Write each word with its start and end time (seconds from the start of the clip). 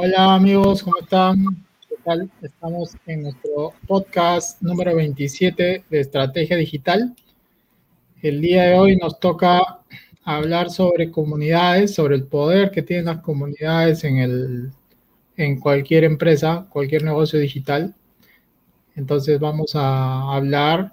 Hola, 0.00 0.36
amigos, 0.36 0.84
¿cómo 0.84 0.98
están? 1.00 1.44
¿Qué 1.88 1.96
tal? 2.04 2.30
Estamos 2.40 2.92
en 3.04 3.22
nuestro 3.22 3.72
podcast 3.88 4.62
número 4.62 4.94
27 4.94 5.84
de 5.90 6.00
Estrategia 6.00 6.56
Digital. 6.56 7.16
El 8.22 8.40
día 8.40 8.62
de 8.62 8.78
hoy 8.78 8.96
nos 8.96 9.18
toca 9.18 9.80
hablar 10.22 10.70
sobre 10.70 11.10
comunidades, 11.10 11.96
sobre 11.96 12.14
el 12.14 12.22
poder 12.22 12.70
que 12.70 12.82
tienen 12.82 13.06
las 13.06 13.22
comunidades 13.22 14.04
en, 14.04 14.18
el, 14.18 14.70
en 15.36 15.58
cualquier 15.58 16.04
empresa, 16.04 16.68
cualquier 16.70 17.02
negocio 17.02 17.40
digital. 17.40 17.92
Entonces 18.94 19.40
vamos 19.40 19.74
a 19.74 20.32
hablar 20.32 20.92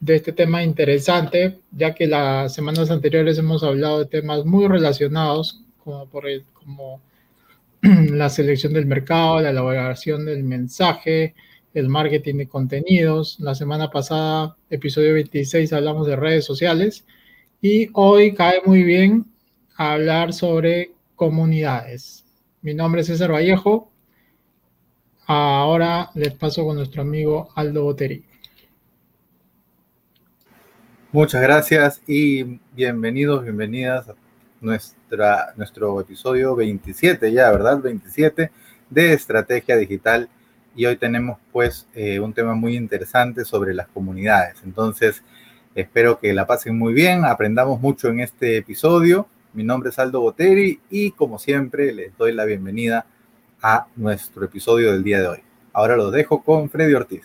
de 0.00 0.16
este 0.16 0.32
tema 0.32 0.64
interesante, 0.64 1.60
ya 1.70 1.94
que 1.94 2.08
las 2.08 2.52
semanas 2.52 2.90
anteriores 2.90 3.38
hemos 3.38 3.62
hablado 3.62 4.00
de 4.00 4.06
temas 4.06 4.44
muy 4.44 4.66
relacionados, 4.66 5.62
como 5.84 6.06
por 6.06 6.26
el, 6.26 6.44
como 6.54 7.00
la 8.12 8.28
selección 8.28 8.72
del 8.72 8.86
mercado, 8.86 9.40
la 9.40 9.50
elaboración 9.50 10.24
del 10.24 10.44
mensaje, 10.44 11.34
el 11.74 11.88
marketing 11.88 12.36
de 12.36 12.48
contenidos. 12.48 13.40
La 13.40 13.56
semana 13.56 13.90
pasada, 13.90 14.56
episodio 14.70 15.14
26, 15.14 15.72
hablamos 15.72 16.06
de 16.06 16.14
redes 16.14 16.44
sociales 16.44 17.04
y 17.60 17.88
hoy 17.94 18.34
cae 18.34 18.60
muy 18.64 18.84
bien 18.84 19.26
hablar 19.76 20.32
sobre 20.32 20.92
comunidades. 21.16 22.24
Mi 22.60 22.72
nombre 22.72 23.00
es 23.00 23.08
César 23.08 23.32
Vallejo. 23.32 23.90
Ahora 25.26 26.10
les 26.14 26.34
paso 26.34 26.64
con 26.64 26.76
nuestro 26.76 27.02
amigo 27.02 27.48
Aldo 27.56 27.82
Boteri. 27.82 28.24
Muchas 31.10 31.42
gracias 31.42 32.00
y 32.06 32.60
bienvenidos, 32.76 33.42
bienvenidas 33.42 34.08
a 34.08 34.14
nuestro 35.56 36.00
episodio 36.00 36.56
27 36.56 37.32
ya, 37.32 37.50
¿verdad? 37.50 37.80
27 37.80 38.50
de 38.88 39.12
Estrategia 39.12 39.76
Digital 39.76 40.28
y 40.74 40.86
hoy 40.86 40.96
tenemos 40.96 41.38
pues 41.52 41.86
eh, 41.94 42.18
un 42.18 42.32
tema 42.32 42.54
muy 42.54 42.76
interesante 42.76 43.44
sobre 43.44 43.74
las 43.74 43.88
comunidades. 43.88 44.56
Entonces, 44.64 45.22
espero 45.74 46.18
que 46.18 46.32
la 46.32 46.46
pasen 46.46 46.78
muy 46.78 46.94
bien, 46.94 47.24
aprendamos 47.24 47.80
mucho 47.80 48.08
en 48.08 48.20
este 48.20 48.56
episodio. 48.56 49.26
Mi 49.52 49.64
nombre 49.64 49.90
es 49.90 49.98
Aldo 49.98 50.20
Boteri 50.20 50.80
y 50.88 51.10
como 51.10 51.38
siempre 51.38 51.92
les 51.92 52.16
doy 52.16 52.32
la 52.32 52.46
bienvenida 52.46 53.04
a 53.60 53.86
nuestro 53.96 54.46
episodio 54.46 54.92
del 54.92 55.04
día 55.04 55.20
de 55.20 55.28
hoy. 55.28 55.38
Ahora 55.74 55.96
los 55.96 56.10
dejo 56.10 56.42
con 56.42 56.70
Freddy 56.70 56.94
Ortiz. 56.94 57.24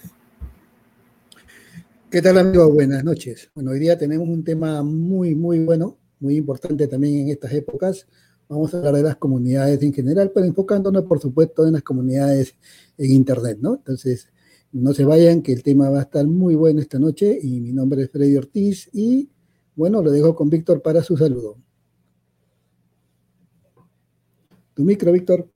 ¿Qué 2.12 2.22
tal 2.22 2.38
amigos? 2.38 2.74
Buenas 2.74 3.04
noches. 3.04 3.50
Bueno, 3.56 3.72
hoy 3.72 3.80
día 3.80 3.98
tenemos 3.98 4.28
un 4.28 4.44
tema 4.44 4.84
muy, 4.84 5.36
muy 5.36 5.60
bueno 5.60 5.98
muy 6.20 6.36
importante 6.38 6.88
también 6.88 7.20
en 7.20 7.30
estas 7.30 7.54
épocas. 7.54 8.08
Vamos 8.50 8.74
a 8.74 8.78
hablar 8.78 8.96
de 8.96 9.04
las 9.04 9.18
comunidades 9.18 9.82
en 9.82 9.94
general, 9.94 10.32
pero 10.34 10.46
enfocándonos, 10.46 11.04
por 11.04 11.20
supuesto, 11.20 11.68
en 11.68 11.74
las 11.74 11.84
comunidades 11.84 12.56
en 12.98 13.12
Internet, 13.12 13.60
¿no? 13.62 13.76
Entonces, 13.76 14.30
no 14.72 14.94
se 14.94 15.06
vayan, 15.06 15.42
que 15.42 15.54
el 15.54 15.64
tema 15.64 15.90
va 15.90 16.00
a 16.00 16.04
estar 16.04 16.26
muy 16.26 16.56
bueno 16.56 16.80
esta 16.80 17.00
noche 17.00 17.38
y 17.42 17.60
mi 17.60 17.74
nombre 17.74 18.04
es 18.04 18.12
Freddy 18.12 18.38
Ortiz 18.38 18.90
y, 18.94 19.30
bueno, 19.76 20.02
lo 20.02 20.12
dejo 20.12 20.36
con 20.36 20.50
Víctor 20.50 20.82
para 20.82 21.02
su 21.04 21.18
saludo. 21.18 21.58
Tu 24.74 24.84
micro, 24.84 25.12
Víctor. 25.12 25.50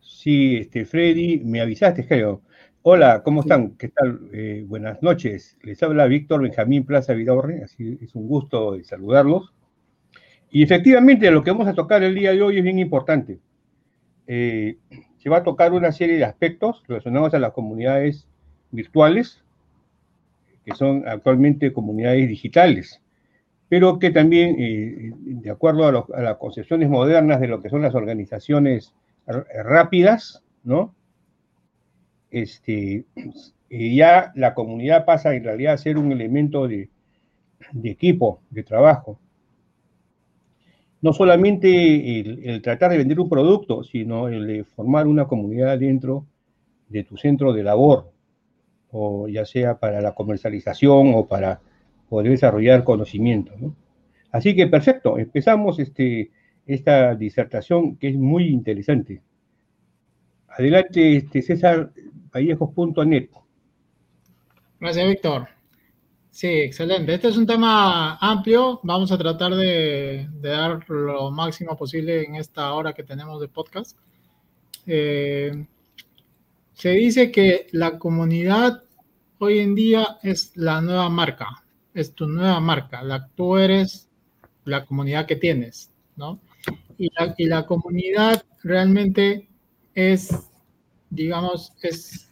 Sí, 0.00 0.56
este, 0.56 0.84
Freddy, 0.84 1.40
me 1.44 1.60
avisaste, 1.60 2.06
creo. 2.06 2.42
Hola, 2.82 3.22
¿cómo 3.22 3.42
están? 3.42 3.76
¿Qué 3.76 3.88
tal? 3.88 4.30
Eh, 4.32 4.64
buenas 4.66 5.02
noches. 5.02 5.58
Les 5.62 5.82
habla 5.82 6.06
Víctor 6.06 6.40
Benjamín 6.40 6.86
Plaza 6.86 7.12
Vidorre, 7.12 7.62
así 7.62 7.98
es 8.00 8.14
un 8.14 8.26
gusto 8.26 8.82
saludarlos. 8.84 9.52
Y 10.50 10.62
efectivamente, 10.62 11.30
lo 11.30 11.44
que 11.44 11.50
vamos 11.50 11.68
a 11.68 11.74
tocar 11.74 12.02
el 12.02 12.14
día 12.14 12.32
de 12.32 12.40
hoy 12.40 12.56
es 12.56 12.64
bien 12.64 12.78
importante. 12.78 13.38
Eh, 14.26 14.78
se 15.18 15.28
va 15.28 15.38
a 15.38 15.42
tocar 15.42 15.74
una 15.74 15.92
serie 15.92 16.16
de 16.16 16.24
aspectos 16.24 16.82
relacionados 16.88 17.34
a 17.34 17.38
las 17.38 17.52
comunidades 17.52 18.26
virtuales, 18.70 19.44
que 20.64 20.74
son 20.74 21.06
actualmente 21.06 21.74
comunidades 21.74 22.28
digitales, 22.28 23.02
pero 23.68 23.98
que 23.98 24.08
también, 24.08 24.56
eh, 24.58 25.12
de 25.18 25.50
acuerdo 25.50 25.84
a, 25.84 26.18
a 26.18 26.22
las 26.22 26.38
concepciones 26.38 26.88
modernas 26.88 27.42
de 27.42 27.48
lo 27.48 27.60
que 27.60 27.68
son 27.68 27.82
las 27.82 27.94
organizaciones 27.94 28.94
rápidas, 29.26 30.42
¿no? 30.64 30.94
Este, 32.30 33.04
ya 33.70 34.32
la 34.34 34.54
comunidad 34.54 35.04
pasa 35.04 35.34
en 35.34 35.44
realidad 35.44 35.74
a 35.74 35.78
ser 35.78 35.98
un 35.98 36.12
elemento 36.12 36.66
de, 36.66 36.88
equipo, 37.84 38.40
de 38.50 38.62
trabajo. 38.62 39.18
No 41.02 41.12
solamente 41.12 42.20
el, 42.20 42.60
tratar 42.62 42.90
de 42.90 42.98
vender 42.98 43.20
un 43.20 43.28
producto, 43.28 43.82
sino 43.84 44.28
el 44.28 44.46
de 44.46 44.64
formar 44.64 45.06
una 45.06 45.26
comunidad 45.26 45.78
dentro 45.78 46.26
de 46.88 47.04
tu 47.04 47.16
centro 47.16 47.52
de 47.52 47.62
labor, 47.62 48.10
o 48.90 49.28
ya 49.28 49.46
sea 49.46 49.78
para 49.78 50.00
la 50.00 50.14
comercialización 50.14 51.12
o 51.14 51.26
para 51.26 51.60
poder 52.08 52.30
desarrollar 52.30 52.84
conocimiento. 52.84 53.52
Así 54.32 54.54
que 54.54 54.66
perfecto, 54.66 55.16
empezamos 55.16 55.78
este, 55.78 56.30
esta 56.66 57.14
disertación 57.14 57.96
que 57.96 58.08
es 58.08 58.16
muy 58.16 58.48
interesante. 58.48 59.22
Adelante, 60.48 61.16
este, 61.16 61.42
César, 61.42 61.92
vallejos.net. 62.32 63.28
Gracias, 64.80 65.08
Víctor. 65.08 65.48
Sí, 66.30 66.46
excelente. 66.46 67.14
Este 67.14 67.28
es 67.28 67.36
un 67.36 67.46
tema 67.46 68.16
amplio. 68.16 68.80
Vamos 68.82 69.10
a 69.10 69.18
tratar 69.18 69.54
de, 69.54 70.28
dar 70.40 70.88
lo 70.88 71.30
máximo 71.30 71.76
posible 71.76 72.24
en 72.24 72.36
esta 72.36 72.72
hora 72.72 72.92
que 72.92 73.02
tenemos 73.02 73.40
de 73.40 73.48
podcast. 73.48 73.98
Eh, 74.86 75.66
se 76.72 76.90
dice 76.90 77.30
que 77.30 77.66
la 77.72 77.98
comunidad 77.98 78.84
hoy 79.38 79.58
en 79.58 79.74
día 79.74 80.18
es 80.22 80.56
la 80.56 80.80
nueva 80.80 81.08
marca, 81.10 81.48
es 81.92 82.14
tu 82.14 82.26
nueva 82.26 82.60
marca. 82.60 83.02
La, 83.02 83.26
tú 83.28 83.56
eres 83.56 84.08
la 84.64 84.86
comunidad 84.86 85.26
que 85.26 85.36
tienes, 85.36 85.92
¿no? 86.16 86.40
Y 86.96 87.10
la, 87.18 87.34
y 87.36 87.46
la 87.46 87.66
comunidad 87.66 88.44
realmente 88.62 89.48
es 89.94 90.30
digamos, 91.10 91.72
es 91.82 92.30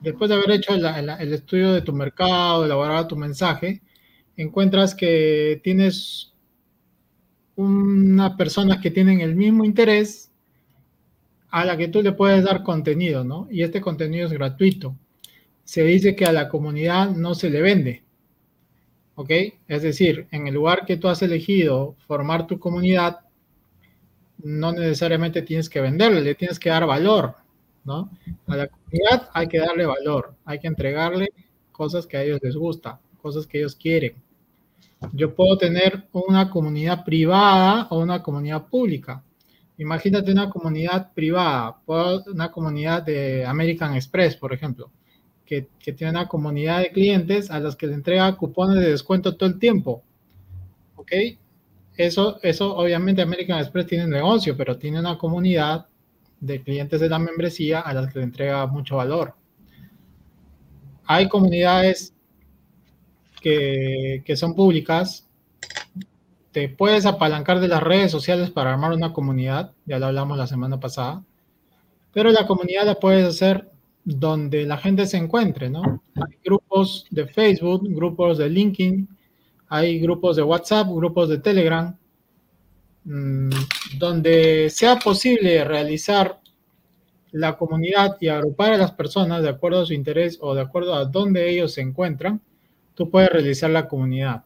después 0.00 0.28
de 0.28 0.36
haber 0.36 0.52
hecho 0.52 0.74
el 0.74 1.32
estudio 1.32 1.72
de 1.72 1.82
tu 1.82 1.92
mercado, 1.92 2.64
elaborar 2.64 3.08
tu 3.08 3.16
mensaje, 3.16 3.82
encuentras 4.36 4.94
que 4.94 5.60
tienes 5.62 6.32
una 7.56 8.36
persona 8.36 8.80
que 8.80 8.90
tienen 8.90 9.20
el 9.20 9.36
mismo 9.36 9.64
interés 9.64 10.30
a 11.50 11.64
la 11.64 11.76
que 11.76 11.88
tú 11.88 12.02
le 12.02 12.12
puedes 12.12 12.44
dar 12.44 12.62
contenido, 12.62 13.24
¿no? 13.24 13.48
Y 13.50 13.62
este 13.62 13.80
contenido 13.80 14.26
es 14.26 14.32
gratuito. 14.32 14.96
Se 15.64 15.82
dice 15.82 16.16
que 16.16 16.24
a 16.24 16.32
la 16.32 16.48
comunidad 16.48 17.10
no 17.10 17.34
se 17.34 17.50
le 17.50 17.60
vende, 17.60 18.04
¿ok? 19.14 19.30
Es 19.68 19.82
decir, 19.82 20.26
en 20.30 20.46
el 20.46 20.54
lugar 20.54 20.86
que 20.86 20.96
tú 20.96 21.08
has 21.08 21.22
elegido 21.22 21.96
formar 22.06 22.46
tu 22.46 22.58
comunidad, 22.58 23.20
no 24.38 24.72
necesariamente 24.72 25.42
tienes 25.42 25.68
que 25.68 25.80
venderle, 25.80 26.22
le 26.22 26.34
tienes 26.34 26.58
que 26.58 26.70
dar 26.70 26.86
valor, 26.86 27.34
¿no? 27.84 28.10
A 28.46 28.56
la 28.56 28.68
comunidad 28.68 29.28
hay 29.32 29.48
que 29.48 29.58
darle 29.58 29.86
valor, 29.86 30.34
hay 30.44 30.58
que 30.58 30.68
entregarle 30.68 31.28
cosas 31.72 32.06
que 32.06 32.16
a 32.16 32.22
ellos 32.22 32.40
les 32.42 32.56
gusta, 32.56 33.00
cosas 33.20 33.46
que 33.46 33.58
ellos 33.58 33.74
quieren. 33.74 34.14
Yo 35.12 35.34
puedo 35.34 35.56
tener 35.56 36.08
una 36.12 36.50
comunidad 36.50 37.04
privada 37.04 37.86
o 37.90 38.00
una 38.00 38.22
comunidad 38.22 38.66
pública. 38.66 39.22
Imagínate 39.78 40.30
una 40.30 40.50
comunidad 40.50 41.12
privada, 41.14 41.80
una 41.86 42.50
comunidad 42.50 43.02
de 43.02 43.46
American 43.46 43.94
Express, 43.94 44.36
por 44.36 44.52
ejemplo, 44.52 44.90
que, 45.46 45.68
que 45.78 45.94
tiene 45.94 46.10
una 46.10 46.28
comunidad 46.28 46.80
de 46.80 46.90
clientes 46.90 47.50
a 47.50 47.60
los 47.60 47.76
que 47.76 47.86
le 47.86 47.94
entrega 47.94 48.36
cupones 48.36 48.76
de 48.76 48.90
descuento 48.90 49.36
todo 49.36 49.48
el 49.48 49.58
tiempo. 49.58 50.02
¿Ok? 50.96 51.12
Eso, 51.96 52.38
eso 52.42 52.76
obviamente 52.76 53.22
American 53.22 53.58
Express 53.58 53.86
tiene 53.86 54.04
un 54.04 54.10
negocio, 54.10 54.56
pero 54.56 54.76
tiene 54.76 55.00
una 55.00 55.16
comunidad 55.16 55.86
de 56.40 56.62
clientes 56.62 57.00
de 57.00 57.08
la 57.08 57.18
membresía 57.18 57.80
a 57.80 57.92
las 57.94 58.12
que 58.12 58.18
le 58.18 58.24
entrega 58.24 58.66
mucho 58.66 58.96
valor. 58.96 59.34
Hay 61.04 61.28
comunidades 61.28 62.14
que, 63.40 64.22
que 64.24 64.36
son 64.36 64.54
públicas. 64.54 65.28
Te 66.52 66.68
puedes 66.68 67.06
apalancar 67.06 67.60
de 67.60 67.68
las 67.68 67.82
redes 67.82 68.10
sociales 68.10 68.50
para 68.50 68.72
armar 68.72 68.92
una 68.92 69.12
comunidad, 69.12 69.72
ya 69.86 69.98
lo 69.98 70.06
hablamos 70.06 70.36
la 70.36 70.46
semana 70.46 70.80
pasada, 70.80 71.22
pero 72.12 72.30
la 72.30 72.46
comunidad 72.46 72.86
la 72.86 72.96
puedes 72.96 73.24
hacer 73.24 73.70
donde 74.04 74.64
la 74.64 74.76
gente 74.78 75.06
se 75.06 75.16
encuentre, 75.16 75.70
¿no? 75.70 76.02
Hay 76.16 76.38
grupos 76.44 77.06
de 77.10 77.26
Facebook, 77.26 77.86
grupos 77.88 78.38
de 78.38 78.48
LinkedIn, 78.48 79.08
hay 79.68 80.00
grupos 80.00 80.36
de 80.36 80.42
WhatsApp, 80.42 80.88
grupos 80.88 81.28
de 81.28 81.38
Telegram, 81.38 81.96
Mm, 83.12 83.50
donde 83.98 84.70
sea 84.70 84.96
posible 84.96 85.64
realizar 85.64 86.38
la 87.32 87.56
comunidad 87.56 88.16
y 88.20 88.28
agrupar 88.28 88.72
a 88.74 88.78
las 88.78 88.92
personas 88.92 89.42
de 89.42 89.48
acuerdo 89.48 89.80
a 89.80 89.86
su 89.86 89.94
interés 89.94 90.38
o 90.40 90.54
de 90.54 90.60
acuerdo 90.60 90.94
a 90.94 91.06
dónde 91.06 91.50
ellos 91.50 91.74
se 91.74 91.80
encuentran, 91.80 92.40
tú 92.94 93.10
puedes 93.10 93.30
realizar 93.30 93.70
la 93.70 93.88
comunidad. 93.88 94.44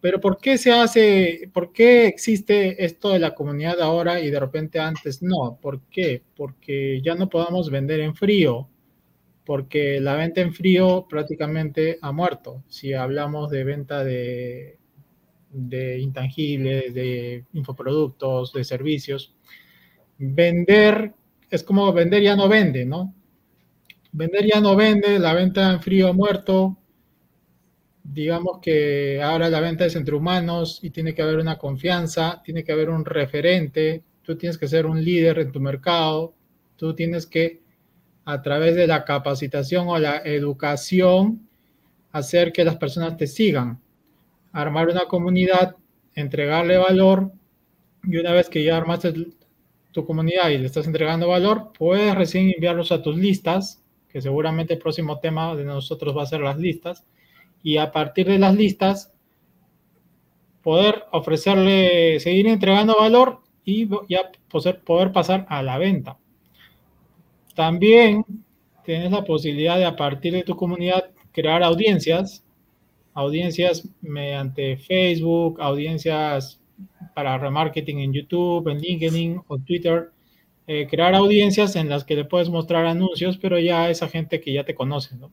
pero 0.00 0.20
¿por 0.20 0.38
qué 0.38 0.58
se 0.58 0.72
hace, 0.72 1.50
por 1.52 1.72
qué 1.72 2.06
existe 2.06 2.84
esto 2.84 3.10
de 3.10 3.18
la 3.18 3.34
comunidad 3.34 3.80
ahora 3.80 4.20
y 4.20 4.30
de 4.30 4.40
repente 4.40 4.78
antes 4.78 5.22
no? 5.22 5.58
¿Por 5.60 5.80
qué? 5.90 6.22
Porque 6.36 7.00
ya 7.02 7.16
no 7.16 7.28
podamos 7.28 7.70
vender 7.70 8.00
en 8.00 8.14
frío, 8.14 8.68
porque 9.44 10.00
la 10.00 10.14
venta 10.14 10.40
en 10.40 10.54
frío 10.54 11.06
prácticamente 11.08 11.98
ha 12.02 12.12
muerto. 12.12 12.62
Si 12.68 12.92
hablamos 12.94 13.50
de 13.50 13.64
venta 13.64 14.04
de, 14.04 14.75
de 15.56 15.98
intangibles, 15.98 16.92
de 16.94 17.44
infoproductos, 17.54 18.52
de 18.52 18.64
servicios, 18.64 19.34
vender 20.18 21.14
es 21.50 21.62
como 21.62 21.92
vender 21.92 22.22
ya 22.22 22.36
no 22.36 22.48
vende, 22.48 22.84
¿no? 22.84 23.14
Vender 24.12 24.46
ya 24.46 24.60
no 24.60 24.76
vende, 24.76 25.18
la 25.18 25.32
venta 25.34 25.72
en 25.72 25.80
frío 25.80 26.12
muerto, 26.12 26.76
digamos 28.02 28.58
que 28.60 29.20
ahora 29.22 29.48
la 29.48 29.60
venta 29.60 29.86
es 29.86 29.96
entre 29.96 30.14
humanos 30.14 30.80
y 30.82 30.90
tiene 30.90 31.14
que 31.14 31.22
haber 31.22 31.38
una 31.38 31.58
confianza, 31.58 32.40
tiene 32.44 32.64
que 32.64 32.72
haber 32.72 32.90
un 32.90 33.04
referente, 33.04 34.02
tú 34.22 34.36
tienes 34.36 34.58
que 34.58 34.68
ser 34.68 34.86
un 34.86 35.02
líder 35.02 35.38
en 35.38 35.52
tu 35.52 35.60
mercado, 35.60 36.34
tú 36.76 36.94
tienes 36.94 37.26
que 37.26 37.60
a 38.24 38.42
través 38.42 38.74
de 38.74 38.86
la 38.86 39.04
capacitación 39.04 39.88
o 39.88 39.98
la 39.98 40.18
educación 40.24 41.48
hacer 42.12 42.52
que 42.52 42.64
las 42.64 42.76
personas 42.76 43.16
te 43.16 43.26
sigan, 43.26 43.80
armar 44.52 44.88
una 44.88 45.06
comunidad, 45.06 45.76
entregarle 46.14 46.76
valor 46.76 47.32
y 48.02 48.16
una 48.16 48.32
vez 48.32 48.48
que 48.48 48.64
ya 48.64 48.76
armaste 48.76 49.12
tu 49.92 50.04
comunidad 50.04 50.50
y 50.50 50.58
le 50.58 50.66
estás 50.66 50.86
entregando 50.86 51.28
valor, 51.28 51.72
puedes 51.76 52.14
recién 52.14 52.50
enviarlos 52.50 52.92
a 52.92 53.02
tus 53.02 53.16
listas, 53.16 53.82
que 54.08 54.20
seguramente 54.20 54.74
el 54.74 54.78
próximo 54.78 55.18
tema 55.18 55.54
de 55.56 55.64
nosotros 55.64 56.16
va 56.16 56.22
a 56.22 56.26
ser 56.26 56.40
las 56.40 56.58
listas 56.58 57.04
y 57.62 57.78
a 57.78 57.90
partir 57.90 58.26
de 58.26 58.38
las 58.38 58.54
listas 58.54 59.12
poder 60.62 61.04
ofrecerle, 61.12 62.20
seguir 62.20 62.46
entregando 62.46 62.96
valor 62.98 63.40
y 63.64 63.88
ya 64.08 64.30
poder 64.84 65.12
pasar 65.12 65.46
a 65.48 65.62
la 65.62 65.78
venta. 65.78 66.18
También 67.54 68.24
tienes 68.84 69.10
la 69.10 69.24
posibilidad 69.24 69.76
de 69.76 69.84
a 69.84 69.96
partir 69.96 70.32
de 70.32 70.44
tu 70.44 70.56
comunidad 70.56 71.10
crear 71.32 71.62
audiencias, 71.62 72.45
audiencias 73.16 73.88
mediante 74.02 74.76
Facebook, 74.76 75.58
audiencias 75.60 76.60
para 77.14 77.38
remarketing 77.38 78.00
en 78.00 78.12
YouTube, 78.12 78.68
en 78.68 78.78
LinkedIn 78.78 79.40
o 79.48 79.58
Twitter, 79.58 80.10
eh, 80.66 80.86
crear 80.86 81.14
audiencias 81.14 81.76
en 81.76 81.88
las 81.88 82.04
que 82.04 82.14
le 82.14 82.26
puedes 82.26 82.50
mostrar 82.50 82.84
anuncios, 82.84 83.38
pero 83.38 83.58
ya 83.58 83.84
a 83.84 83.90
esa 83.90 84.08
gente 84.08 84.38
que 84.38 84.52
ya 84.52 84.64
te 84.64 84.74
conoce, 84.74 85.16
¿no? 85.16 85.32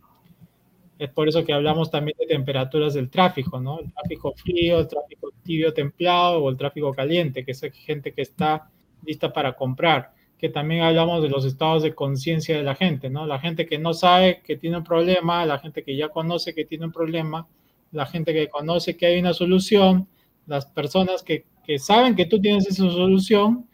Es 0.97 1.09
por 1.09 1.27
eso 1.27 1.43
que 1.43 1.51
hablamos 1.51 1.91
también 1.91 2.15
de 2.17 2.25
temperaturas 2.25 2.93
del 2.93 3.09
tráfico, 3.09 3.59
¿no? 3.59 3.79
El 3.79 3.91
tráfico 3.91 4.33
frío, 4.33 4.79
el 4.79 4.87
tráfico 4.87 5.31
tibio 5.43 5.73
templado 5.73 6.41
o 6.41 6.49
el 6.49 6.55
tráfico 6.55 6.93
caliente, 6.93 7.43
que 7.43 7.51
es 7.51 7.61
gente 7.73 8.13
que 8.13 8.21
está 8.21 8.69
lista 9.05 9.33
para 9.33 9.57
comprar. 9.57 10.13
Que 10.37 10.47
también 10.47 10.83
hablamos 10.83 11.21
de 11.21 11.27
los 11.27 11.43
estados 11.43 11.83
de 11.83 11.93
conciencia 11.93 12.55
de 12.55 12.63
la 12.63 12.75
gente, 12.75 13.09
¿no? 13.09 13.25
La 13.27 13.39
gente 13.39 13.65
que 13.65 13.77
no 13.77 13.93
sabe 13.93 14.41
que 14.41 14.55
tiene 14.55 14.77
un 14.77 14.83
problema, 14.85 15.45
la 15.45 15.59
gente 15.59 15.83
que 15.83 15.97
ya 15.97 16.07
conoce 16.07 16.53
que 16.55 16.63
tiene 16.63 16.85
un 16.85 16.93
problema, 16.93 17.45
la 17.93 18.05
gente 18.05 18.33
que 18.33 18.49
conoce 18.49 18.97
que 18.97 19.05
hay 19.05 19.19
una 19.19 19.33
solución, 19.33 20.07
las 20.45 20.65
personas 20.65 21.23
que, 21.23 21.45
que 21.63 21.79
saben 21.79 22.15
que 22.15 22.25
tú 22.25 22.41
tienes 22.41 22.67
esa 22.67 22.83
solución 22.83 23.69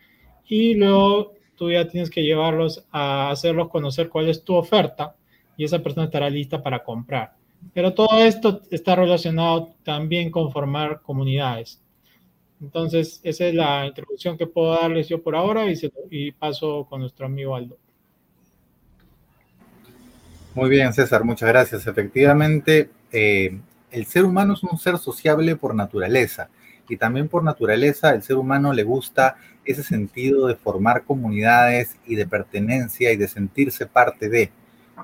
y 0.48 0.75
luego 0.75 1.33
tú 1.56 1.71
ya 1.71 1.88
tienes 1.88 2.10
que 2.10 2.21
llevarlos 2.21 2.86
a 2.92 3.31
hacerlos 3.31 3.69
conocer 3.69 4.10
cuál 4.10 4.30
es 4.30 4.44
tu 4.44 4.56
oferta 4.56 5.16
y 5.57 5.63
esa 5.66 5.80
persona 5.80 6.06
estará 6.06 6.30
lista 6.30 6.62
para 6.62 6.83
comprar. 6.83 7.33
Pero 7.74 7.94
todo 7.94 8.19
esto 8.19 8.62
está 8.71 8.95
relacionado 8.95 9.74
también 9.83 10.31
con 10.31 10.51
formar 10.51 11.01
comunidades. 11.01 11.81
Entonces, 12.62 13.21
esa 13.24 13.45
es 13.45 13.54
la 13.54 13.86
introducción 13.86 14.38
que 14.38 14.48
puedo 14.48 14.74
darles 14.74 15.07
yo 15.07 15.21
por 15.21 15.36
ahora 15.36 15.66
y, 16.10 16.31
paso 16.31 16.86
con 16.89 17.01
nuestro 17.01 17.25
amigo 17.25 17.56
Aldo. 17.56 17.77
Muy 20.56 20.69
bien, 20.69 20.94
César, 20.94 21.24
muchas 21.24 21.50
gracias. 21.50 21.88
Efectivamente, 21.88 22.89
eh, 23.12 23.60
el 23.92 24.06
ser 24.06 24.26
humano 24.26 24.54
es 24.54 24.64
un 24.64 24.78
ser 24.78 24.98
sociable 24.98 25.56
por 25.56 25.76
naturaleza 25.76 26.50
y 26.88 26.98
también 26.98 27.28
por 27.28 27.44
naturaleza 27.44 28.14
el 28.14 28.24
ser 28.24 28.38
humano 28.38 28.74
le 28.74 28.84
gusta 28.84 29.38
ese 29.66 29.84
sentido 29.84 30.48
de 30.48 30.56
formar 30.56 31.04
comunidades 31.04 31.98
y 32.06 32.16
de 32.16 32.28
pertenencia 32.28 33.12
y 33.12 33.18
de 33.18 33.28
sentirse 33.28 33.86
parte 33.86 34.30
de. 34.30 34.52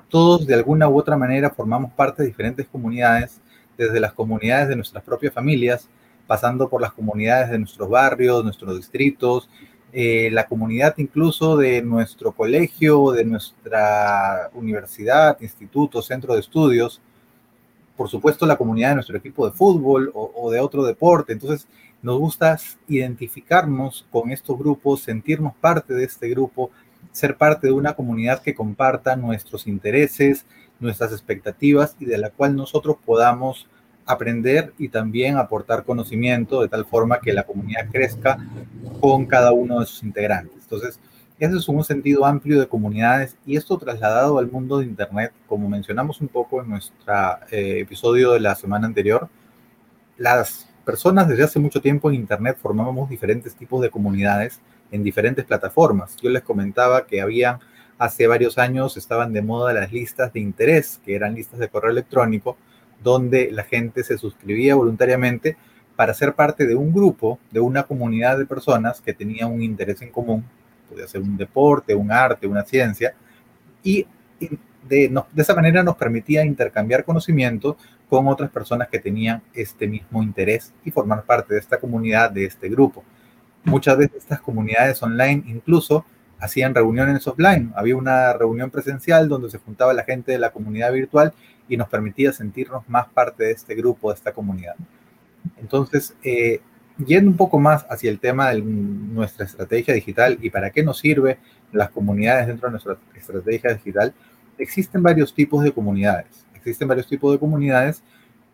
Todos 0.08 0.46
de 0.46 0.54
alguna 0.54 0.88
u 0.88 0.98
otra 0.98 1.16
manera 1.16 1.50
formamos 1.50 1.92
parte 1.92 2.22
de 2.22 2.28
diferentes 2.28 2.66
comunidades, 2.66 3.40
desde 3.78 4.00
las 4.00 4.12
comunidades 4.12 4.68
de 4.68 4.76
nuestras 4.76 5.04
propias 5.04 5.32
familias, 5.32 5.88
pasando 6.26 6.68
por 6.68 6.80
las 6.80 6.92
comunidades 6.92 7.50
de 7.50 7.58
nuestros 7.58 7.88
barrios, 7.88 8.42
nuestros 8.42 8.76
distritos, 8.76 9.48
eh, 9.92 10.28
la 10.32 10.46
comunidad 10.46 10.94
incluso 10.98 11.56
de 11.56 11.82
nuestro 11.82 12.32
colegio, 12.32 13.12
de 13.12 13.24
nuestra 13.24 14.50
universidad, 14.54 15.40
instituto, 15.40 16.02
centro 16.02 16.34
de 16.34 16.40
estudios, 16.40 17.00
por 17.96 18.08
supuesto 18.08 18.46
la 18.46 18.56
comunidad 18.56 18.90
de 18.90 18.94
nuestro 18.96 19.16
equipo 19.16 19.48
de 19.48 19.56
fútbol 19.56 20.10
o, 20.14 20.50
de 20.50 20.60
otro 20.60 20.84
deporte. 20.84 21.32
Entonces, 21.32 21.66
nos 22.02 22.18
gusta 22.18 22.58
identificarnos 22.88 24.06
con 24.10 24.30
estos 24.30 24.58
grupos, 24.58 25.02
sentirnos 25.02 25.54
parte 25.54 25.94
de 25.94 26.04
este 26.04 26.28
grupo, 26.28 26.70
ser 27.12 27.36
parte 27.36 27.68
de 27.68 27.72
una 27.72 27.94
comunidad 27.94 28.42
que 28.42 28.54
comparta 28.54 29.16
nuestros 29.16 29.66
intereses, 29.66 30.46
nuestras 30.78 31.12
expectativas 31.12 31.96
y 31.98 32.04
de 32.04 32.18
la 32.18 32.30
cual 32.30 32.54
nosotros 32.54 32.96
podamos 33.04 33.66
aprender 34.04 34.72
y 34.78 34.88
también 34.88 35.36
aportar 35.36 35.84
conocimiento 35.84 36.62
de 36.62 36.68
tal 36.68 36.84
forma 36.84 37.18
que 37.20 37.32
la 37.32 37.42
comunidad 37.42 37.88
crezca 37.90 38.38
con 39.00 39.26
cada 39.26 39.52
uno 39.52 39.80
de 39.80 39.86
sus 39.86 40.02
integrantes. 40.04 40.62
Entonces, 40.62 41.00
ese 41.38 41.56
es 41.56 41.68
un 41.68 41.84
sentido 41.84 42.24
amplio 42.24 42.58
de 42.58 42.66
comunidades 42.66 43.36
y 43.44 43.56
esto 43.56 43.76
trasladado 43.76 44.38
al 44.38 44.50
mundo 44.50 44.78
de 44.78 44.86
Internet, 44.86 45.32
como 45.46 45.68
mencionamos 45.68 46.20
un 46.20 46.28
poco 46.28 46.62
en 46.62 46.70
nuestro 46.70 46.96
eh, 47.50 47.80
episodio 47.80 48.32
de 48.32 48.40
la 48.40 48.54
semana 48.54 48.86
anterior, 48.86 49.28
las 50.16 50.68
personas 50.84 51.28
desde 51.28 51.44
hace 51.44 51.58
mucho 51.58 51.82
tiempo 51.82 52.08
en 52.08 52.16
Internet 52.16 52.58
formamos 52.60 53.10
diferentes 53.10 53.54
tipos 53.54 53.82
de 53.82 53.90
comunidades 53.90 54.60
en 54.90 55.02
diferentes 55.02 55.44
plataformas. 55.44 56.16
Yo 56.16 56.30
les 56.30 56.42
comentaba 56.42 57.06
que 57.06 57.20
habían 57.20 57.58
hace 57.98 58.26
varios 58.26 58.58
años 58.58 58.96
estaban 58.96 59.32
de 59.32 59.42
moda 59.42 59.72
las 59.72 59.92
listas 59.92 60.32
de 60.32 60.40
interés, 60.40 61.00
que 61.04 61.14
eran 61.14 61.34
listas 61.34 61.58
de 61.58 61.68
correo 61.68 61.90
electrónico, 61.90 62.56
donde 63.02 63.50
la 63.50 63.64
gente 63.64 64.04
se 64.04 64.18
suscribía 64.18 64.74
voluntariamente 64.74 65.56
para 65.96 66.14
ser 66.14 66.34
parte 66.34 66.66
de 66.66 66.74
un 66.74 66.92
grupo, 66.92 67.38
de 67.50 67.60
una 67.60 67.84
comunidad 67.84 68.38
de 68.38 68.46
personas 68.46 69.00
que 69.00 69.14
tenía 69.14 69.46
un 69.46 69.62
interés 69.62 70.02
en 70.02 70.10
común, 70.10 70.44
podía 70.88 71.06
ser 71.06 71.22
un 71.22 71.36
deporte, 71.36 71.94
un 71.94 72.10
arte, 72.10 72.46
una 72.46 72.64
ciencia, 72.64 73.14
y 73.82 74.06
de, 74.88 75.12
esa 75.36 75.54
manera 75.54 75.82
nos 75.82 75.96
permitía 75.96 76.44
intercambiar 76.44 77.04
conocimiento 77.04 77.76
con 78.08 78.28
otras 78.28 78.50
personas 78.50 78.88
que 78.88 78.98
tenían 78.98 79.42
este 79.52 79.86
mismo 79.86 80.22
interés 80.22 80.72
y 80.84 80.90
formar 80.90 81.24
parte 81.24 81.54
de 81.54 81.60
esta 81.60 81.78
comunidad, 81.78 82.30
de 82.30 82.44
este 82.44 82.68
grupo. 82.68 83.04
Muchas 83.64 83.98
veces 83.98 84.18
estas 84.18 84.40
comunidades 84.40 85.02
online 85.02 85.42
incluso 85.46 86.04
hacían 86.38 86.74
reuniones 86.74 87.26
offline. 87.26 87.72
Había 87.74 87.96
una 87.96 88.32
reunión 88.32 88.70
presencial 88.70 89.28
donde 89.28 89.50
se 89.50 89.58
juntaba 89.58 89.92
la 89.92 90.04
gente 90.04 90.32
de 90.32 90.38
la 90.38 90.50
comunidad 90.50 90.92
virtual 90.92 91.32
y 91.68 91.76
nos 91.76 91.88
permitía 91.88 92.32
sentirnos 92.32 92.88
más 92.88 93.08
parte 93.08 93.44
de 93.44 93.52
este 93.52 93.74
grupo, 93.74 94.10
de 94.10 94.16
esta 94.16 94.32
comunidad. 94.32 94.76
Entonces, 95.56 96.14
eh, 96.22 96.60
yendo 96.98 97.30
un 97.30 97.36
poco 97.36 97.58
más 97.58 97.86
hacia 97.90 98.10
el 98.10 98.18
tema 98.18 98.50
de 98.50 98.62
nuestra 98.62 99.44
estrategia 99.44 99.94
digital 99.94 100.38
y 100.40 100.50
para 100.50 100.70
qué 100.70 100.82
nos 100.82 100.98
sirve 100.98 101.38
las 101.72 101.90
comunidades 101.90 102.46
dentro 102.46 102.68
de 102.68 102.72
nuestra 102.72 102.96
estrategia 103.14 103.74
digital, 103.74 104.14
existen 104.58 105.02
varios 105.02 105.34
tipos 105.34 105.62
de 105.62 105.72
comunidades. 105.72 106.46
Existen 106.54 106.88
varios 106.88 107.06
tipos 107.06 107.32
de 107.32 107.38
comunidades, 107.38 108.02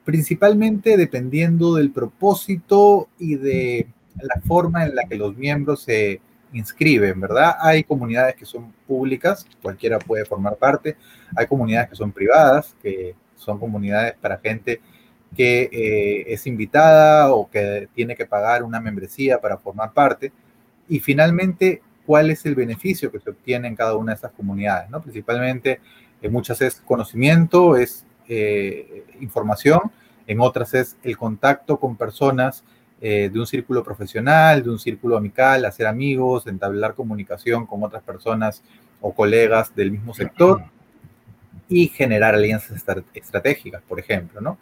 principalmente 0.04 0.96
dependiendo 0.96 1.76
del 1.76 1.90
propósito 1.90 3.08
y 3.18 3.36
de 3.36 3.86
la 4.20 4.40
forma 4.42 4.84
en 4.84 4.94
la 4.94 5.04
que 5.04 5.16
los 5.16 5.36
miembros 5.36 5.82
se 5.82 6.20
inscriben, 6.52 7.18
¿verdad? 7.20 7.56
Hay 7.60 7.84
comunidades 7.84 8.36
que 8.36 8.44
son 8.44 8.72
públicas, 8.86 9.46
cualquiera 9.62 9.98
puede 9.98 10.24
formar 10.24 10.56
parte, 10.56 10.96
hay 11.34 11.46
comunidades 11.46 11.90
que 11.90 11.96
son 11.96 12.12
privadas, 12.12 12.74
que 12.82 13.14
son 13.36 13.58
comunidades 13.58 14.14
para 14.20 14.38
gente 14.38 14.80
que 15.36 15.68
eh, 15.72 16.32
es 16.32 16.46
invitada 16.46 17.32
o 17.32 17.48
que 17.48 17.88
tiene 17.94 18.14
que 18.14 18.26
pagar 18.26 18.62
una 18.62 18.80
membresía 18.80 19.40
para 19.40 19.56
formar 19.56 19.92
parte. 19.92 20.32
Y 20.88 21.00
finalmente, 21.00 21.82
¿cuál 22.04 22.30
es 22.30 22.44
el 22.44 22.54
beneficio 22.54 23.10
que 23.10 23.20
se 23.20 23.30
obtiene 23.30 23.68
en 23.68 23.76
cada 23.76 23.96
una 23.96 24.12
de 24.12 24.16
esas 24.16 24.32
comunidades? 24.32 24.90
¿no? 24.90 25.00
Principalmente, 25.00 25.80
en 26.20 26.32
muchas 26.32 26.60
es 26.60 26.80
conocimiento, 26.80 27.76
es 27.76 28.04
eh, 28.28 29.04
información, 29.20 29.80
en 30.26 30.40
otras 30.40 30.74
es 30.74 30.96
el 31.02 31.16
contacto 31.16 31.78
con 31.78 31.96
personas 31.96 32.64
eh, 33.00 33.30
de 33.32 33.40
un 33.40 33.46
círculo 33.46 33.82
profesional, 33.82 34.62
de 34.62 34.70
un 34.70 34.78
círculo 34.78 35.16
amical, 35.16 35.64
hacer 35.64 35.86
amigos, 35.86 36.46
entablar 36.46 36.94
comunicación 36.94 37.66
con 37.66 37.82
otras 37.82 38.02
personas 38.02 38.62
o 39.00 39.12
colegas 39.12 39.74
del 39.74 39.90
mismo 39.90 40.14
sector 40.14 40.62
y 41.68 41.88
generar 41.88 42.34
alianzas 42.34 42.80
estratégicas, 43.14 43.82
por 43.82 43.98
ejemplo, 43.98 44.40
¿no? 44.40 44.58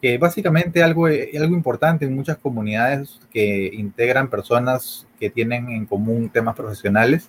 Que 0.00 0.16
básicamente 0.18 0.82
algo, 0.82 1.06
algo 1.06 1.54
importante 1.54 2.06
en 2.06 2.14
muchas 2.14 2.38
comunidades 2.38 3.20
que 3.30 3.70
integran 3.72 4.30
personas 4.30 5.06
que 5.18 5.30
tienen 5.30 5.68
en 5.68 5.86
común 5.86 6.30
temas 6.30 6.56
profesionales, 6.56 7.28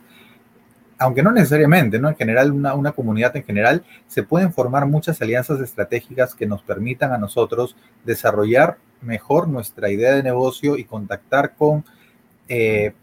aunque 0.98 1.24
no 1.24 1.32
necesariamente, 1.32 2.00
¿no? 2.00 2.10
En 2.10 2.16
general, 2.16 2.52
una, 2.52 2.76
una, 2.76 2.92
comunidad 2.92 3.36
en 3.36 3.44
general, 3.44 3.84
se 4.08 4.22
pueden 4.24 4.54
formar 4.54 4.86
muchas 4.86 5.22
alianzas 5.22 5.60
estratégicas 5.60 6.36
que 6.36 6.46
nos 6.46 6.62
permitan 6.62 7.12
a 7.12 7.18
nosotros 7.18 7.76
desarrollar 8.06 8.78
mejor 9.02 9.48
nuestra 9.48 9.90
idea 9.90 10.14
de 10.14 10.24
negocio 10.24 10.78
y 10.78 10.84
contactar 10.84 11.56
con, 11.56 11.84
eh, 12.48 12.94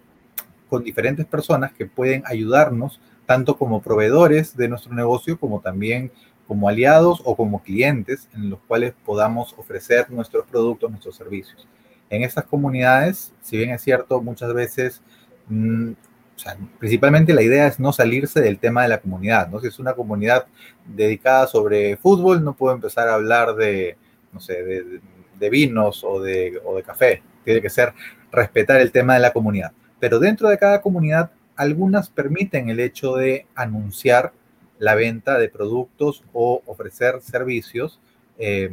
con 0.69 0.85
diferentes 0.85 1.27
personas 1.27 1.73
que 1.73 1.87
pueden 1.87 2.23
ayudarnos, 2.27 3.01
tanto 3.27 3.59
como 3.59 3.83
proveedores 3.83 4.57
de 4.57 4.69
nuestro 4.69 4.95
negocio, 4.95 5.39
como 5.39 5.61
también 5.61 6.13
como 6.49 6.69
aliados 6.69 7.21
o 7.25 7.37
como 7.37 7.63
clientes 7.63 8.27
en 8.35 8.49
los 8.49 8.59
cuales 8.67 8.95
podamos 9.05 9.55
ofrecer 9.59 10.11
nuestros 10.11 10.47
productos, 10.47 10.91
nuestros 10.91 11.15
servicios. 11.15 11.69
En 12.09 12.23
estas 12.23 12.45
comunidades, 12.45 13.35
si 13.43 13.59
bien 13.59 13.71
es 13.71 13.83
cierto, 13.83 14.23
muchas 14.23 14.55
veces, 14.55 15.03
mm, 15.49 15.91
o 15.91 16.39
sea, 16.39 16.57
principalmente 16.79 17.35
la 17.35 17.43
idea 17.43 17.67
es 17.67 17.79
no 17.79 17.93
salirse 17.93 18.41
del 18.41 18.59
tema 18.59 18.83
de 18.83 18.89
la 18.89 18.99
comunidad, 18.99 19.49
¿no? 19.49 19.61
Si 19.61 19.67
es 19.67 19.79
una 19.79 19.93
comunidad 19.93 20.47
dedicada 20.87 21.47
sobre 21.47 21.99
fútbol, 21.99 22.43
no 22.43 22.55
puedo 22.55 22.75
empezar 22.75 23.09
a 23.09 23.15
hablar 23.15 23.55
de, 23.55 23.99
no 24.33 24.41
sé, 24.41 24.63
de, 24.63 25.01
de 25.39 25.51
vinos 25.51 26.03
o 26.03 26.23
de, 26.23 26.59
o 26.65 26.77
de 26.77 26.83
café. 26.83 27.23
Tiene 27.45 27.61
que 27.61 27.71
ser 27.71 27.93
respetar 28.33 28.81
el 28.81 28.91
tema 28.91 29.15
de 29.15 29.21
la 29.21 29.33
comunidad. 29.35 29.73
Pero 30.01 30.19
dentro 30.19 30.49
de 30.49 30.57
cada 30.57 30.81
comunidad, 30.81 31.31
algunas 31.57 32.09
permiten 32.09 32.71
el 32.71 32.81
hecho 32.81 33.17
de 33.17 33.47
anunciar 33.55 34.33
la 34.79 34.95
venta 34.95 35.39
de 35.39 35.49
productos 35.49 36.23
o 36.33 36.63
ofrecer 36.67 37.21
servicios 37.21 38.01
eh, 38.39 38.71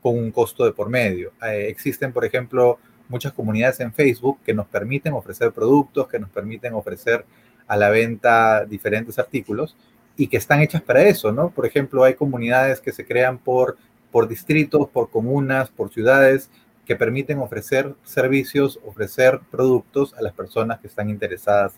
con 0.00 0.18
un 0.18 0.30
costo 0.30 0.64
de 0.64 0.72
por 0.72 0.88
medio. 0.88 1.32
Eh, 1.42 1.66
existen, 1.68 2.12
por 2.12 2.24
ejemplo, 2.24 2.78
muchas 3.08 3.32
comunidades 3.32 3.80
en 3.80 3.92
Facebook 3.92 4.38
que 4.44 4.54
nos 4.54 4.66
permiten 4.66 5.12
ofrecer 5.12 5.52
productos, 5.52 6.08
que 6.08 6.18
nos 6.18 6.30
permiten 6.30 6.74
ofrecer 6.74 7.24
a 7.66 7.76
la 7.76 7.90
venta 7.90 8.64
diferentes 8.64 9.18
artículos 9.18 9.76
y 10.16 10.26
que 10.26 10.36
están 10.36 10.60
hechas 10.60 10.82
para 10.82 11.02
eso, 11.02 11.32
¿no? 11.32 11.50
Por 11.50 11.66
ejemplo, 11.66 12.04
hay 12.04 12.14
comunidades 12.14 12.80
que 12.80 12.92
se 12.92 13.06
crean 13.06 13.38
por, 13.38 13.76
por 14.10 14.28
distritos, 14.28 14.88
por 14.88 15.10
comunas, 15.10 15.70
por 15.70 15.92
ciudades, 15.92 16.50
que 16.84 16.96
permiten 16.96 17.38
ofrecer 17.38 17.94
servicios, 18.02 18.80
ofrecer 18.84 19.40
productos 19.50 20.14
a 20.14 20.22
las 20.22 20.32
personas 20.32 20.80
que 20.80 20.88
están 20.88 21.08
interesadas 21.08 21.74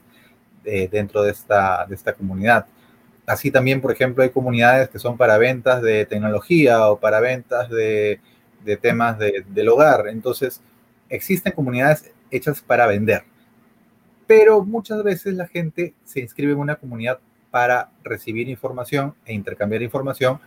eh, 0.64 0.88
dentro 0.90 1.22
de 1.22 1.30
esta, 1.30 1.84
de 1.86 1.94
esta 1.94 2.14
comunidad. 2.14 2.66
Así 3.26 3.50
también, 3.50 3.80
por 3.80 3.92
ejemplo, 3.92 4.22
hay 4.22 4.30
comunidades 4.30 4.90
que 4.90 4.98
son 4.98 5.16
para 5.16 5.38
ventas 5.38 5.80
de 5.80 6.04
tecnología 6.04 6.88
o 6.88 7.00
para 7.00 7.20
ventas 7.20 7.70
de, 7.70 8.20
temas 8.80 9.18
del 9.18 9.68
hogar. 9.68 10.08
Entonces, 10.08 10.60
existen 11.08 11.52
comunidades 11.52 12.12
hechas 12.30 12.60
para 12.60 12.86
vender. 12.86 13.24
Pero 14.26 14.64
muchas 14.64 15.02
veces 15.02 15.34
la 15.34 15.46
gente 15.46 15.94
se 16.04 16.20
inscribe 16.20 16.52
en 16.52 16.58
una 16.58 16.76
comunidad 16.76 17.18
para 17.50 17.90
recibir 18.02 18.48
información 18.48 19.14
e 19.24 19.32
intercambiar 19.32 19.82
información 19.82 20.40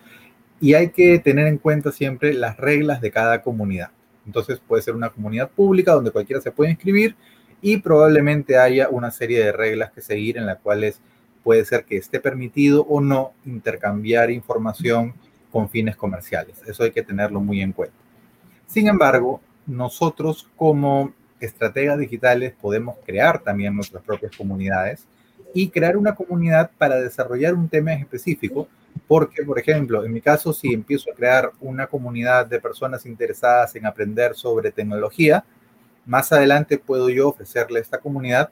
y 0.59 0.73
hay 0.73 0.89
que 0.89 1.19
tener 1.19 1.47
en 1.47 1.57
cuenta 1.57 1.91
siempre 1.91 2.33
las 2.33 2.57
reglas 2.57 3.01
de 3.01 3.11
cada 3.11 3.41
comunidad. 3.41 3.91
Entonces 4.25 4.59
puede 4.59 4.83
ser 4.83 4.95
una 4.95 5.09
comunidad 5.09 5.49
pública 5.49 5.93
donde 5.93 6.11
cualquiera 6.11 6.41
se 6.41 6.51
puede 6.51 6.71
inscribir 6.71 7.15
y 7.61 7.77
probablemente 7.77 8.57
haya 8.57 8.89
una 8.89 9.11
serie 9.11 9.43
de 9.43 9.51
reglas 9.51 9.91
que 9.91 10.01
seguir 10.01 10.37
en 10.37 10.45
las 10.45 10.59
cuales 10.59 10.99
puede 11.47 11.63
ser 11.63 11.85
que 11.85 11.95
esté 11.95 12.19
permitido 12.19 12.81
o 12.89 12.99
no 12.99 13.31
intercambiar 13.45 14.29
información 14.31 15.13
con 15.49 15.69
fines 15.69 15.95
comerciales. 15.95 16.61
Eso 16.67 16.83
hay 16.83 16.91
que 16.91 17.03
tenerlo 17.03 17.39
muy 17.39 17.61
en 17.61 17.71
cuenta. 17.71 17.95
Sin 18.65 18.89
embargo, 18.89 19.39
nosotros 19.65 20.49
como 20.57 21.13
estrategas 21.39 21.99
digitales 21.99 22.51
podemos 22.59 22.97
crear 23.05 23.39
también 23.39 23.73
nuestras 23.73 24.03
propias 24.03 24.35
comunidades 24.35 25.05
y 25.53 25.69
crear 25.69 25.95
una 25.95 26.15
comunidad 26.15 26.69
para 26.77 26.97
desarrollar 26.97 27.53
un 27.53 27.69
tema 27.69 27.93
específico, 27.93 28.67
porque, 29.07 29.43
por 29.43 29.57
ejemplo, 29.57 30.03
en 30.03 30.11
mi 30.11 30.19
caso, 30.19 30.51
si 30.51 30.73
empiezo 30.73 31.09
a 31.09 31.15
crear 31.15 31.53
una 31.61 31.87
comunidad 31.87 32.45
de 32.45 32.59
personas 32.59 33.05
interesadas 33.05 33.73
en 33.77 33.85
aprender 33.85 34.35
sobre 34.35 34.73
tecnología, 34.73 35.45
más 36.05 36.29
adelante 36.33 36.77
puedo 36.77 37.09
yo 37.09 37.29
ofrecerle 37.29 37.79
a 37.79 37.83
esta 37.83 37.99
comunidad 37.99 38.49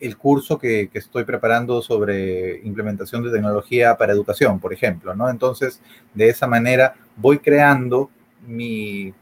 el 0.00 0.16
curso 0.16 0.58
que, 0.58 0.90
estoy 0.94 1.24
preparando 1.24 1.82
sobre 1.82 2.60
implementación 2.64 3.22
de 3.24 3.30
tecnología 3.30 3.96
para 3.96 4.12
educación, 4.12 4.60
por 4.60 4.72
ejemplo, 4.72 5.14
¿no? 5.14 5.28
Entonces, 5.28 5.80
de 6.14 6.28
esa 6.28 6.46
manera 6.46 6.94
voy 7.16 7.38
creando 7.38 8.10
mi 8.46 9.12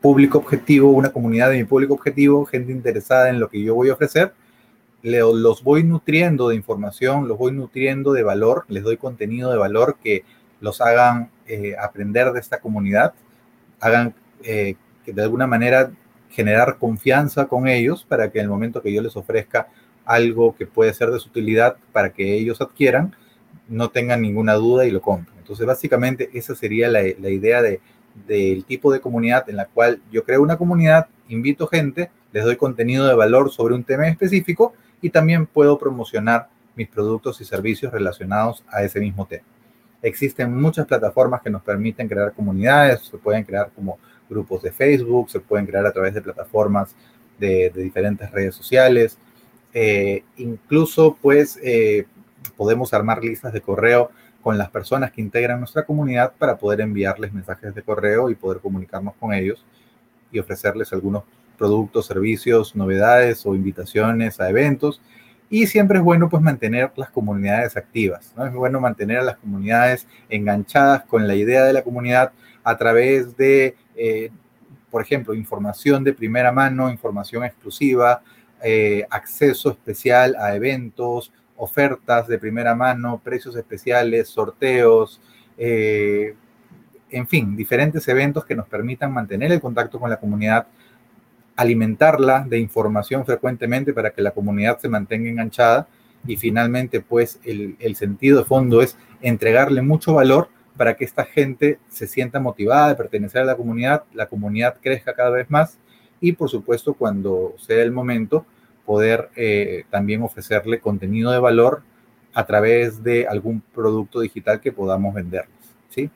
público 0.00 0.38
objetivo, 0.38 0.90
una 0.90 1.12
comunidad 1.12 1.50
de 1.50 1.58
mi 1.58 1.64
público 1.64 1.94
objetivo, 1.94 2.44
gente 2.44 2.72
interesada 2.72 3.28
en 3.28 3.40
lo 3.40 3.48
que 3.48 3.62
yo 3.62 3.74
voy 3.74 3.88
a 3.88 3.94
ofrecer, 3.94 4.32
los 5.02 5.62
voy 5.62 5.84
nutriendo 5.84 6.48
de 6.48 6.56
información, 6.56 7.28
los 7.28 7.38
voy 7.38 7.52
nutriendo 7.52 8.12
de 8.12 8.24
valor, 8.24 8.64
les 8.68 8.82
doy 8.82 8.96
contenido 8.96 9.50
de 9.52 9.58
valor 9.58 9.98
que 10.02 10.24
los 10.60 10.80
hagan 10.80 11.30
eh, 11.46 11.76
aprender 11.80 12.32
de 12.32 12.40
esta 12.40 12.58
comunidad, 12.58 13.14
hagan 13.78 14.14
eh, 14.42 14.74
que 15.04 15.12
de 15.12 15.22
alguna 15.22 15.46
manera 15.46 15.92
generar 16.30 16.78
confianza 16.78 17.46
con 17.46 17.68
ellos 17.68 18.04
para 18.04 18.30
que 18.30 18.40
en 18.40 18.44
el 18.44 18.50
momento 18.50 18.82
que 18.82 18.92
yo 18.92 19.00
les 19.00 19.16
ofrezca 19.16 19.68
algo 20.06 20.54
que 20.56 20.66
puede 20.66 20.94
ser 20.94 21.10
de 21.10 21.18
su 21.18 21.28
utilidad 21.28 21.76
para 21.92 22.10
que 22.10 22.34
ellos 22.34 22.60
adquieran, 22.60 23.14
no 23.68 23.90
tengan 23.90 24.22
ninguna 24.22 24.54
duda 24.54 24.86
y 24.86 24.90
lo 24.90 25.02
compren. 25.02 25.36
Entonces, 25.38 25.66
básicamente, 25.66 26.30
esa 26.32 26.54
sería 26.54 26.88
la, 26.88 27.02
idea 27.02 27.60
de, 27.60 27.80
del 28.26 28.64
tipo 28.64 28.92
de 28.92 29.00
comunidad 29.00 29.48
en 29.50 29.56
la 29.56 29.66
cual 29.66 30.00
yo 30.10 30.24
creo 30.24 30.42
una 30.42 30.56
comunidad, 30.56 31.08
invito 31.28 31.66
gente, 31.66 32.10
les 32.32 32.44
doy 32.44 32.56
contenido 32.56 33.06
de 33.06 33.14
valor 33.14 33.50
sobre 33.50 33.74
un 33.74 33.84
tema 33.84 34.08
específico 34.08 34.74
y 35.02 35.10
también 35.10 35.46
puedo 35.46 35.78
promocionar 35.78 36.48
mis 36.76 36.88
productos 36.88 37.40
y 37.40 37.44
servicios 37.44 37.92
relacionados 37.92 38.64
a 38.68 38.82
ese 38.82 39.00
mismo 39.00 39.26
tema. 39.26 39.44
Existen 40.02 40.54
muchas 40.54 40.86
plataformas 40.86 41.42
que 41.42 41.50
nos 41.50 41.62
permiten 41.62 42.08
crear 42.08 42.32
comunidades, 42.32 43.00
se 43.00 43.18
pueden 43.18 43.44
crear 43.44 43.70
como 43.74 43.98
grupos 44.28 44.62
de 44.62 44.70
Facebook, 44.70 45.30
se 45.30 45.40
pueden 45.40 45.66
crear 45.66 45.86
a 45.86 45.92
través 45.92 46.14
de 46.14 46.20
plataformas 46.20 46.94
de, 47.38 47.70
de 47.74 47.82
diferentes 47.82 48.30
redes 48.30 48.54
sociales, 48.54 49.18
eh, 49.78 50.24
incluso, 50.38 51.18
pues, 51.20 51.60
eh, 51.62 52.06
podemos 52.56 52.94
armar 52.94 53.22
listas 53.22 53.52
de 53.52 53.60
correo 53.60 54.10
con 54.40 54.56
las 54.56 54.70
personas 54.70 55.12
que 55.12 55.20
integran 55.20 55.58
nuestra 55.58 55.84
comunidad 55.84 56.32
para 56.38 56.56
poder 56.56 56.80
enviarles 56.80 57.34
mensajes 57.34 57.74
de 57.74 57.82
correo 57.82 58.30
y 58.30 58.36
poder 58.36 58.60
comunicarnos 58.60 59.12
con 59.20 59.34
ellos 59.34 59.66
y 60.32 60.38
ofrecerles 60.38 60.94
algunos 60.94 61.24
productos, 61.58 62.06
servicios, 62.06 62.74
novedades 62.74 63.44
o 63.44 63.54
invitaciones 63.54 64.40
a 64.40 64.48
eventos. 64.48 65.02
Y 65.50 65.66
siempre 65.66 65.98
es 65.98 66.04
bueno 66.04 66.30
pues 66.30 66.42
mantener 66.42 66.90
las 66.96 67.10
comunidades 67.10 67.76
activas, 67.76 68.32
¿no? 68.34 68.46
Es 68.46 68.54
bueno 68.54 68.80
mantener 68.80 69.18
a 69.18 69.24
las 69.24 69.36
comunidades 69.36 70.06
enganchadas 70.30 71.04
con 71.04 71.28
la 71.28 71.34
idea 71.34 71.64
de 71.64 71.74
la 71.74 71.82
comunidad 71.82 72.32
a 72.64 72.78
través 72.78 73.36
de, 73.36 73.76
eh, 73.94 74.30
por 74.90 75.02
ejemplo, 75.02 75.34
información 75.34 76.02
de 76.02 76.14
primera 76.14 76.50
mano, 76.50 76.88
información 76.88 77.44
exclusiva, 77.44 78.22
eh, 78.62 79.06
acceso 79.10 79.70
especial 79.70 80.36
a 80.36 80.54
eventos, 80.54 81.32
ofertas 81.56 82.26
de 82.28 82.38
primera 82.38 82.74
mano, 82.74 83.20
precios 83.22 83.56
especiales, 83.56 84.28
sorteos, 84.28 85.20
eh, 85.58 86.34
en 87.10 87.26
fin, 87.26 87.56
diferentes 87.56 88.06
eventos 88.08 88.44
que 88.44 88.54
nos 88.54 88.66
permitan 88.66 89.12
mantener 89.12 89.52
el 89.52 89.60
contacto 89.60 89.98
con 89.98 90.10
la 90.10 90.18
comunidad, 90.18 90.66
alimentarla 91.54 92.44
de 92.48 92.58
información 92.58 93.24
frecuentemente 93.24 93.92
para 93.94 94.10
que 94.10 94.22
la 94.22 94.32
comunidad 94.32 94.78
se 94.78 94.88
mantenga 94.88 95.30
enganchada. 95.30 95.88
Y 96.26 96.36
finalmente 96.36 97.00
pues 97.00 97.38
el, 97.44 97.76
el 97.78 97.94
sentido 97.94 98.38
de 98.38 98.44
fondo 98.44 98.82
es 98.82 98.96
entregarle 99.22 99.80
mucho 99.80 100.14
valor 100.14 100.48
para 100.76 100.96
que 100.96 101.04
esta 101.04 101.24
gente 101.24 101.78
se 101.88 102.06
sienta 102.06 102.40
motivada 102.40 102.88
de 102.88 102.96
pertenecer 102.96 103.42
a 103.42 103.44
la 103.44 103.56
comunidad, 103.56 104.04
la 104.12 104.26
comunidad 104.26 104.76
crezca 104.82 105.14
cada 105.14 105.30
vez 105.30 105.48
más 105.48 105.78
y 106.20 106.32
por 106.32 106.48
supuesto 106.48 106.94
cuando 106.94 107.54
sea 107.58 107.82
el 107.82 107.92
momento 107.92 108.46
poder 108.84 109.30
eh, 109.36 109.84
también 109.90 110.22
ofrecerle 110.22 110.80
contenido 110.80 111.32
de 111.32 111.38
valor 111.38 111.82
a 112.32 112.46
través 112.46 113.02
de 113.02 113.26
algún 113.26 113.60
producto 113.60 114.20
digital 114.20 114.60
que 114.60 114.72
podamos 114.72 115.14
venderles. 115.14 115.50
¿sí? 115.90 116.10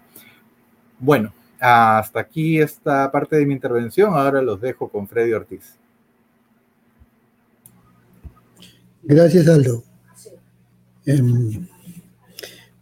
Bueno, 0.99 1.33
hasta 1.59 2.21
aquí 2.21 2.59
esta 2.59 3.11
parte 3.11 3.37
de 3.37 3.47
mi 3.47 3.55
intervención. 3.55 4.15
Ahora 4.15 4.43
los 4.43 4.61
dejo 4.61 4.89
con 4.89 5.07
Freddy 5.07 5.33
Ortiz. 5.33 5.77
Gracias, 9.03 9.49
Aldo. 9.49 9.83
Em, 11.07 11.67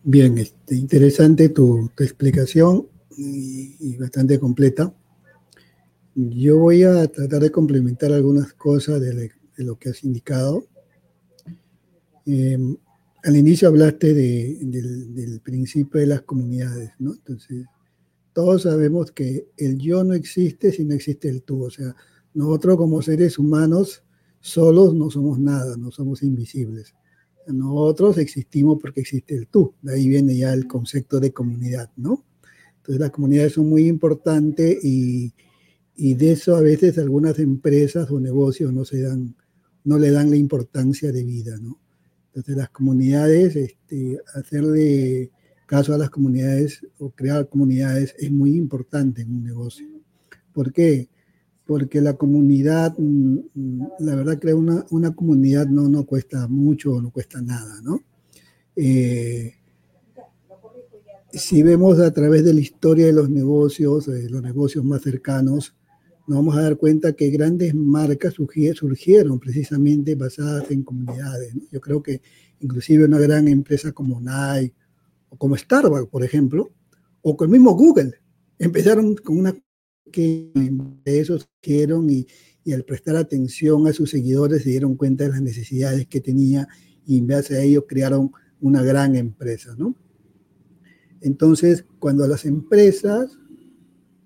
bien, 0.03 0.39
este, 0.39 0.75
interesante 0.75 1.49
tu, 1.49 1.91
explicación 1.99 2.87
y, 3.17 3.97
bastante 3.97 4.39
completa. 4.39 4.93
Yo 6.21 6.59
voy 6.59 6.83
a 6.83 7.07
tratar 7.07 7.41
de 7.41 7.53
complementar 7.53 8.11
algunas 8.11 8.53
cosas 8.53 9.01
de, 9.01 9.15
de 9.15 9.65
lo 9.65 9.79
que 9.79 9.91
has 9.91 10.03
indicado. 10.03 10.67
Em, 12.27 12.77
al 13.23 13.37
inicio 13.37 13.69
hablaste 13.69 14.15
del, 14.15 15.41
principio 15.45 16.01
de 16.01 16.09
las 16.09 16.23
comunidades, 16.23 16.91
¿no? 16.99 17.15
Entonces, 17.15 17.67
todos 18.33 18.63
sabemos 18.63 19.13
que 19.13 19.47
el 19.57 19.79
yo 19.79 20.03
no 20.03 20.15
existe 20.15 20.73
si 20.73 20.85
no 20.85 20.95
existe 20.95 21.29
el 21.29 21.45
tú. 21.45 21.63
O 21.63 21.71
sea, 21.71 21.95
nosotros 22.35 22.79
como 22.79 23.01
seres 23.01 23.39
humanos 23.39 24.03
solos 24.41 24.95
no 24.95 25.11
somos 25.11 25.39
nada, 25.39 25.77
no 25.77 25.93
somos 25.93 26.25
invisibles. 26.25 26.97
Nosotros 27.47 28.19
existimos 28.19 28.79
porque 28.81 29.03
existe 29.03 29.37
el 29.37 29.47
tú. 29.47 29.73
De 29.83 29.95
ahí 29.95 30.09
viene 30.09 30.37
ya 30.37 30.53
el 30.53 30.67
concepto 30.67 31.21
de 31.21 31.33
comunidad, 31.33 31.93
¿no? 31.97 32.25
Entonces 32.79 32.99
las 32.99 33.11
comunidades 33.13 33.53
son 33.53 33.69
muy 33.69 33.87
importantes 33.87 34.85
y, 34.85 35.33
y 36.01 36.15
de 36.15 36.31
eso 36.31 36.55
a 36.55 36.61
veces 36.61 36.97
algunas 36.97 37.41
empresas 37.41 38.09
o 38.13 38.21
negocios 38.21 38.73
no 38.73 38.85
se 38.85 39.03
dan, 39.03 39.35
no 39.83 39.99
le 39.99 40.13
dan 40.13 40.31
la 40.31 40.37
importancia 40.37 41.11
de 41.11 41.25
vida, 41.25 41.59
¿no? 41.61 41.81
Entonces 42.29 42.57
las 42.57 42.71
comunidades, 42.71 43.57
este, 43.57 44.21
hacerle 44.33 45.33
caso 45.67 45.93
a 45.93 45.99
las 45.99 46.09
comunidades 46.09 46.87
o 46.99 47.11
crear 47.11 47.49
comunidades 47.49 48.15
es 48.17 48.31
muy 48.31 48.55
importante 48.55 49.23
en 49.23 49.35
un 49.35 49.43
negocio. 49.43 49.89
¿Por 50.53 50.73
qué? 50.73 51.09
Porque 51.67 52.01
la 52.01 52.13
comunidad, 52.13 52.97
mm, 52.97 53.39
mm, 53.55 53.87
la 53.99 54.15
verdad, 54.15 54.39
crear 54.39 54.57
una, 54.57 54.87
una 54.91 55.13
comunidad 55.17 55.67
no, 55.67 55.89
no 55.89 56.07
cuesta 56.07 56.47
mucho, 56.47 57.03
no 57.03 57.11
cuesta 57.11 57.43
nada, 57.43 57.81
¿no? 57.83 58.05
Eh, 58.77 59.53
si 61.33 61.65
vemos 61.65 61.99
a 61.99 62.13
través 62.13 62.45
de 62.45 62.55
la 62.55 62.61
historia 62.61 63.07
de 63.07 63.13
los 63.13 63.29
negocios, 63.29 64.07
los 64.07 64.43
negocios 64.43 64.85
más 64.85 65.03
cercanos, 65.03 65.75
nos 66.29 66.37
vamos 66.37 66.57
a 66.57 66.63
dar 66.63 66.77
cuenta 66.77 67.15
que 67.15 67.31
grandes 67.31 67.75
marcas 67.75 68.35
surgieron 68.35 69.41
precisamente 69.41 70.15
basadas 70.15 70.71
en 70.71 70.83
comunidades. 70.83 71.55
Yo 71.73 71.81
creo 71.81 72.03
que 72.03 72.21
inclusive 72.61 73.07
una 73.07 73.19
gran 73.19 73.49
empresa 73.49 73.93
como 73.93 74.21
Nike 74.21 74.75
o 75.31 75.39
como 75.39 75.57
Starbucks, 75.57 76.11
por 76.11 76.23
ejemplo, 76.23 76.71
o 77.23 77.35
con 77.35 77.47
el 77.47 77.53
mismo 77.53 77.75
Google, 77.75 78.13
empezaron 78.59 79.15
con 79.17 79.39
una 79.39 79.57
que 80.13 80.51
de 81.05 81.19
eso 81.19 81.39
surgieron 81.39 82.11
y, 82.11 82.27
y 82.63 82.75
al 82.75 82.85
prestar 82.85 83.17
atención 83.17 83.87
a 83.87 83.95
sus 83.95 84.11
seguidores 84.11 84.65
se 84.65 84.71
dieron 84.71 84.97
cuenta 84.97 85.25
de 85.25 85.31
las 85.31 85.41
necesidades 85.41 86.07
que 86.09 86.21
tenía 86.21 86.69
y 87.07 87.17
en 87.17 87.27
base 87.27 87.57
a 87.57 87.63
ello 87.63 87.87
crearon 87.87 88.33
una 88.61 88.83
gran 88.83 89.17
empresa, 89.17 89.75
¿no? 89.79 89.97
Entonces, 91.23 91.87
cuando 91.99 92.27
las 92.27 92.45
empresas 92.45 93.39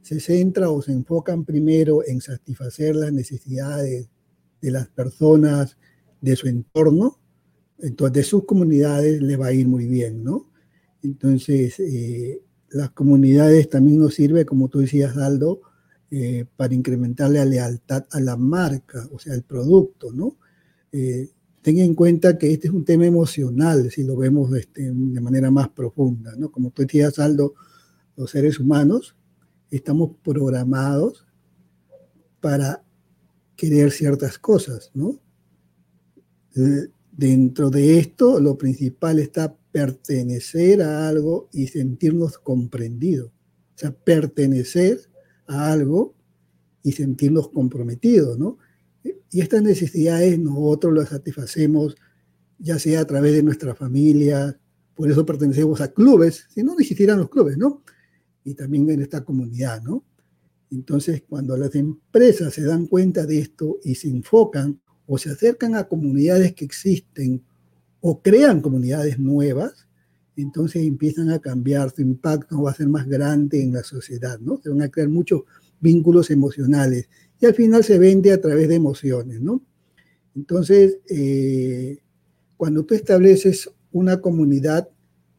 se 0.03 0.21
centra 0.21 0.69
o 0.69 0.83
se 0.83 0.93
enfocan 0.93 1.45
primero 1.45 2.07
en 2.07 2.21
satisfacer 2.21 2.97
las 2.97 3.13
necesidades 3.13 4.09
de 4.61 4.71
las 4.71 4.89
personas 4.89 5.79
de 6.21 6.37
su 6.37 6.49
entorno, 6.49 7.19
entonces 7.79 8.13
de 8.13 8.23
sus 8.25 8.45
comunidades 8.45 9.23
le 9.23 9.37
va 9.37 9.47
a 9.47 9.53
ir 9.53 9.67
muy 9.67 9.87
bien, 9.87 10.23
¿no? 10.23 10.51
Entonces, 11.03 11.81
eh, 11.81 12.43
las 12.71 12.91
comunidades 12.91 13.69
también 13.69 13.99
nos 13.99 14.15
sirve, 14.15 14.45
como 14.45 14.69
tú 14.69 14.81
decías, 14.81 15.17
Aldo, 15.17 15.63
eh, 16.11 16.47
para 16.57 16.75
incrementar 16.75 17.31
la 17.31 17.45
lealtad 17.45 18.05
a 18.11 18.21
la 18.21 18.37
marca, 18.37 19.09
o 19.13 19.19
sea, 19.19 19.35
al 19.35 19.43
producto, 19.43 20.13
¿no? 20.13 20.37
Eh, 20.93 21.31
ten 21.61 21.79
en 21.79 21.95
cuenta 21.95 22.39
que 22.39 22.53
este 22.53 22.69
es 22.69 22.75
un 22.75 22.85
tema 22.85 23.07
emocional, 23.07 23.91
si 23.91 24.05
lo 24.05 24.17
vemos 24.17 24.55
este, 24.55 24.93
de 24.93 25.21
manera 25.21 25.51
más 25.51 25.69
profunda, 25.71 26.35
¿no? 26.37 26.51
Como 26.53 26.71
tú 26.71 26.83
decías, 26.83 27.19
Aldo, 27.19 27.55
los 28.17 28.31
seres 28.31 28.61
humanos 28.61 29.17
estamos 29.77 30.13
programados 30.23 31.27
para 32.41 32.85
querer 33.57 33.91
ciertas 33.91 34.39
cosas, 34.39 34.91
¿no? 34.95 35.19
Dentro 37.11 37.71
de 37.71 37.99
esto, 37.99 38.41
lo 38.41 38.59
principal 38.59 39.19
está 39.19 39.57
pertenecer 39.73 40.83
a 40.83 41.09
algo 41.09 41.49
y 41.53 41.69
sentirnos 41.69 42.39
comprendidos. 42.39 43.31
O 43.75 43.79
sea, 43.79 43.93
pertenecer 43.93 45.01
a 45.47 45.73
algo 45.73 46.15
y 46.83 46.93
sentirnos 46.93 47.49
comprometidos, 47.49 48.39
¿no? 48.39 48.59
Y 49.31 49.41
estas 49.41 49.63
necesidades 49.63 50.39
nosotros 50.39 50.93
las 50.95 51.09
satisfacemos 51.09 51.97
ya 52.59 52.79
sea 52.79 53.01
a 53.01 53.07
través 53.07 53.33
de 53.33 53.43
nuestra 53.43 53.75
familia, 53.75 54.59
por 54.95 55.11
eso 55.11 55.27
pertenecemos 55.27 55.81
a 55.81 55.93
clubes, 55.93 56.47
si 56.51 56.63
no, 56.63 56.75
no 56.75 56.81
existieran 56.81 57.19
los 57.19 57.29
clubes, 57.29 57.59
¿no? 57.59 57.83
Y 58.45 58.55
también 58.55 58.89
en 58.91 59.03
esta 59.03 59.25
comunidad, 59.25 59.83
¿no? 59.83 60.05
Entonces, 60.71 61.23
cuando 61.29 61.57
las 61.57 61.75
empresas 61.75 62.55
se 62.55 62.63
dan 62.63 62.87
cuenta 62.87 63.27
de 63.27 63.39
esto 63.39 63.79
y 63.85 63.95
se 63.95 64.09
enfocan 64.09 64.81
o 65.07 65.19
se 65.19 65.31
acercan 65.31 65.75
a 65.75 65.85
comunidades 65.85 66.55
que 66.55 66.65
existen 66.65 67.45
o 68.01 68.23
crean 68.23 68.61
comunidades 68.61 69.19
nuevas, 69.19 69.87
entonces 70.37 70.83
empiezan 70.83 71.31
a 71.31 71.41
cambiar, 71.41 71.91
su 71.91 72.01
impacto 72.01 72.63
va 72.63 72.71
a 72.71 72.75
ser 72.75 72.89
más 72.89 73.07
grande 73.07 73.63
en 73.63 73.73
la 73.73 73.83
sociedad, 73.83 74.39
¿no? 74.41 74.61
Se 74.63 74.71
van 74.71 74.83
a 74.83 74.89
crear 74.89 75.09
muchos 75.09 75.43
vínculos 75.81 76.31
emocionales 76.31 77.09
y 77.39 77.47
al 77.47 77.55
final 77.55 77.85
se 77.85 77.99
vende 77.99 78.33
a 78.33 78.41
través 78.41 78.69
de 78.69 78.77
emociones, 78.77 79.41
¿no? 79.41 79.63
Entonces, 80.35 80.99
eh, 81.11 81.99
cuando 82.57 82.85
tú 82.85 82.95
estableces 82.95 83.71
una 83.91 84.21
comunidad, 84.21 84.89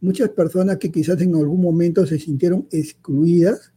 muchas 0.03 0.29
personas 0.31 0.77
que 0.77 0.91
quizás 0.91 1.19
en 1.21 1.33
algún 1.33 1.61
momento 1.61 2.05
se 2.05 2.19
sintieron 2.19 2.67
excluidas 2.71 3.71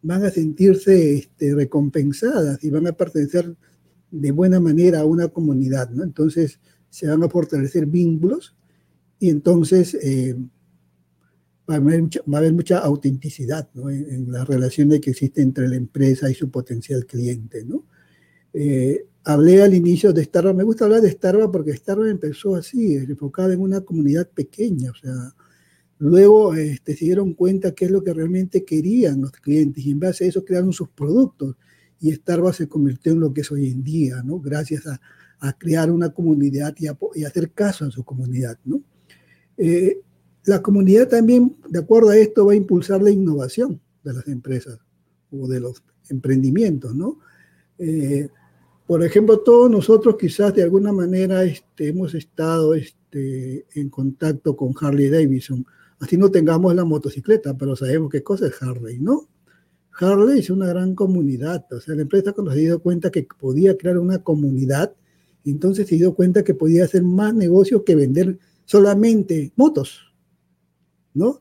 van 0.00 0.24
a 0.24 0.30
sentirse 0.30 1.16
este, 1.16 1.54
recompensadas 1.54 2.62
y 2.62 2.70
van 2.70 2.86
a 2.86 2.92
pertenecer 2.92 3.56
de 4.10 4.30
buena 4.30 4.60
manera 4.60 5.00
a 5.00 5.04
una 5.04 5.28
comunidad. 5.28 5.90
Entonces 6.00 6.60
se 6.88 7.08
van 7.08 7.24
a 7.24 7.28
fortalecer 7.28 7.86
vínculos 7.86 8.54
y 9.18 9.30
entonces 9.30 9.94
eh, 9.94 10.36
va, 11.68 11.74
a 11.74 12.36
haber 12.38 12.52
mucha, 12.52 12.78
autenticidad 12.78 13.68
en, 13.74 14.30
la 14.30 14.44
relación 14.44 14.88
que 15.00 15.10
existe 15.10 15.42
entre 15.42 15.68
la 15.68 15.76
empresa 15.76 16.30
y 16.30 16.34
su 16.34 16.48
potencial 16.48 17.06
cliente, 17.06 17.64
¿no? 17.64 17.84
Eh, 18.54 19.06
hablé 19.24 19.62
al 19.62 19.74
inicio 19.74 20.12
de 20.12 20.24
Starbucks, 20.24 20.56
me 20.56 20.64
gusta 20.64 20.84
hablar 20.84 21.00
de 21.00 21.10
Starbucks 21.10 21.52
porque 21.52 21.76
Starbucks 21.76 22.10
empezó 22.10 22.54
así, 22.54 22.94
enfocada 22.94 23.52
en 23.52 23.60
una 23.60 23.80
comunidad 23.80 24.28
pequeña, 24.28 24.90
o 24.90 24.94
sea, 24.94 25.34
Luego 26.02 26.52
este, 26.54 26.96
se 26.96 27.04
dieron 27.04 27.32
cuenta 27.32 27.76
qué 27.76 27.84
es 27.84 27.90
lo 27.92 28.02
que 28.02 28.12
realmente 28.12 28.64
querían 28.64 29.20
los 29.20 29.30
clientes 29.30 29.86
y 29.86 29.92
en 29.92 30.00
base 30.00 30.24
a 30.24 30.26
eso 30.26 30.44
crearon 30.44 30.72
sus 30.72 30.88
productos. 30.88 31.54
Y 32.00 32.12
Starbucks 32.12 32.56
se 32.56 32.68
convirtió 32.68 33.12
en 33.12 33.20
lo 33.20 33.32
que 33.32 33.42
es 33.42 33.52
hoy 33.52 33.70
en 33.70 33.84
día, 33.84 34.20
¿no? 34.24 34.40
Gracias 34.40 34.84
a, 34.88 35.00
crear 35.58 35.92
una 35.92 36.10
comunidad 36.10 36.74
y, 36.76 36.88
hacer 37.24 37.52
caso 37.52 37.84
a 37.84 37.90
su 37.92 38.02
comunidad, 38.02 38.58
¿no? 38.64 38.82
Eh, 39.56 40.00
la 40.44 40.60
comunidad 40.60 41.06
también, 41.06 41.56
de 41.68 41.78
acuerdo 41.78 42.08
a 42.08 42.16
esto, 42.16 42.46
va 42.46 42.52
a 42.52 42.56
impulsar 42.56 43.00
la 43.00 43.10
innovación 43.10 43.80
de 44.02 44.12
las 44.12 44.26
empresas 44.26 44.80
o 45.30 45.46
de 45.46 45.60
los 45.60 45.84
emprendimientos, 46.10 46.96
¿no? 46.96 47.20
Eh, 47.78 48.28
por 48.88 49.04
ejemplo, 49.04 49.38
todos 49.38 49.70
nosotros 49.70 50.16
quizás 50.18 50.52
de 50.52 50.64
alguna 50.64 50.90
manera 50.92 51.44
este, 51.44 51.88
hemos 51.88 52.12
estado 52.14 52.74
este, 52.74 53.66
en 53.76 53.88
contacto 53.88 54.56
con 54.56 54.74
Harley 54.80 55.08
Davidson 55.08 55.64
Así 56.02 56.16
no 56.16 56.32
tengamos 56.32 56.74
la 56.74 56.84
motocicleta, 56.84 57.56
pero 57.56 57.76
sabemos 57.76 58.10
qué 58.10 58.24
cosa 58.24 58.48
es 58.48 58.60
Harley, 58.60 58.98
¿no? 58.98 59.28
Harley 59.92 60.40
es 60.40 60.50
una 60.50 60.66
gran 60.66 60.96
comunidad, 60.96 61.64
o 61.72 61.80
sea, 61.80 61.94
la 61.94 62.02
empresa 62.02 62.32
cuando 62.32 62.50
se 62.52 62.58
dio 62.58 62.82
cuenta 62.82 63.12
que 63.12 63.22
podía 63.38 63.76
crear 63.76 63.98
una 63.98 64.18
comunidad, 64.20 64.96
entonces 65.44 65.86
se 65.86 65.94
dio 65.94 66.12
cuenta 66.12 66.42
que 66.42 66.54
podía 66.54 66.86
hacer 66.86 67.04
más 67.04 67.32
negocios 67.36 67.84
que 67.86 67.94
vender 67.94 68.36
solamente 68.64 69.52
motos, 69.54 70.12
¿no? 71.14 71.40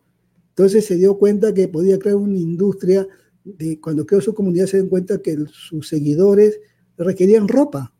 Entonces 0.49 0.85
se 0.85 0.95
dio 0.95 1.17
cuenta 1.17 1.55
que 1.55 1.67
podía 1.67 1.97
crear 1.97 2.17
una 2.17 2.37
industria 2.37 3.07
de 3.43 3.81
cuando 3.81 4.05
creó 4.05 4.21
su 4.21 4.35
comunidad 4.35 4.67
se 4.67 4.81
dio 4.81 4.89
cuenta 4.91 5.23
que 5.23 5.37
sus 5.51 5.87
seguidores 5.87 6.59
requerían 6.99 7.47
ropa, 7.47 7.95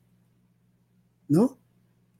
¿no? 1.28 1.58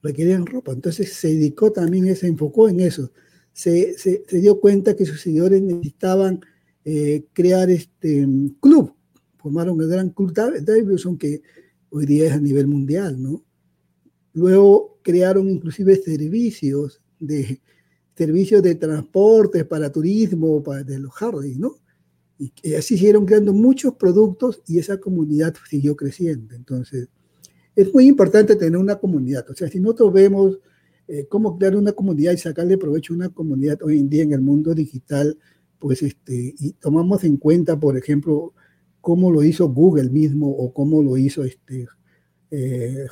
Requerían 0.02 0.46
ropa. 0.46 0.72
Entonces 0.72 1.12
se 1.12 1.28
dedicó 1.28 1.70
también, 1.70 2.16
se 2.16 2.26
enfocó 2.26 2.68
en 2.68 2.80
eso 2.80 3.12
se, 3.52 3.98
se, 3.98 4.22
dio 4.30 4.60
cuenta 4.60 4.96
que 4.96 5.06
sus 5.06 5.20
seguidores 5.20 5.62
necesitaban 5.62 6.40
eh, 6.84 7.26
crear 7.32 7.70
este 7.70 8.26
club. 8.60 8.94
Formaron 9.38 9.80
el 9.80 9.88
gran 9.88 10.10
club 10.10 10.32
Davidson, 10.32 11.18
que 11.18 11.42
hoy 11.90 12.06
día 12.06 12.26
es 12.26 12.32
a 12.32 12.40
nivel 12.40 12.66
mundial, 12.66 13.20
¿no? 13.20 13.44
Luego 14.34 14.98
crearon 15.02 15.50
inclusive 15.50 15.96
servicios 15.96 17.02
de 17.18 17.60
servicios 18.16 18.62
de 18.62 18.74
transporte 18.74 19.64
para 19.64 19.90
turismo, 19.90 20.62
para 20.62 20.82
de 20.82 20.98
los 20.98 21.12
Harley, 21.20 21.56
¿no? 21.56 21.76
Y 22.38 22.74
así 22.74 22.96
siguieron 22.96 23.24
creando 23.24 23.52
muchos 23.52 23.94
productos 23.94 24.62
y 24.66 24.78
esa 24.78 24.98
comunidad 24.98 25.54
siguió 25.68 25.96
creciendo. 25.96 26.54
Entonces, 26.54 27.08
es 27.76 27.92
muy 27.94 28.06
importante 28.06 28.56
tener 28.56 28.76
una 28.76 28.96
comunidad. 28.96 29.48
O 29.48 29.54
sea, 29.54 29.68
si 29.68 29.78
nosotros 29.78 30.12
vemos 30.12 30.58
eh, 31.08 31.26
cómo 31.28 31.58
crear 31.58 31.76
una 31.76 31.92
comunidad 31.92 32.32
y 32.32 32.38
sacarle 32.38 32.78
provecho 32.78 33.12
a 33.12 33.16
una 33.16 33.28
comunidad 33.28 33.78
hoy 33.82 33.98
en 33.98 34.08
día 34.08 34.22
en 34.22 34.32
el 34.32 34.40
mundo 34.40 34.74
digital, 34.74 35.38
pues 35.78 36.02
este, 36.02 36.54
y 36.58 36.72
tomamos 36.74 37.24
en 37.24 37.36
cuenta, 37.36 37.78
por 37.78 37.96
ejemplo, 37.96 38.54
cómo 39.00 39.30
lo 39.30 39.42
hizo 39.42 39.68
Google 39.68 40.10
mismo 40.10 40.48
o 40.48 40.72
cómo 40.72 41.02
lo 41.02 41.16
hizo 41.16 41.44
este, 41.44 41.88
eh, 42.50 43.06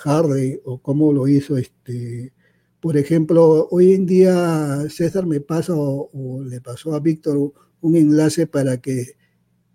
o 0.64 0.78
cómo 0.80 1.12
lo 1.12 1.26
hizo 1.26 1.56
este, 1.56 2.32
por 2.80 2.96
ejemplo, 2.96 3.68
hoy 3.70 3.92
en 3.92 4.06
día 4.06 4.88
César 4.88 5.26
me 5.26 5.40
pasa 5.40 5.74
o, 5.76 6.42
le 6.42 6.62
pasó 6.62 6.94
a 6.94 7.00
Víctor 7.00 7.52
un 7.82 7.96
enlace 7.96 8.46
para 8.46 8.80
que 8.80 9.16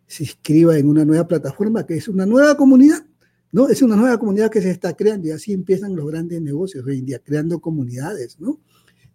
se 0.08 0.24
inscriba 0.24 0.78
en 0.78 0.90
una 0.90 1.06
nueva 1.06 1.28
plataforma 1.28 1.86
que 1.86 1.96
es 1.96 2.08
una 2.08 2.26
nueva 2.26 2.58
comunidad, 2.58 3.06
¿no? 3.56 3.70
Es 3.70 3.82
una 3.82 3.96
nueva 3.96 4.20
comunidad 4.20 4.52
que 4.52 4.62
se 4.62 4.70
está 4.70 4.98
creando 4.98 5.30
y 5.30 5.32
así 5.32 5.54
empiezan 5.54 5.96
los 5.96 6.06
grandes 6.06 6.42
negocios 6.42 6.86
hoy 6.86 7.00
en 7.00 7.06
día, 7.06 7.20
creando 7.20 7.62
comunidades, 7.62 8.38
¿no? 8.38 8.60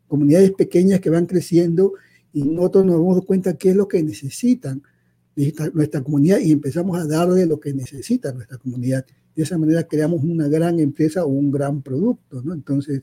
Comunidades 0.09 0.53
pequeñas 0.53 0.99
que 1.01 1.11
van 1.11 1.27
creciendo 1.27 1.93
y 2.33 2.45
nosotros 2.45 2.87
nos 2.87 2.95
damos 2.95 3.27
cuenta 3.27 3.59
qué 3.59 3.69
es 3.69 3.77
lo 3.77 3.87
que 3.87 4.03
necesitan 4.03 4.83
nuestra 5.75 6.03
comunidad 6.03 6.39
y 6.39 6.53
empezamos 6.53 6.99
a 6.99 7.07
darle 7.07 7.45
lo 7.45 7.61
que 7.61 7.75
necesita 7.75 8.33
nuestra 8.33 8.57
comunidad. 8.57 9.05
De 9.37 9.43
esa 9.43 9.59
manera 9.59 9.83
creamos 9.83 10.25
una 10.25 10.49
gran 10.49 10.81
empresa 10.81 11.27
o 11.27 11.29
un 11.29 11.51
gran 11.51 11.83
producto, 11.83 12.41
¿no? 12.43 12.55
Entonces, 12.55 13.03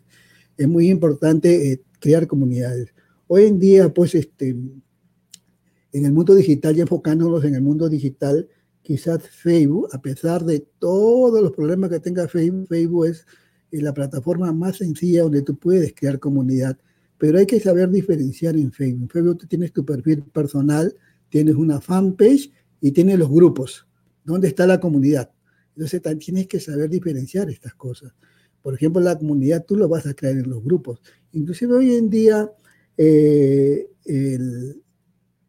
es 0.58 0.67
muy 0.67 0.89
importante 0.89 1.71
eh, 1.71 1.84
crear 2.00 2.26
comunidades. 2.26 2.95
Hoy 3.28 3.43
en 3.43 3.60
día, 3.60 3.93
pues, 3.93 4.15
este, 4.15 4.50
en 4.50 6.06
el 6.06 6.12
mundo 6.12 6.34
digital 6.34 6.76
y 6.76 6.82
enfocándonos 6.82 7.45
en 7.45 7.54
el 7.54 7.62
mundo 7.62 7.89
digital, 7.89 8.47
quizás 8.88 9.28
Facebook, 9.28 9.89
a 9.91 10.02
pesar 10.02 10.45
de 10.45 10.65
todos 10.80 11.43
los 11.43 11.52
problemas 11.52 11.89
que 11.89 12.00
tenga 12.00 12.26
Facebook, 12.30 12.69
Facebook 12.69 13.06
es 13.08 13.26
la 13.69 13.93
plataforma 13.93 14.54
más 14.54 14.78
sencilla 14.78 15.23
donde 15.23 15.41
tú 15.41 15.58
puedes 15.58 15.93
crear 15.93 16.21
comunidad. 16.21 16.78
Pero 17.17 17.38
hay 17.38 17.45
que 17.45 17.60
saber 17.60 17.89
diferenciar 17.89 18.56
en 18.56 18.71
Facebook. 18.71 19.02
En 19.02 19.10
Facebook 19.10 19.38
tú 19.39 19.47
tienes 19.47 19.73
tu 19.73 19.84
perfil 19.84 20.23
personal, 20.32 20.95
tienes 21.28 21.56
una 21.56 21.82
fanpage 21.82 22.50
y 22.80 22.91
tienes 22.91 23.19
los 23.19 23.30
grupos. 23.30 23.86
¿Dónde 24.23 24.47
está 24.47 24.65
la 24.65 24.80
comunidad? 24.80 25.32
Entonces 25.76 26.02
tienes 26.19 26.47
que 26.47 26.62
saber 26.62 26.89
diferenciar 26.89 27.50
estas 27.50 27.73
cosas. 27.73 28.13
Por 28.62 28.73
ejemplo, 28.73 29.02
la 29.02 29.17
comunidad 29.17 29.65
tú 29.67 29.76
lo 29.76 29.89
vas 29.89 30.08
a 30.08 30.13
crear 30.13 30.38
en 30.38 30.50
los 30.50 30.63
grupos. 30.63 31.02
Inclusive 31.34 31.76
hoy 31.76 31.93
en 31.93 32.10
día 32.10 32.50
eh, 32.95 33.89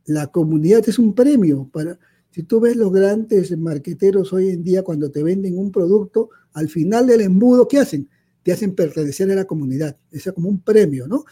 la 0.07 0.27
comunidad 0.27 0.89
es 0.89 0.99
un 0.99 1.15
premio 1.15 1.71
para... 1.73 2.01
Si 2.39 2.45
tú 2.45 2.61
ves 2.61 2.77
los 2.77 2.93
grandes 2.93 3.59
marqueteros 3.59 4.33
hoy 4.33 4.51
en 4.51 4.63
día 4.63 4.85
cuando 4.85 5.11
te 5.11 5.25
venden 5.25 5.59
un 5.59 5.73
producto, 5.73 6.31
al 6.53 6.69
final 6.69 7.09
del 7.09 7.23
embudo, 7.23 7.67
¿qué 7.67 7.79
hacen? 7.79 8.09
Te 8.45 8.53
hacen 8.53 8.77
pertenecer 8.77 9.29
a 9.33 9.35
la 9.35 9.45
comunidad. 9.45 9.97
Es 10.13 10.31
como 10.33 10.49
un 10.49 10.61
premio, 10.61 11.09
¿no? 11.09 11.25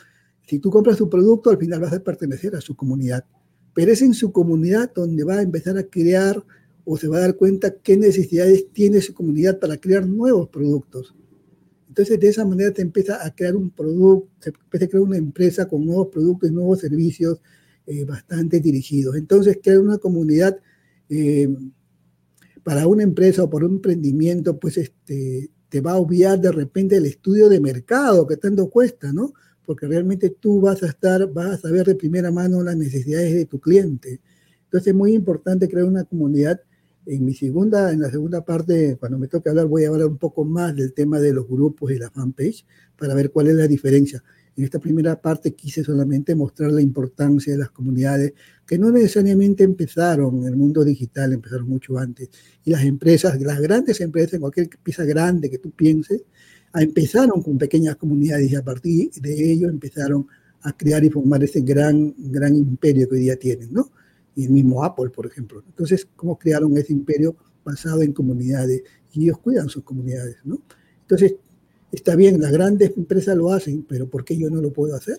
Si 0.49 0.59
tú 0.59 0.69
compras 0.69 0.97
tu 0.97 1.09
producto, 1.09 1.51
al 1.51 1.59
final 1.59 1.79
vas 1.79 1.93
a 1.93 2.03
pertenecer 2.03 2.57
a 2.57 2.61
su 2.61 2.75
comunidad. 2.75 3.25
Pero 3.73 3.93
es 3.93 4.03
en 4.03 4.15
su 4.15 4.33
comunidad 4.33 4.91
donde 4.93 5.23
va 5.23 5.37
a 5.37 5.43
empezar 5.43 5.79
a 5.79 5.85
crear 5.85 6.45
o 6.85 6.97
se 6.97 7.07
va 7.07 7.19
a 7.19 7.21
dar 7.21 7.37
cuenta 7.37 7.73
qué 7.73 7.97
necesidades 7.97 8.67
tiene 8.73 9.01
su 9.01 9.15
comunidad 9.15 9.61
para 9.61 9.77
crear 9.77 10.05
nuevos 10.05 10.49
productos. 10.49 11.15
Entonces, 11.87 12.19
de 12.19 12.27
esa 12.31 12.45
manera 12.45 12.73
te 12.73 12.83
empieza 12.83 13.25
a 13.25 13.33
crear 13.33 13.55
un 13.55 13.71
producto, 13.71 14.29
se 14.41 14.51
empieza 14.51 14.87
a 14.87 14.89
crear 14.89 15.05
una 15.05 15.19
empresa 15.19 15.69
con 15.69 15.87
nuevos 15.87 16.09
productos 16.09 16.51
y 16.51 16.53
nuevos 16.53 16.81
servicios 16.81 17.41
eh, 17.87 18.05
bastante 18.05 18.59
dirigidos. 18.59 19.15
Entonces, 19.15 19.61
crear 19.63 19.79
una 19.79 19.99
comunidad 19.99 20.59
eh, 21.09 21.49
para 22.63 22.87
una 22.87 23.03
empresa 23.03 23.45
o 23.45 23.51
por 23.51 23.65
un 23.65 23.77
emprendimiento, 23.77 24.59
pues 24.59 24.77
este, 24.79 25.51
te 25.69 25.81
va 25.81 25.93
a 25.93 25.97
obviar 25.97 26.41
de 26.41 26.53
repente 26.53 26.97
el 26.97 27.07
estudio 27.07 27.49
de 27.49 27.61
mercado 27.61 28.27
que 28.27 28.37
tanto 28.37 28.69
cuesta, 28.71 29.13
¿no? 29.13 29.33
Porque 29.65 29.87
realmente 29.87 30.31
tú 30.31 30.61
vas 30.61 30.83
a 30.83 30.87
estar, 30.87 31.33
vas 31.33 31.47
a 31.47 31.59
saber 31.59 31.87
de 31.87 31.95
primera 31.95 32.31
mano 32.31 32.63
las 32.63 32.77
necesidades 32.77 33.35
de 33.35 33.47
tu 33.47 33.61
cliente. 33.61 34.21
Entonces, 34.65 34.89
es 34.89 34.95
muy 34.95 35.13
importante 35.15 35.69
crear 35.69 35.87
una 35.87 36.05
comunidad 36.05 36.61
en 37.07 37.25
mi 37.25 37.35
segunda, 37.35 37.93
en 37.93 38.01
la 38.01 38.11
segunda 38.11 38.45
parte, 38.45 38.97
cuando 38.99 39.17
me 39.17 39.29
toque 39.29 39.49
hablar, 39.49 39.67
voy 39.67 39.85
a 39.85 39.89
hablar 39.89 40.09
un 40.09 40.19
poco 40.19 40.45
más 40.45 40.75
del 40.75 40.93
tema 40.93 41.21
de 41.21 41.33
los 41.33 41.47
grupos 41.49 41.93
y 41.93 41.99
la 41.99 42.11
fanpage 42.11 42.67
para 42.99 43.15
ver 43.15 43.31
cuál 43.31 43.47
es 43.47 43.55
la 43.55 43.69
diferencia. 43.69 44.23
En 44.57 44.65
esta 44.65 44.79
primera 44.79 45.21
parte 45.21 45.55
quise 45.55 45.85
solamente 45.85 46.35
mostrar 46.35 46.73
la 46.73 46.81
importancia 46.81 47.53
de 47.53 47.59
las 47.59 47.71
comunidades 47.71 48.33
que 48.67 48.79
no 48.79 48.91
necesariamente 48.91 49.65
empezaron 49.65 50.39
en 50.39 50.47
el 50.47 50.57
mundo 50.57 50.85
digital, 50.85 51.33
empezaron 51.33 51.69
mucho 51.69 51.99
antes. 51.99 52.31
Y 52.65 52.71
las 52.71 52.85
empresas, 52.85 53.41
las 53.41 53.61
grandes 53.61 54.01
empresas, 54.01 54.41
cualquier 54.41 54.69
pieza 54.83 55.05
grande 55.05 55.51
que 55.51 55.59
tú 55.59 55.71
pienses, 55.71 56.23
empezaron 56.75 57.43
con 57.43 57.59
pequeñas 57.59 57.97
comunidades 57.97 58.51
y 58.51 58.57
a 58.57 58.65
partir 58.65 59.11
de 59.13 59.53
ello 59.53 59.69
empezaron 59.69 60.27
a 60.63 60.77
crear 60.77 61.05
y 61.05 61.11
formar 61.11 61.45
ese 61.45 61.61
gran, 61.61 62.15
gran 62.19 62.57
imperio 62.57 63.09
que 63.09 63.15
hoy 63.15 63.21
día 63.21 63.37
tienen, 63.37 63.73
¿no? 63.73 63.91
y 64.37 64.45
el 64.45 64.51
mismo 64.51 64.85
Apple, 64.85 65.09
por 65.09 65.27
ejemplo. 65.27 65.65
Entonces, 65.67 66.07
¿cómo 66.15 66.39
crearon 66.39 66.77
ese 66.77 66.93
imperio 66.93 67.35
basado 67.65 68.03
en 68.03 68.13
comunidades? 68.13 68.83
Y 69.13 69.25
ellos 69.25 69.39
cuidan 69.39 69.69
sus 69.69 69.83
comunidades, 69.83 70.37
¿no? 70.45 70.61
Entonces, 71.01 71.37
está 71.97 72.15
bien, 72.15 72.39
las 72.41 72.53
grandes 72.53 72.95
empresas 72.95 73.35
lo 73.37 73.51
hacen, 73.51 73.83
pero 73.89 74.07
¿por 74.07 74.23
qué 74.23 74.37
yo 74.37 74.51
no 74.51 74.61
lo 74.61 74.71
puedo 74.71 74.95
hacer? 74.95 75.19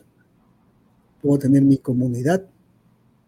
Puedo 1.22 1.40
tener 1.40 1.64
mi 1.64 1.80
comunidad, 1.80 2.48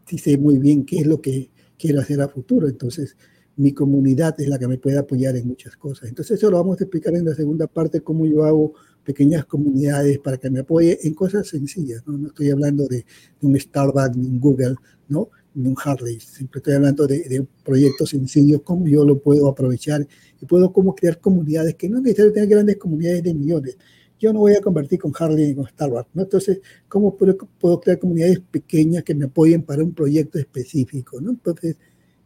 si 0.06 0.20
sé 0.20 0.38
muy 0.38 0.60
bien 0.60 0.86
qué 0.86 1.00
es 1.00 1.08
lo 1.08 1.20
que 1.20 1.50
quiero 1.78 2.00
hacer 2.00 2.22
a 2.22 2.28
futuro. 2.28 2.68
Entonces, 2.68 3.18
mi 3.56 3.74
comunidad 3.74 4.40
es 4.40 4.48
la 4.48 4.60
que 4.60 4.68
me 4.68 4.78
puede 4.78 5.00
apoyar 5.00 5.36
en 5.36 5.48
muchas 5.48 5.76
cosas. 5.76 6.10
Entonces, 6.10 6.38
eso 6.38 6.52
lo 6.52 6.58
vamos 6.58 6.80
a 6.80 6.84
explicar 6.84 7.16
en 7.16 7.26
la 7.26 7.34
segunda 7.34 7.66
parte, 7.66 8.02
cómo 8.02 8.28
yo 8.28 8.44
hago 8.44 8.74
pequeñas 9.04 9.46
comunidades 9.46 10.20
para 10.20 10.38
que 10.38 10.52
me 10.52 10.60
apoye 10.60 11.00
en 11.02 11.16
cosas 11.16 11.48
sencillas. 11.48 12.04
No, 12.06 12.20
no 12.20 12.28
estoy 12.28 12.52
hablando 12.52 12.88
de, 12.88 12.98
de 12.98 13.48
un 13.48 13.60
Starbucks 13.60 14.16
ni 14.16 14.28
un 14.28 14.40
Google, 14.40 14.76
¿no? 15.08 15.30
Un 15.56 15.76
Harley. 15.84 16.20
Siempre 16.20 16.60
estoy 16.60 16.76
hablando 16.76 17.08
de, 17.08 17.46
proyectos 17.64 18.10
sencillos, 18.10 18.62
cómo 18.64 18.88
yo 18.88 19.06
lo 19.06 19.20
puedo 19.20 19.48
aprovechar 19.48 20.06
y 20.42 20.46
puedo 20.46 20.72
cómo 20.72 20.96
crear 20.96 21.20
comunidades 21.20 21.76
que 21.76 21.90
no 21.90 22.00
necesariamente 22.00 22.42
tener 22.42 22.50
grandes 22.50 22.78
comunidades 22.78 23.24
de 23.24 23.34
millones. 23.34 23.78
Yo 24.20 24.34
no 24.34 24.40
voy 24.40 24.54
a 24.54 24.62
convertir 24.62 25.00
con 25.00 25.14
Harley 25.18 25.56
con 25.56 25.66
Starbucks, 25.66 26.10
¿no? 26.14 26.24
Entonces, 26.24 26.60
¿cómo 26.88 27.16
puedo, 27.16 27.38
puedo, 27.60 27.80
crear 27.80 28.00
comunidades 28.00 28.40
pequeñas 28.40 29.04
que 29.04 29.16
me 29.16 29.26
apoyen 29.26 29.64
para 29.64 29.84
un 29.84 29.94
proyecto 29.94 30.38
específico, 30.40 31.22
¿no? 31.22 31.32
Entonces, 31.32 31.78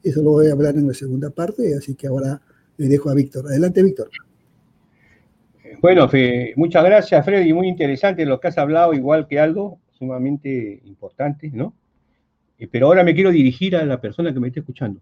eso 0.02 0.22
lo 0.22 0.32
voy 0.32 0.48
a 0.48 0.54
hablar 0.54 0.76
en 0.76 0.88
la 0.88 0.94
segunda 0.94 1.30
parte, 1.30 1.76
así 1.76 1.96
que 1.96 2.08
ahora 2.08 2.42
le 2.78 2.88
dejo 2.88 3.10
a 3.10 3.14
Víctor. 3.14 3.48
Adelante, 3.48 3.84
Víctor. 3.84 4.10
Bueno, 5.82 6.10
muchas 6.56 6.84
gracias, 6.84 7.26
Freddy. 7.26 7.54
Muy 7.54 7.68
interesante 7.68 8.26
lo 8.26 8.40
que 8.40 8.48
has 8.48 8.58
hablado, 8.58 8.94
igual 8.94 9.28
que 9.28 9.40
Aldo, 9.40 9.80
sumamente 9.92 10.82
importante, 10.86 11.52
¿no? 11.54 11.74
Eh, 12.63 12.69
pero 12.71 12.88
ahora 12.88 13.04
me 13.04 13.13
quiero 13.13 13.30
dirigir 13.30 13.76
a 13.76 13.84
la 13.84 13.99
persona 13.99 14.34
que 14.34 14.39
me 14.39 14.47
está 14.47 14.62
escuchando. 14.62 15.02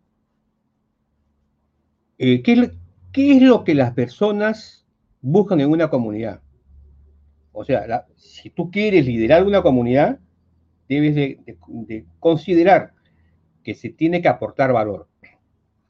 Eh, 2.18 2.42
¿qué, 2.42 2.72
es 3.14 3.42
lo 3.44 3.64
que 3.64 3.76
las 3.76 3.94
personas 3.94 4.84
buscan 5.22 5.62
en 5.62 5.70
una 5.70 5.88
comunidad? 5.88 6.42
O 7.52 7.64
sea, 7.64 8.08
si 8.16 8.50
tú 8.50 8.72
quieres 8.72 9.06
liderar 9.06 9.46
una 9.46 9.62
comunidad, 9.62 10.18
debes 10.90 11.14
de, 11.14 12.06
considerar 12.20 12.94
que 13.64 13.76
se 13.76 13.90
tiene 13.90 14.24
que 14.24 14.28
aportar 14.28 14.74
valor. 14.74 15.08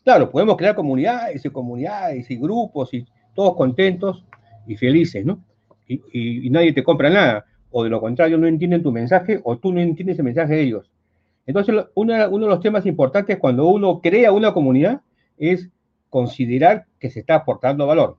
Claro, 0.03 0.29
podemos 0.29 0.57
crear 0.57 0.75
comunidades 0.75 1.45
y 1.45 1.49
comunidades 1.51 2.29
y 2.29 2.36
grupos 2.36 2.93
y 2.93 3.05
todos 3.34 3.55
contentos 3.55 4.25
y 4.67 4.75
felices, 4.75 5.25
¿no? 5.25 5.41
Y, 5.88 6.01
y, 6.47 6.49
nadie 6.49 6.73
te 6.73 6.84
compra 6.84 7.10
nada. 7.10 7.45
O 7.69 7.86
de 7.86 7.89
lo 7.89 8.01
contrario, 8.01 8.38
no 8.38 8.47
entienden 8.47 8.84
tu 8.84 8.91
mensaje 8.91 9.39
o 9.41 9.57
tú 9.57 9.71
no 9.71 9.79
entiendes 9.79 10.17
el 10.17 10.25
mensaje 10.25 10.55
de 10.55 10.62
ellos. 10.63 10.91
Entonces, 11.45 11.75
uno, 11.95 12.30
de 12.30 12.47
los 12.47 12.60
temas 12.60 12.86
importantes 12.86 13.38
cuando 13.38 13.65
uno 13.67 14.01
crea 14.01 14.32
una 14.32 14.54
comunidad 14.54 15.01
es 15.38 15.69
considerar 16.10 16.86
que 16.99 17.10
se 17.10 17.21
está 17.21 17.36
aportando 17.36 17.88
valor. 17.88 18.17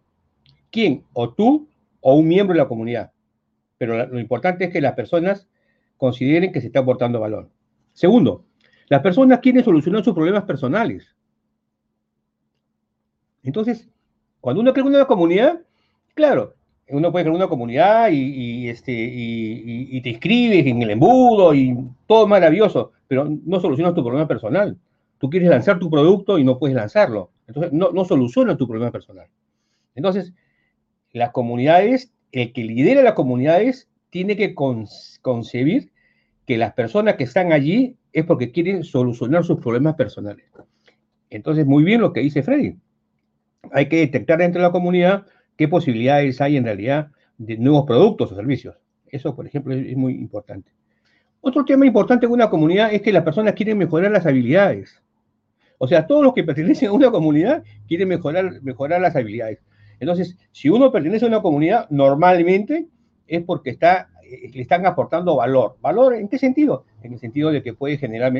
¿Quién? 0.71 1.05
O 1.13 1.33
tú 1.33 1.69
o 2.01 2.15
un 2.15 2.27
miembro 2.27 2.55
de 2.55 2.63
la 2.63 2.69
comunidad. 2.69 3.13
Pero 3.79 4.07
lo 4.07 4.19
importante 4.19 4.65
es 4.65 4.71
que 4.71 4.81
las 4.81 4.95
personas 4.95 5.49
consideren 5.97 6.53
que 6.53 6.61
se 6.61 6.67
está 6.69 6.81
aportando 6.81 7.21
valor. 7.21 7.51
Segundo, 7.93 8.45
las 8.89 9.03
personas 9.03 9.41
quieren 9.41 9.63
solucionar 9.63 10.03
sus 10.03 10.15
problemas 10.15 10.45
personales. 10.45 11.15
Entonces, 13.43 13.89
cuando 14.41 14.61
uno 14.61 14.73
crea 14.73 14.85
una 14.85 15.05
comunidad, 15.05 15.61
claro, 16.15 16.55
uno 16.89 17.11
puede 17.11 17.25
crear 17.25 17.37
una 17.37 17.49
comunidad 17.49 18.11
y, 18.11 18.69
este, 18.69 18.93
y, 18.93 20.01
te 20.03 20.11
inscribes 20.11 20.67
en 20.67 20.83
el 20.83 20.91
embudo 20.91 21.55
y 21.55 21.77
todo 22.07 22.27
maravilloso, 22.27 22.93
pero 23.13 23.29
no 23.45 23.61
solucionas 23.61 23.93
tu 23.93 24.03
problema 24.03 24.27
personal. 24.27 24.79
Tú 25.19 25.29
quieres 25.29 25.51
lanzar 25.51 25.79
tu 25.79 25.91
producto 25.91 26.39
y 26.39 26.45
no 26.45 26.59
puedes 26.59 26.75
lanzarlo. 26.75 27.31
Entonces, 27.47 27.71
no, 27.71 27.93
no 27.93 28.07
solucionas 28.07 28.57
tu 28.57 28.67
problema 28.67 28.91
personal. 28.91 29.27
Entonces, 29.95 30.33
las 31.13 31.29
comunidades, 31.33 32.11
el 32.31 32.55
que 32.55 32.65
lidera 32.65 33.03
las 33.03 33.13
comunidades, 33.13 33.91
tiene 34.09 34.35
que 34.35 34.55
concebir 34.55 35.93
que 36.47 36.57
las 36.57 36.73
personas 36.73 37.17
que 37.17 37.25
están 37.25 37.53
allí 37.53 37.99
es 38.15 38.25
porque 38.25 38.51
quieren 38.51 38.83
solucionar 38.83 39.45
sus 39.45 39.61
problemas 39.61 39.95
personales. 39.97 40.47
Entonces, 41.29 41.67
muy 41.67 41.85
bien 41.85 42.01
lo 42.01 42.15
que 42.15 42.21
dice 42.21 42.43
Freddy. 42.43 42.79
Hay 43.73 43.91
que 43.91 43.99
detectar 43.99 44.39
dentro 44.39 44.63
de 44.63 44.69
la 44.69 44.73
comunidad 44.73 45.27
qué 45.59 45.69
posibilidades 45.69 46.41
hay 46.41 46.57
en 46.57 46.65
realidad 46.65 47.09
de 47.37 47.59
nuevos 47.59 47.85
productos 47.85 48.33
o 48.33 48.37
servicios. 48.37 48.75
Eso, 49.07 49.37
por 49.37 49.47
ejemplo, 49.47 49.75
es, 49.75 49.99
muy 49.99 50.15
importante. 50.15 50.73
Otro 51.43 51.65
tema 51.67 51.85
importante 51.85 52.25
en 52.25 52.33
una 52.33 52.49
comunidad 52.49 52.95
es 52.95 53.03
que 53.03 53.13
las 53.13 53.25
personas 53.25 53.53
quieren 53.53 53.77
mejorar 53.77 54.11
las 54.11 54.25
habilidades. 54.25 55.03
O 55.77 55.87
sea, 55.87 56.07
todos 56.07 56.25
los 56.25 56.33
que 56.33 56.45
pertenecen 56.45 56.89
a 56.89 56.93
una 56.93 57.11
comunidad 57.11 57.63
quieren 57.87 58.09
mejorar, 58.09 58.63
mejorar 58.63 59.03
las 59.03 59.15
habilidades. 59.15 59.59
Entonces, 60.01 60.39
si 60.53 60.71
uno 60.71 60.91
pertenece 60.91 61.27
a 61.27 61.29
una 61.29 61.43
comunidad, 61.43 61.91
normalmente 61.91 62.87
es 63.27 63.43
porque 63.45 63.71
está 63.71 64.09
eh, 64.33 64.51
le 64.53 64.63
están 64.63 64.87
aportando 64.87 65.37
valor. 65.37 65.77
¿Valor 65.83 66.15
en 66.15 66.27
qué 66.29 66.39
sentido? 66.39 66.87
En 67.03 67.13
el 67.13 67.19
sentido 67.19 67.51
de 67.51 67.63
que 67.63 67.75
puede 67.75 67.99
generar 67.99 68.33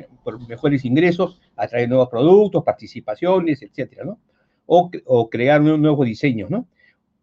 mejores 0.49 0.85
ingresos, 0.87 1.39
atraer 1.55 1.89
nuevos 1.89 2.09
productos, 2.09 2.65
participaciones, 2.65 3.61
etcétera, 3.61 4.05
¿no? 4.05 4.19
O, 4.65 5.29
crear 5.29 5.61
nuevos 5.61 6.07
diseños, 6.07 6.49
¿no? 6.49 6.67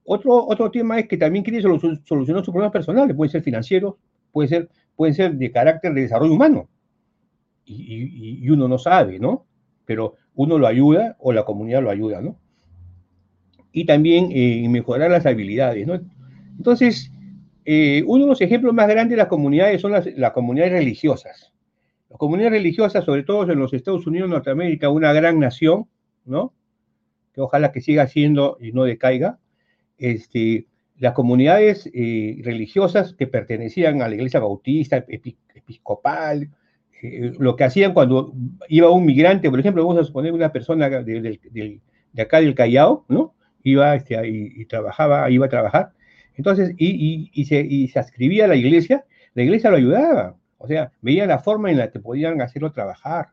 Otro, 0.03 0.45
otro 0.45 0.69
tema 0.69 0.99
es 0.99 1.07
que 1.07 1.17
también 1.17 1.43
quiere 1.43 1.61
solucionar 1.61 2.43
sus 2.43 2.51
problemas 2.51 2.71
personales, 2.71 3.15
pueden 3.15 3.31
ser 3.31 3.41
financieros, 3.41 3.95
puede 4.31 4.49
ser, 4.49 4.69
pueden 4.99 5.15
ser 5.15 5.35
de 5.35 5.49
carácter 5.49 5.93
de 5.93 6.01
desarrollo 6.01 6.33
humano. 6.33 6.67
Y, 7.63 8.49
uno 8.49 8.67
no 8.67 8.77
sabe, 8.77 9.17
¿no? 9.17 9.45
Pero 9.85 10.15
uno 10.35 10.57
lo 10.57 10.67
ayuda 10.67 11.15
o 11.19 11.31
la 11.31 11.45
comunidad 11.45 11.81
lo 11.81 11.89
ayuda, 11.89 12.19
¿no? 12.19 12.35
Y 13.71 13.85
también 13.85 14.27
eh, 14.33 14.67
mejorar 14.67 15.09
las 15.09 15.25
habilidades, 15.25 15.87
¿no? 15.87 16.01
Entonces, 16.57 17.13
eh, 17.63 18.03
uno 18.07 18.25
de 18.25 18.29
los 18.31 18.41
ejemplos 18.41 18.73
más 18.73 18.89
grandes 18.89 19.11
de 19.11 19.21
las 19.21 19.27
comunidades 19.27 19.79
son 19.79 19.93
las, 19.93 20.05
las, 20.17 20.33
comunidades 20.33 20.73
religiosas. 20.73 21.53
Las 22.09 22.19
comunidades 22.19 22.57
religiosas, 22.57 23.05
sobre 23.05 23.23
todo 23.23 23.49
en 23.49 23.57
los 23.57 23.73
Estados 23.73 24.05
Unidos, 24.05 24.29
Norteamérica, 24.29 24.89
una 24.89 25.13
gran 25.13 25.39
nación, 25.39 25.85
¿no? 26.25 26.51
Que 27.33 27.39
ojalá 27.39 27.71
que 27.71 27.79
siga 27.79 28.05
siendo 28.07 28.57
y 28.59 28.73
no 28.73 28.83
decaiga. 28.83 29.39
Este, 29.97 30.65
las 30.99 31.13
comunidades 31.13 31.89
eh, 31.93 32.39
religiosas 32.43 33.13
que 33.13 33.25
pertenecían 33.25 34.01
a 34.01 34.07
la 34.07 34.15
iglesia 34.15 34.39
bautista, 34.39 35.03
episcopal, 35.07 36.49
eh, 37.01 37.33
lo 37.39 37.55
que 37.55 37.63
hacían 37.63 37.93
cuando 37.93 38.33
iba 38.67 38.91
un 38.91 39.05
migrante, 39.05 39.49
por 39.49 39.59
ejemplo, 39.59 39.85
vamos 39.85 40.01
a 40.01 40.05
suponer 40.05 40.33
una 40.33 40.51
persona 40.51 40.89
de, 40.89 41.39
de 42.13 42.21
acá 42.21 42.41
del 42.41 42.53
Callao, 42.53 43.05
¿no? 43.07 43.33
Iba 43.63 43.95
este, 43.95 44.15
y, 44.27 44.61
y, 44.61 44.65
trabajaba, 44.65 45.29
iba 45.29 45.45
a 45.45 45.49
trabajar, 45.49 45.93
entonces, 46.39 46.73
y, 46.77 47.29
y, 47.33 47.45
se, 47.45 47.59
y 47.59 47.89
se 47.89 47.99
ascribía 47.99 48.45
a 48.45 48.47
la 48.47 48.55
iglesia, 48.55 49.03
la 49.33 49.43
iglesia 49.43 49.69
lo 49.69 49.75
ayudaba, 49.75 50.37
o 50.57 50.67
sea, 50.67 50.93
veía 51.01 51.25
la 51.25 51.39
forma 51.39 51.69
en 51.69 51.77
la 51.77 51.91
que 51.91 51.99
podían 51.99 52.41
hacerlo 52.41 52.71
trabajar. 52.71 53.27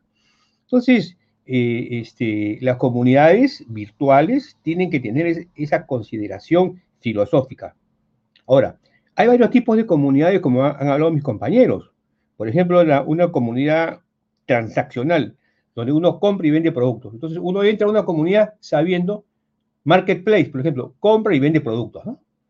Entonces, 0.63 1.17
eh, 1.45 1.87
este, 1.91 2.57
las 2.59 2.75
comunidades 2.75 3.63
virtuales 3.69 4.57
tienen 4.61 4.89
que 4.89 4.99
tener 4.99 5.47
esa 5.55 5.85
consideración 5.85 6.81
filosófica. 6.99 7.75
Ahora, 8.47 8.79
hay 9.15 9.27
varios 9.27 9.49
tipos 9.49 9.75
de 9.77 9.85
comunidades, 9.85 10.39
como 10.41 10.63
han 10.63 10.87
hablado 10.87 11.11
mis 11.11 11.23
compañeros. 11.23 11.91
Por 12.37 12.47
ejemplo, 12.47 12.79
una 13.05 13.31
comunidad 13.31 14.01
transaccional, 14.45 15.35
donde 15.75 15.91
uno 15.91 16.19
compra 16.19 16.47
y 16.47 16.51
vende 16.51 16.71
productos. 16.71 17.13
Entonces, 17.13 17.39
uno 17.41 17.63
entra 17.63 17.87
a 17.87 17.89
una 17.89 18.05
comunidad 18.05 18.53
sabiendo, 18.59 19.25
marketplace, 19.83 20.45
por 20.45 20.61
ejemplo, 20.61 20.95
compra 20.99 21.35
y 21.35 21.39
vende 21.39 21.61
productos. 21.61 22.03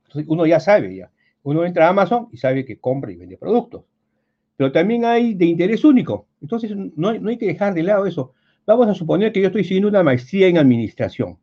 Entonces, 0.05 0.25
uno 0.27 0.45
ya 0.45 0.59
sabe, 0.59 0.95
ya. 0.95 1.11
Uno 1.43 1.65
entra 1.65 1.87
a 1.87 1.89
Amazon 1.89 2.27
y 2.31 2.37
sabe 2.37 2.65
que 2.65 2.79
compra 2.79 3.11
y 3.11 3.15
vende 3.15 3.37
productos. 3.37 3.85
Pero 4.57 4.71
también 4.71 5.05
hay 5.05 5.33
de 5.35 5.45
interés 5.45 5.85
único. 5.85 6.27
Entonces, 6.41 6.75
no, 6.75 7.13
no 7.13 7.29
hay 7.29 7.37
que 7.37 7.47
dejar 7.47 7.73
de 7.73 7.83
lado 7.83 8.05
eso. 8.05 8.33
Vamos 8.65 8.87
a 8.89 8.93
suponer 8.93 9.31
que 9.31 9.39
yo 9.39 9.47
estoy 9.47 9.63
siguiendo 9.63 9.87
una 9.87 10.03
maestría 10.03 10.47
en 10.47 10.57
administración. 10.57 11.37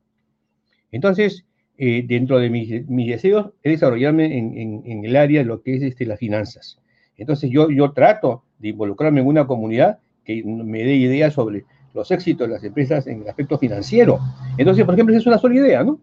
Entonces, 0.90 1.47
eh, 1.77 2.05
dentro 2.07 2.39
de 2.39 2.51
mis, 2.51 2.87
deseos 2.89 3.51
es 3.63 3.73
desarrollarme 3.73 4.39
en, 4.39 5.05
el 5.05 5.17
área 5.17 5.41
de 5.41 5.45
lo 5.45 5.63
que 5.63 5.75
es 5.75 5.83
este, 5.83 6.07
las 6.07 6.21
finanzas. 6.21 6.79
Entonces 7.17 7.51
yo, 7.51 7.71
yo 7.71 7.93
trato 7.93 8.45
de 8.59 8.69
involucrarme 8.69 9.21
en 9.21 9.27
una 9.27 9.47
comunidad 9.47 9.99
que 10.25 10.43
me 10.45 10.85
dé 10.85 10.95
ideas 10.95 11.35
sobre 11.35 11.65
los 11.93 12.11
éxitos 12.11 12.47
de 12.49 12.55
las 12.55 12.65
empresas 12.65 13.07
en 13.07 13.23
el 13.23 13.29
aspecto 13.29 13.59
financiero. 13.59 14.19
Entonces, 14.57 14.85
por 14.85 14.95
ejemplo, 14.95 15.15
esa 15.15 15.21
es 15.21 15.27
una 15.27 15.39
sola 15.39 15.57
idea, 15.57 15.83
¿no? 15.85 16.01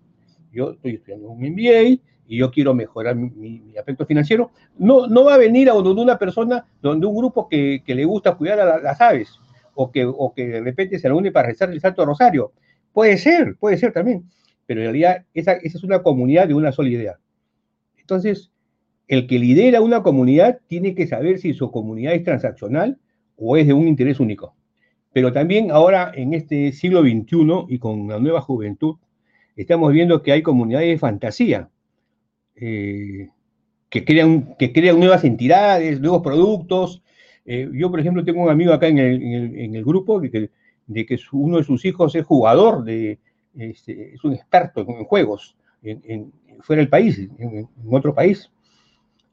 Yo 0.52 0.72
estoy 0.72 0.96
estudiando 0.96 1.30
un 1.30 1.40
MBA 1.40 2.02
y 2.28 2.38
yo 2.38 2.52
quiero 2.52 2.74
mejorar 2.74 3.16
mi, 3.16 3.74
aspecto 3.78 4.06
financiero. 4.06 4.52
No, 4.78 5.08
no 5.08 5.26
va 5.26 5.36
a 5.36 5.38
venir 5.38 5.70
a 5.70 5.74
donde 5.74 6.02
una 6.02 6.18
persona, 6.18 6.66
donde 6.82 7.08
un 7.08 7.16
grupo 7.16 7.48
que, 7.48 7.82
que 7.86 7.96
le 7.96 8.06
gusta 8.06 8.36
cuidar 8.36 8.60
a 8.60 8.80
las 8.80 9.00
aves 9.00 9.40
o 9.74 9.90
que, 9.92 10.06
o 10.06 10.34
que 10.34 10.48
de 10.48 10.62
repente 10.62 11.00
se 11.00 11.08
reúne 11.08 11.32
para 11.32 11.48
rezar 11.48 11.72
el 11.72 11.80
Santo 11.80 12.06
Rosario. 12.06 12.52
Puede 12.94 13.18
ser, 13.18 13.56
puede 13.58 13.78
ser 13.78 13.94
también 13.94 14.26
pero 14.72 14.84
en 14.84 14.86
realidad 14.86 15.26
esa, 15.34 15.52
es 15.52 15.84
una 15.84 16.02
comunidad 16.02 16.48
de 16.48 16.54
una 16.54 16.72
sola 16.72 16.88
idea. 16.88 17.20
Entonces, 17.98 18.52
el 19.10 19.28
que 19.28 19.38
lidera 19.38 19.82
una 19.82 20.02
comunidad 20.02 20.62
tiene 20.68 20.96
que 20.96 21.08
saber 21.08 21.40
si 21.40 21.54
su 21.54 21.70
comunidad 21.72 22.14
es 22.14 22.24
transaccional 22.24 22.98
o 23.36 23.58
es 23.58 23.68
de 23.68 23.74
un 23.74 23.90
interés 23.90 24.22
único. 24.22 24.56
Pero 25.12 25.34
también 25.34 25.72
ahora, 25.72 26.14
en 26.16 26.34
este 26.34 26.72
siglo 26.72 27.02
XXI 27.02 27.66
y 27.68 27.80
con 27.80 28.08
la 28.08 28.18
nueva 28.18 28.40
juventud, 28.40 28.96
estamos 29.58 29.92
viendo 29.92 30.24
que 30.24 30.32
hay 30.32 30.42
comunidades 30.42 30.88
de 30.88 31.00
fantasía, 31.00 31.70
eh, 32.56 33.28
que, 33.90 34.06
crean, 34.06 34.56
que 34.58 34.72
crean 34.72 35.02
nuevas 35.02 35.26
entidades, 35.26 36.00
nuevos 36.00 36.22
productos. 36.22 37.04
Eh, 37.44 37.70
yo, 37.74 37.92
por 37.92 38.00
ejemplo, 38.00 38.24
tengo 38.24 38.42
un 38.42 38.50
amigo 38.50 38.72
acá 38.72 38.88
en 38.88 39.00
el, 39.00 39.22
en 39.22 39.76
el, 39.76 39.84
grupo 39.84 40.22
de 40.22 40.32
que 41.06 41.20
uno 41.34 41.58
de 41.58 41.66
sus 41.66 41.84
hijos 41.84 42.16
es 42.16 42.24
jugador 42.24 42.86
de, 42.86 43.20
este, 43.56 44.14
es 44.14 44.24
un 44.24 44.34
experto 44.34 44.82
en 44.82 45.04
juegos 45.04 45.56
en, 45.84 46.32
fuera 46.62 46.82
del 46.82 46.90
país, 46.90 47.18
en, 47.38 47.68
otro 47.90 48.14
país. 48.14 48.52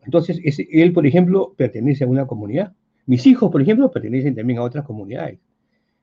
Entonces, 0.04 0.40
él, 0.70 0.92
por 0.92 1.06
ejemplo, 1.06 1.54
pertenece 1.56 2.04
a 2.04 2.06
una 2.06 2.26
comunidad. 2.26 2.72
Mis 3.06 3.26
hijos, 3.26 3.50
por 3.50 3.60
ejemplo, 3.60 3.90
pertenecen 3.90 4.34
también 4.34 4.58
a 4.58 4.62
otras 4.62 4.84
comunidades. 4.84 5.38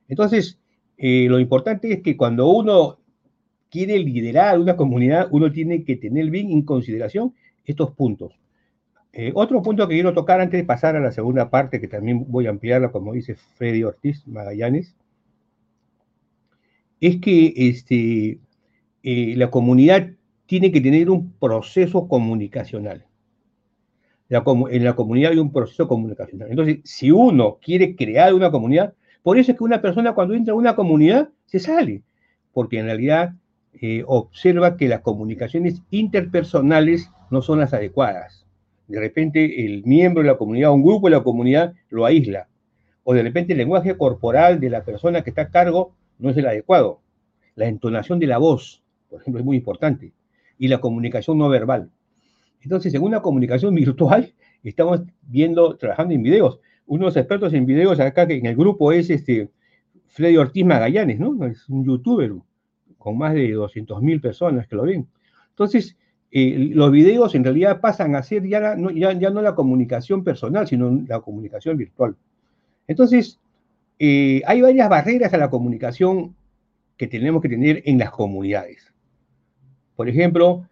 Entonces, 0.08 0.60
eh, 0.97 1.28
lo 1.30 1.39
importante 1.39 1.91
es 1.91 2.01
que 2.01 2.15
cuando 2.15 2.47
uno 2.47 2.99
quiere 3.69 3.97
liderar 3.99 4.60
una 4.60 4.75
comunidad, 4.75 5.28
uno 5.32 5.51
tiene 5.51 5.84
que 5.84 5.97
tener 5.97 6.30
bien 6.30 6.51
en 6.51 6.62
consideración 6.62 7.34
estos 7.65 7.91
puntos. 7.91 8.34
Eh, 9.12 9.32
otro 9.34 9.62
punto 9.62 9.88
que 9.88 9.95
quiero 9.95 10.13
tocar 10.13 10.41
antes 10.41 10.60
de 10.60 10.65
pasar 10.65 10.95
a 10.95 10.99
la 10.99 11.12
segunda 11.12 11.49
parte, 11.49 11.80
que 11.80 11.88
también 11.88 12.25
voy 12.28 12.47
a 12.47 12.49
ampliarla, 12.49 12.91
como 12.91 13.13
dice 13.13 13.36
Freddy 13.36 13.84
Ortiz 13.84 14.28
Magallanes, 14.28 14.95
es 17.08 17.18
que 17.22 17.54
este, 17.56 18.39
eh, 19.04 19.36
la 19.38 19.52
comunidad 19.52 20.10
tiene 20.48 20.72
que 20.72 20.82
tener 20.82 21.10
un 21.10 21.34
proceso 21.34 22.08
comunicacional. 22.08 23.06
en 24.30 24.84
la 24.84 24.96
comunidad 24.96 25.32
hay 25.32 25.38
un 25.38 25.52
proceso 25.52 25.88
comunicacional. 25.88 26.50
Entonces, 26.50 26.80
si 26.84 27.12
uno 27.12 27.60
quiere 27.62 27.96
crear 27.96 28.34
una 28.34 28.50
comunidad, 28.50 28.96
por 29.22 29.38
eso 29.38 29.52
es 29.52 29.58
que 29.58 29.63
una 29.63 29.82
persona 29.82 30.13
cuando 30.13 30.34
entra 30.34 30.54
a 30.54 30.58
una 30.58 30.76
comunidad 30.76 31.30
se 31.46 31.60
sale, 31.60 32.02
porque 32.54 32.80
en 32.80 32.86
realidad 32.86 33.34
eh, 33.74 34.04
observa 34.08 34.78
que 34.78 34.88
las 34.88 35.02
comunicaciones 35.02 35.84
interpersonales 35.91 37.12
no 37.30 37.41
son 37.44 37.60
las 37.60 37.74
adecuadas. 37.74 38.46
De 38.88 39.00
repente 39.00 39.65
el 39.65 39.84
miembro 39.84 40.24
de 40.24 40.30
la 40.30 40.38
comunidad, 40.38 40.72
un 40.72 40.84
grupo 40.84 41.08
de 41.08 41.18
la 41.18 41.24
comunidad 41.24 41.74
lo 41.89 42.06
aísla, 42.06 42.48
o 43.04 43.13
de 43.13 43.22
repente 43.22 43.54
el 43.54 43.60
lenguaje 43.60 43.96
corporal 43.96 44.60
de 44.60 44.70
la 44.72 44.84
persona 44.84 45.24
que 45.24 45.30
está 45.30 45.44
a 45.44 45.50
cargo 45.50 45.94
no 46.19 46.30
es 46.30 46.38
el 46.38 46.47
adecuado. 46.47 47.01
La 47.56 47.67
entonación 47.67 48.19
de 48.19 48.28
la 48.28 48.38
voz, 48.38 48.84
por 49.10 49.21
ejemplo, 49.21 49.39
es 49.39 49.45
muy 49.45 49.58
importante. 49.58 50.12
Y 50.58 50.67
la 50.67 50.80
comunicación 50.80 51.38
no 51.38 51.49
verbal. 51.49 51.89
Entonces, 52.62 52.93
en 52.93 53.04
una 53.04 53.21
comunicación 53.21 53.73
virtual, 53.75 54.34
estamos 54.63 55.01
viendo, 55.21 55.75
trabajando 55.78 56.13
en 56.13 56.23
videos. 56.23 56.60
Uno 56.88 57.06
de 57.06 57.06
los 57.06 57.17
expertos 57.17 57.54
en 57.54 57.65
videos 57.65 57.99
acá 57.99 58.28
que 58.28 58.36
en 58.36 58.45
el 58.45 58.56
grupo 58.56 58.91
es 58.91 59.10
este 59.10 59.49
Freddy 60.08 60.38
Ortiz 60.38 60.65
Magallanes, 60.65 61.19
¿no? 61.19 61.45
Es 61.45 61.67
un 61.67 61.86
youtuber 61.86 62.32
con 62.97 63.17
más 63.17 63.34
de 63.34 63.56
200.000 63.56 64.21
personas 64.21 64.67
que 64.67 64.75
lo 64.75 64.84
ven. 64.84 65.08
Entonces, 65.49 65.97
eh, 66.32 66.71
los 66.73 66.91
videos 66.91 67.36
en 67.36 67.43
realidad 67.43 67.80
pasan 67.80 68.15
a 68.15 68.23
ser 68.23 68.47
ya 68.47 68.75
ya, 68.93 69.13
ya 69.13 69.30
no 69.30 69.41
la 69.41 69.56
comunicación 69.56 70.23
personal, 70.23 70.67
sino 70.67 71.04
la 71.08 71.21
comunicación 71.21 71.78
virtual. 71.78 72.15
Entonces, 72.88 73.39
eh, 73.99 74.41
hay 74.45 74.62
varias 74.62 74.89
barreras 74.89 75.34
a 75.34 75.38
la 75.38 75.49
comunicación 75.49 76.36
que 76.97 77.08
tenemos 77.08 77.41
que 77.41 77.49
tener 77.49 77.81
en 77.86 77.97
las 77.97 78.12
comunidades. 78.12 78.93
Por 79.95 80.10
ejemplo, 80.10 80.67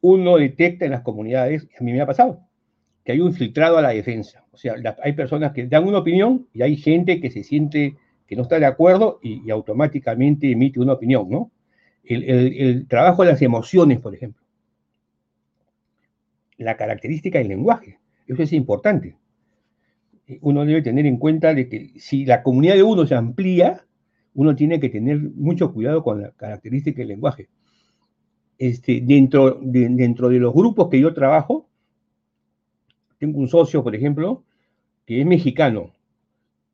uno 0.00 0.36
detecta 0.36 0.84
en 0.84 0.92
las 0.92 1.02
comunidades, 1.02 1.66
a 1.78 1.82
mí 1.82 1.92
me 1.92 2.00
ha 2.00 2.06
pasado, 2.06 2.40
que 3.04 3.12
hay 3.12 3.20
un 3.20 3.34
filtrado 3.34 3.78
a 3.78 3.82
la 3.82 3.90
defensa. 3.90 4.44
O 4.52 4.56
sea, 4.56 4.74
hay 5.02 5.12
personas 5.12 5.52
que 5.52 5.66
dan 5.66 5.86
una 5.86 5.98
opinión 5.98 6.46
y 6.52 6.62
hay 6.62 6.76
gente 6.76 7.20
que 7.20 7.30
se 7.30 7.42
siente 7.42 7.96
que 8.26 8.36
no 8.36 8.42
está 8.42 8.58
de 8.58 8.66
acuerdo 8.66 9.18
y, 9.22 9.50
automáticamente 9.50 10.50
emite 10.50 10.80
una 10.80 10.94
opinión, 10.94 11.28
¿no? 11.28 11.50
el, 12.04 12.86
trabajo 12.88 13.24
de 13.24 13.32
las 13.32 13.42
emociones, 13.42 13.98
por 13.98 14.14
ejemplo. 14.14 14.42
La 16.56 16.76
característica 16.76 17.38
del 17.38 17.48
lenguaje. 17.48 17.98
Eso 18.26 18.42
es 18.42 18.52
importante 18.52 19.16
uno 20.40 20.64
debe 20.64 20.82
tener 20.82 21.06
en 21.06 21.18
cuenta 21.18 21.54
de 21.54 21.68
que 21.68 21.92
si 21.96 22.24
la 22.24 22.42
comunidad 22.42 22.74
de 22.74 22.82
uno 22.82 23.06
se 23.06 23.14
amplía, 23.14 23.84
uno 24.34 24.56
tiene 24.56 24.80
que 24.80 24.88
tener 24.88 25.20
mucho 25.20 25.72
cuidado 25.72 26.02
con 26.02 26.22
la 26.22 26.30
característica 26.32 26.98
del 26.98 27.08
lenguaje. 27.08 27.48
Este, 28.58 29.00
dentro, 29.02 29.58
de, 29.60 29.88
dentro 29.90 30.28
de 30.28 30.38
los 30.38 30.54
grupos 30.54 30.88
que 30.88 31.00
yo 31.00 31.12
trabajo, 31.12 31.68
tengo 33.18 33.38
un 33.38 33.48
socio, 33.48 33.82
por 33.82 33.94
ejemplo, 33.94 34.44
que 35.06 35.20
es 35.20 35.26
mexicano 35.26 35.92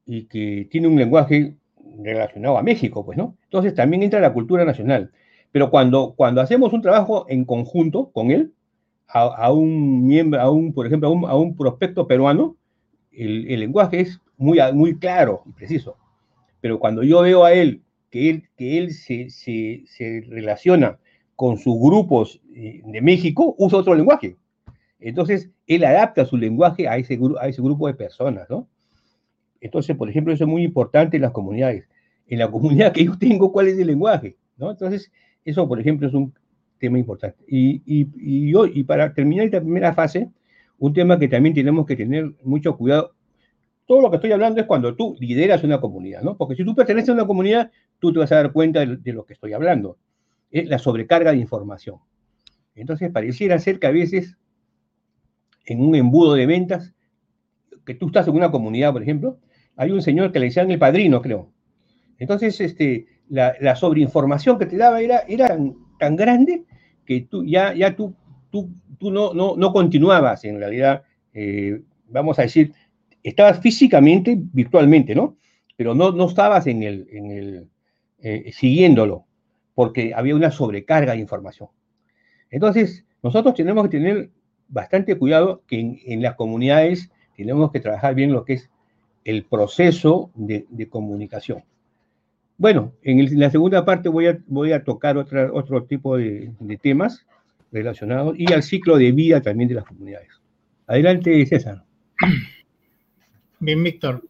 y 0.06 0.24
que 0.24 0.68
tiene 0.70 0.88
un 0.88 0.96
lenguaje 0.96 1.56
relacionado 2.02 2.58
a 2.58 2.62
México, 2.62 3.04
pues, 3.04 3.18
¿no? 3.18 3.36
Entonces 3.44 3.74
también 3.74 4.02
entra 4.02 4.20
la 4.20 4.32
cultura 4.32 4.64
nacional. 4.64 5.10
Pero 5.52 5.70
cuando, 5.70 6.14
cuando 6.16 6.40
hacemos 6.40 6.72
un 6.72 6.82
trabajo 6.82 7.26
en 7.28 7.44
conjunto 7.44 8.10
con 8.12 8.30
él, 8.30 8.52
a, 9.12 9.52
un 9.52 10.06
miembro, 10.06 10.40
a 10.40 10.50
un, 10.50 10.72
por 10.72 10.86
ejemplo, 10.86 11.08
a 11.08 11.10
un, 11.10 11.24
a 11.24 11.34
un 11.34 11.56
prospecto 11.56 12.06
peruano, 12.06 12.56
el, 13.12 13.60
lenguaje 13.60 14.00
es 14.00 14.20
muy, 14.36 14.58
muy 14.72 14.98
claro 14.98 15.42
y 15.46 15.52
preciso. 15.52 15.96
Pero 16.60 16.78
cuando 16.78 17.02
yo 17.02 17.22
veo 17.22 17.44
a 17.44 17.52
él 17.52 17.82
que 18.10 18.30
él, 18.30 18.48
que 18.56 18.78
él 18.78 18.92
se, 18.92 19.30
se, 19.30 19.84
se 19.86 20.24
relaciona 20.28 20.98
con 21.36 21.56
sus 21.56 21.78
grupos 21.80 22.40
eh, 22.54 22.82
de 22.84 23.00
México, 23.00 23.54
usa 23.58 23.78
otro 23.78 23.94
lenguaje. 23.94 24.36
Entonces, 24.98 25.50
él 25.66 25.84
adapta 25.84 26.26
su 26.26 26.36
lenguaje 26.36 26.86
a 26.86 26.98
ese, 26.98 27.18
a 27.40 27.48
ese 27.48 27.62
grupo 27.62 27.86
de 27.86 27.94
personas, 27.94 28.48
¿no? 28.50 28.68
Entonces, 29.60 29.96
por 29.96 30.08
ejemplo, 30.08 30.32
eso 30.32 30.44
es 30.44 30.50
muy 30.50 30.62
importante 30.62 31.16
en 31.16 31.22
las 31.22 31.32
comunidades. 31.32 31.88
En 32.26 32.38
la 32.38 32.50
comunidad 32.50 32.92
que 32.92 33.04
yo 33.04 33.16
tengo, 33.18 33.52
¿cuál 33.52 33.68
es 33.68 33.78
el 33.78 33.86
lenguaje? 33.86 34.36
¿no? 34.56 34.70
Entonces, 34.70 35.10
eso, 35.44 35.66
por 35.68 35.80
ejemplo, 35.80 36.08
es 36.08 36.14
un 36.14 36.32
tema 36.78 36.98
importante. 36.98 37.44
Y, 37.46 37.82
y, 37.84 38.08
y, 38.16 38.50
yo, 38.50 38.66
y 38.66 38.84
para 38.84 39.12
terminar 39.12 39.46
esta 39.46 39.60
primera 39.60 39.94
fase, 39.94 40.28
un 40.80 40.94
tema 40.94 41.18
que 41.18 41.28
también 41.28 41.54
tenemos 41.54 41.86
que 41.86 41.94
tener 41.94 42.32
mucho 42.42 42.76
cuidado. 42.76 43.12
Todo 43.86 44.00
lo 44.00 44.10
que 44.10 44.16
estoy 44.16 44.32
hablando 44.32 44.60
es 44.60 44.66
cuando 44.66 44.96
tú 44.96 45.14
lideras 45.20 45.62
una 45.62 45.78
comunidad, 45.78 46.22
¿no? 46.22 46.36
Porque 46.36 46.56
si 46.56 46.64
tú 46.64 46.74
perteneces 46.74 47.10
a 47.10 47.12
una 47.12 47.26
comunidad, 47.26 47.70
tú 47.98 48.12
te 48.12 48.18
vas 48.18 48.32
a 48.32 48.36
dar 48.36 48.52
cuenta 48.52 48.80
de, 48.84 49.12
lo 49.12 49.24
que 49.24 49.34
estoy 49.34 49.52
hablando. 49.52 49.98
Es 50.50 50.68
la 50.68 50.78
sobrecarga 50.78 51.32
de 51.32 51.38
información. 51.38 51.96
Entonces, 52.74 53.10
pareciera 53.10 53.58
ser 53.58 53.78
que 53.78 53.88
a 53.88 53.90
veces, 53.90 54.38
en 55.66 55.82
un 55.82 55.94
embudo 55.94 56.34
de 56.34 56.46
ventas, 56.46 56.94
que 57.84 57.94
tú 57.94 58.06
estás 58.06 58.26
en 58.28 58.34
una 58.34 58.50
comunidad, 58.50 58.92
por 58.92 59.02
ejemplo, 59.02 59.38
hay 59.76 59.90
un 59.90 60.00
señor 60.00 60.32
que 60.32 60.38
le 60.38 60.46
decían 60.46 60.70
el 60.70 60.78
padrino, 60.78 61.20
creo. 61.20 61.52
Entonces, 62.18 62.58
este, 62.60 63.06
la, 63.28 63.76
sobreinformación 63.76 64.58
que 64.58 64.66
te 64.66 64.78
daba 64.78 65.02
era, 65.02 65.20
era 65.28 65.58
tan, 65.98 66.16
grande 66.16 66.64
que 67.04 67.20
tú 67.22 67.44
ya, 67.44 67.74
ya 67.74 67.94
tú, 67.94 68.14
tú, 68.50 68.70
tú 69.00 69.10
no, 69.10 69.34
no, 69.34 69.56
no 69.56 69.72
continuabas 69.72 70.44
en 70.44 70.58
realidad, 70.58 71.02
eh, 71.34 71.80
vamos 72.08 72.38
a 72.38 72.42
decir, 72.42 72.72
estabas 73.22 73.58
físicamente, 73.60 74.38
virtualmente, 74.52 75.14
¿no? 75.14 75.36
Pero 75.76 75.94
no, 75.94 76.12
no 76.12 76.26
estabas 76.26 76.66
en 76.66 76.82
el, 76.82 77.08
en 77.10 77.30
el 77.30 77.68
eh, 78.22 78.52
siguiéndolo, 78.52 79.24
porque 79.74 80.12
había 80.14 80.36
una 80.36 80.50
sobrecarga 80.50 81.14
de 81.14 81.20
información. 81.20 81.70
Entonces, 82.50 83.06
nosotros 83.22 83.54
tenemos 83.54 83.84
que 83.84 83.98
tener 83.98 84.30
bastante 84.68 85.16
cuidado 85.16 85.62
que 85.66 85.98
en, 86.04 86.22
las 86.22 86.34
comunidades 86.34 87.10
tenemos 87.36 87.72
que 87.72 87.80
trabajar 87.80 88.14
bien 88.14 88.32
lo 88.32 88.44
que 88.44 88.54
es 88.54 88.70
el 89.24 89.44
proceso 89.44 90.30
de, 90.34 90.66
comunicación. 90.88 91.64
Bueno, 92.58 92.92
en, 93.02 93.38
la 93.38 93.50
segunda 93.50 93.84
parte 93.84 94.10
voy 94.10 94.26
a, 94.26 94.38
voy 94.46 94.72
a 94.72 94.84
tocar 94.84 95.16
otro 95.16 95.84
tipo 95.84 96.16
de, 96.16 96.52
temas 96.82 97.26
relacionados 97.72 98.34
y 98.38 98.52
al 98.52 98.62
ciclo 98.62 98.96
de 98.96 99.12
vida 99.12 99.40
también 99.40 99.68
de 99.68 99.76
las 99.76 99.84
comunidades. 99.84 100.28
Adelante, 100.86 101.44
César. 101.46 101.84
Bien, 103.60 103.82
Víctor. 103.82 104.22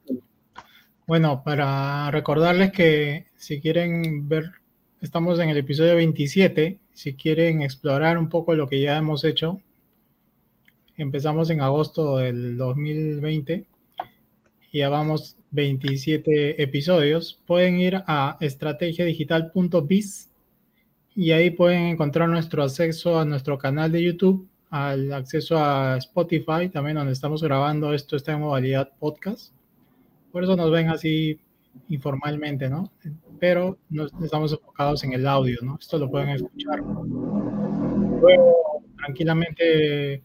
Bueno, 1.07 1.43
para 1.45 2.11
recordarles 2.11 2.73
que 2.73 3.27
si 3.37 3.61
quieren 3.61 4.29
ver, 4.29 4.51
estamos 5.01 5.39
en 5.41 5.49
el 5.49 5.57
episodio 5.57 5.97
27, 5.97 6.79
si 6.93 7.15
quieren 7.15 7.63
explorar 7.63 8.19
un 8.19 8.29
poco 8.29 8.55
lo 8.55 8.69
que 8.69 8.81
ya 8.81 8.97
hemos 8.97 9.25
hecho, 9.25 9.61
empezamos 10.97 11.51
en 11.51 11.61
agosto 11.61 12.19
del 12.19 12.57
2020 12.57 13.67
ya 14.73 14.89
vamos 14.89 15.37
27 15.51 16.63
episodios, 16.63 17.41
pueden 17.47 17.81
ir 17.81 18.03
a 18.07 18.37
estrategiadigital.biz 18.41 20.30
y 21.21 21.33
ahí 21.33 21.51
pueden 21.51 21.89
encontrar 21.89 22.31
nuestro 22.31 22.63
acceso 22.63 23.21
a 23.21 23.27
nuestro 23.27 23.59
canal 23.59 23.93
de 23.93 24.03
YouTube, 24.03 24.49
al 24.71 25.13
acceso 25.13 25.59
a 25.59 25.99
Spotify, 25.99 26.71
también 26.73 26.97
donde 26.97 27.13
estamos 27.13 27.43
grabando 27.43 27.93
esto 27.93 28.17
está 28.17 28.33
en 28.33 28.41
modalidad 28.41 28.91
podcast. 28.99 29.53
Por 30.33 30.45
eso 30.45 30.57
nos 30.57 30.71
ven 30.71 30.89
así 30.89 31.39
informalmente, 31.91 32.71
¿no? 32.71 32.91
Pero 33.39 33.77
no 33.91 34.07
estamos 34.25 34.55
enfocados 34.55 35.05
en 35.05 35.13
el 35.13 35.27
audio, 35.27 35.59
¿no? 35.61 35.77
Esto 35.79 35.99
lo 35.99 36.11
pueden 36.11 36.31
escuchar. 36.31 36.79
Luego, 36.79 38.57
tranquilamente 38.97 40.23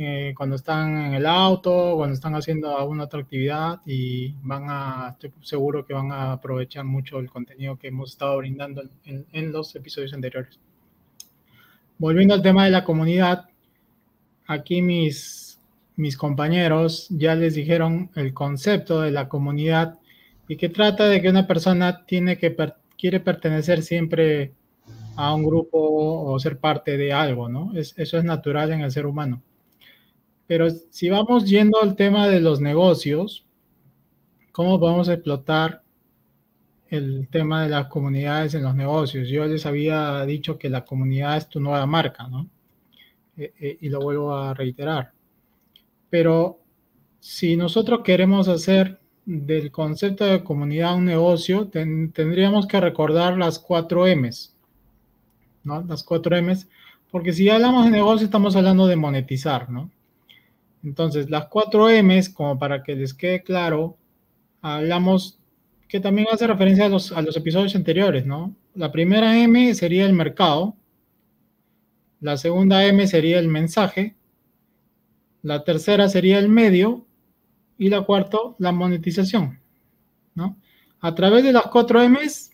eh, 0.00 0.32
cuando 0.36 0.54
están 0.54 1.06
en 1.06 1.14
el 1.14 1.26
auto, 1.26 1.96
cuando 1.96 2.14
están 2.14 2.36
haciendo 2.36 2.78
alguna 2.78 3.04
otra 3.04 3.18
actividad 3.18 3.80
y 3.84 4.32
van 4.42 4.66
a, 4.68 5.08
estoy 5.10 5.32
seguro 5.42 5.84
que 5.84 5.92
van 5.92 6.12
a 6.12 6.32
aprovechar 6.34 6.84
mucho 6.84 7.18
el 7.18 7.28
contenido 7.28 7.76
que 7.76 7.88
hemos 7.88 8.12
estado 8.12 8.36
brindando 8.36 8.84
en, 9.04 9.26
en 9.32 9.50
los 9.50 9.74
episodios 9.74 10.14
anteriores. 10.14 10.60
Volviendo 11.98 12.32
al 12.34 12.42
tema 12.42 12.64
de 12.64 12.70
la 12.70 12.84
comunidad, 12.84 13.46
aquí 14.46 14.82
mis, 14.82 15.58
mis 15.96 16.16
compañeros 16.16 17.08
ya 17.10 17.34
les 17.34 17.56
dijeron 17.56 18.12
el 18.14 18.32
concepto 18.32 19.00
de 19.00 19.10
la 19.10 19.28
comunidad 19.28 19.98
y 20.46 20.56
que 20.56 20.68
trata 20.68 21.08
de 21.08 21.20
que 21.20 21.28
una 21.28 21.48
persona 21.48 22.06
tiene 22.06 22.38
que 22.38 22.54
quiere 22.96 23.18
pertenecer 23.18 23.82
siempre 23.82 24.52
a 25.16 25.34
un 25.34 25.42
grupo 25.44 25.76
o 25.80 26.38
ser 26.38 26.58
parte 26.58 26.96
de 26.96 27.12
algo, 27.12 27.48
¿no? 27.48 27.72
Es, 27.76 27.94
eso 27.98 28.16
es 28.16 28.22
natural 28.22 28.70
en 28.70 28.82
el 28.82 28.92
ser 28.92 29.04
humano. 29.04 29.42
Pero 30.48 30.70
si 30.70 31.10
vamos 31.10 31.44
yendo 31.44 31.80
al 31.82 31.94
tema 31.94 32.26
de 32.26 32.40
los 32.40 32.58
negocios, 32.58 33.46
¿cómo 34.50 34.80
podemos 34.80 35.06
explotar 35.10 35.82
el 36.88 37.28
tema 37.30 37.62
de 37.62 37.68
las 37.68 37.88
comunidades 37.88 38.54
en 38.54 38.62
los 38.62 38.74
negocios? 38.74 39.28
Yo 39.28 39.44
les 39.44 39.66
había 39.66 40.24
dicho 40.24 40.58
que 40.58 40.70
la 40.70 40.86
comunidad 40.86 41.36
es 41.36 41.50
tu 41.50 41.60
nueva 41.60 41.84
marca, 41.84 42.26
¿no? 42.28 42.48
Eh, 43.36 43.52
eh, 43.60 43.78
y 43.82 43.90
lo 43.90 44.00
vuelvo 44.00 44.34
a 44.34 44.54
reiterar. 44.54 45.12
Pero 46.08 46.60
si 47.20 47.54
nosotros 47.54 48.00
queremos 48.02 48.48
hacer 48.48 48.98
del 49.26 49.70
concepto 49.70 50.24
de 50.24 50.42
comunidad 50.42 50.96
un 50.96 51.04
negocio, 51.04 51.68
tendríamos 51.68 52.66
que 52.66 52.80
recordar 52.80 53.36
las 53.36 53.58
cuatro 53.58 54.06
M's, 54.06 54.56
¿no? 55.62 55.82
Las 55.82 56.02
cuatro 56.02 56.34
M's, 56.40 56.66
porque 57.10 57.34
si 57.34 57.50
hablamos 57.50 57.84
de 57.84 57.90
negocio 57.90 58.24
estamos 58.24 58.56
hablando 58.56 58.86
de 58.86 58.96
monetizar, 58.96 59.68
¿no? 59.68 59.90
Entonces, 60.84 61.30
las 61.30 61.46
cuatro 61.46 61.88
M's, 61.88 62.28
como 62.28 62.58
para 62.58 62.82
que 62.82 62.94
les 62.94 63.14
quede 63.14 63.42
claro, 63.42 63.96
hablamos 64.60 65.38
que 65.88 66.00
también 66.00 66.28
hace 66.30 66.46
referencia 66.46 66.86
a 66.86 66.88
los, 66.88 67.12
a 67.12 67.22
los 67.22 67.36
episodios 67.36 67.74
anteriores, 67.74 68.26
¿no? 68.26 68.54
La 68.74 68.92
primera 68.92 69.38
M 69.38 69.74
sería 69.74 70.04
el 70.06 70.12
mercado, 70.12 70.76
la 72.20 72.36
segunda 72.36 72.84
M 72.84 73.06
sería 73.06 73.38
el 73.38 73.48
mensaje, 73.48 74.14
la 75.42 75.64
tercera 75.64 76.08
sería 76.08 76.38
el 76.38 76.48
medio 76.48 77.06
y 77.78 77.88
la 77.88 78.02
cuarta, 78.02 78.38
la 78.58 78.72
monetización, 78.72 79.60
¿no? 80.34 80.56
A 81.00 81.14
través 81.14 81.44
de 81.44 81.52
las 81.52 81.66
cuatro 81.68 82.02
M's, 82.02 82.50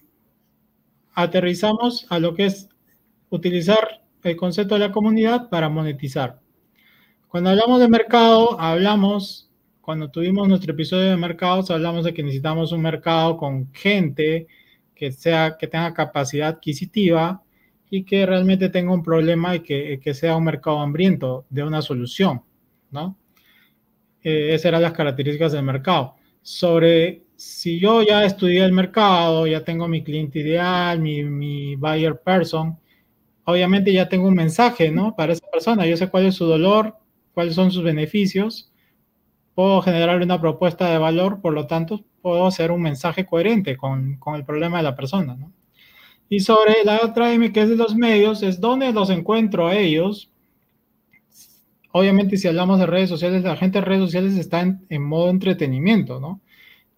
aterrizamos 1.14 2.06
a 2.10 2.18
lo 2.18 2.34
que 2.34 2.46
es 2.46 2.68
utilizar 3.30 4.02
el 4.22 4.36
concepto 4.36 4.74
de 4.74 4.80
la 4.80 4.92
comunidad 4.92 5.48
para 5.48 5.68
monetizar. 5.68 6.40
Cuando 7.34 7.50
hablamos 7.50 7.80
de 7.80 7.88
mercado, 7.88 8.60
hablamos, 8.60 9.50
cuando 9.80 10.08
tuvimos 10.08 10.46
nuestro 10.46 10.72
episodio 10.72 11.10
de 11.10 11.16
mercados, 11.16 11.68
hablamos 11.68 12.04
de 12.04 12.14
que 12.14 12.22
necesitamos 12.22 12.70
un 12.70 12.80
mercado 12.80 13.36
con 13.36 13.72
gente 13.74 14.46
que, 14.94 15.10
sea, 15.10 15.56
que 15.58 15.66
tenga 15.66 15.92
capacidad 15.92 16.46
adquisitiva 16.46 17.42
y 17.90 18.04
que 18.04 18.24
realmente 18.24 18.68
tenga 18.68 18.94
un 18.94 19.02
problema 19.02 19.56
y 19.56 19.64
que, 19.64 19.98
que 20.00 20.14
sea 20.14 20.36
un 20.36 20.44
mercado 20.44 20.78
hambriento 20.78 21.44
de 21.50 21.64
una 21.64 21.82
solución, 21.82 22.42
¿no? 22.92 23.16
Eh, 24.22 24.54
esas 24.54 24.66
eran 24.66 24.82
las 24.82 24.92
características 24.92 25.50
del 25.50 25.64
mercado. 25.64 26.14
Sobre 26.40 27.24
si 27.34 27.80
yo 27.80 28.02
ya 28.02 28.24
estudié 28.24 28.64
el 28.64 28.70
mercado, 28.70 29.48
ya 29.48 29.64
tengo 29.64 29.88
mi 29.88 30.04
cliente 30.04 30.38
ideal, 30.38 31.00
mi, 31.00 31.24
mi 31.24 31.74
buyer 31.74 32.16
person, 32.16 32.78
obviamente 33.42 33.92
ya 33.92 34.08
tengo 34.08 34.28
un 34.28 34.34
mensaje, 34.34 34.92
¿no? 34.92 35.16
Para 35.16 35.32
esa 35.32 35.48
persona, 35.50 35.84
yo 35.84 35.96
sé 35.96 36.08
cuál 36.08 36.26
es 36.26 36.36
su 36.36 36.46
dolor, 36.46 36.96
cuáles 37.34 37.54
son 37.54 37.70
sus 37.70 37.82
beneficios, 37.82 38.72
puedo 39.54 39.82
generar 39.82 40.20
una 40.22 40.40
propuesta 40.40 40.88
de 40.88 40.98
valor, 40.98 41.40
por 41.40 41.52
lo 41.52 41.66
tanto, 41.66 42.04
puedo 42.22 42.46
hacer 42.46 42.70
un 42.70 42.82
mensaje 42.82 43.26
coherente 43.26 43.76
con, 43.76 44.16
con 44.16 44.34
el 44.34 44.44
problema 44.44 44.78
de 44.78 44.84
la 44.84 44.96
persona. 44.96 45.36
¿no? 45.36 45.52
Y 46.28 46.40
sobre 46.40 46.84
la 46.84 47.00
otra 47.02 47.32
M, 47.32 47.52
que 47.52 47.62
es 47.62 47.68
de 47.68 47.76
los 47.76 47.94
medios, 47.94 48.42
es 48.42 48.60
donde 48.60 48.92
los 48.92 49.10
encuentro 49.10 49.66
a 49.66 49.76
ellos. 49.76 50.30
Obviamente, 51.92 52.36
si 52.36 52.48
hablamos 52.48 52.78
de 52.78 52.86
redes 52.86 53.08
sociales, 53.10 53.44
la 53.44 53.56
gente 53.56 53.78
de 53.78 53.84
redes 53.84 54.00
sociales 54.00 54.34
está 54.36 54.60
en, 54.60 54.84
en 54.88 55.02
modo 55.02 55.30
entretenimiento, 55.30 56.18
¿no? 56.18 56.40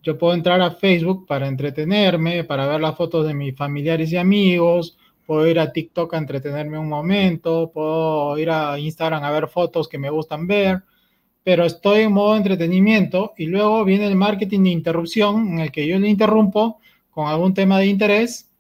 Yo 0.03 0.17
puedo 0.17 0.35
entrar 0.35 0.61
a 0.61 0.71
Facebook 0.71 1.27
para 1.27 1.49
entretenerme, 1.49 2.45
para 2.45 2.67
ver 2.67 2.81
las 2.81 2.97
fotos 2.97 3.27
de 3.27 3.35
mis 3.35 3.57
familiares 3.57 4.13
y 4.13 4.17
amigos, 4.17 4.97
puedo 5.27 5.47
ir 5.47 5.59
a 5.59 5.73
TikTok 5.73 6.15
a 6.15 6.19
entretenerme 6.19 6.79
un 6.79 6.89
momento, 6.89 7.71
puedo 7.73 8.39
ir 8.39 8.51
a 8.51 8.79
Instagram 8.79 9.25
a 9.25 9.31
ver 9.33 9.49
fotos 9.49 9.89
que 9.89 9.99
me 9.99 10.09
gustan 10.09 10.47
ver, 10.47 10.85
pero 11.43 11.65
estoy 11.65 12.03
en 12.03 12.13
modo 12.13 12.37
entretenimiento 12.37 13.33
y 13.37 13.47
luego 13.47 13.85
viene 13.85 14.07
el 14.07 14.17
marketing 14.17 14.63
de 14.65 14.71
interrupción 14.71 15.49
en 15.49 15.61
el 15.61 15.73
que 15.73 15.87
yo 15.87 15.99
le 15.99 16.09
interrumpo 16.09 16.81
con 17.11 17.29
algún 17.29 17.55
tema 17.55 17.79
de 17.79 17.87
interés 17.87 18.51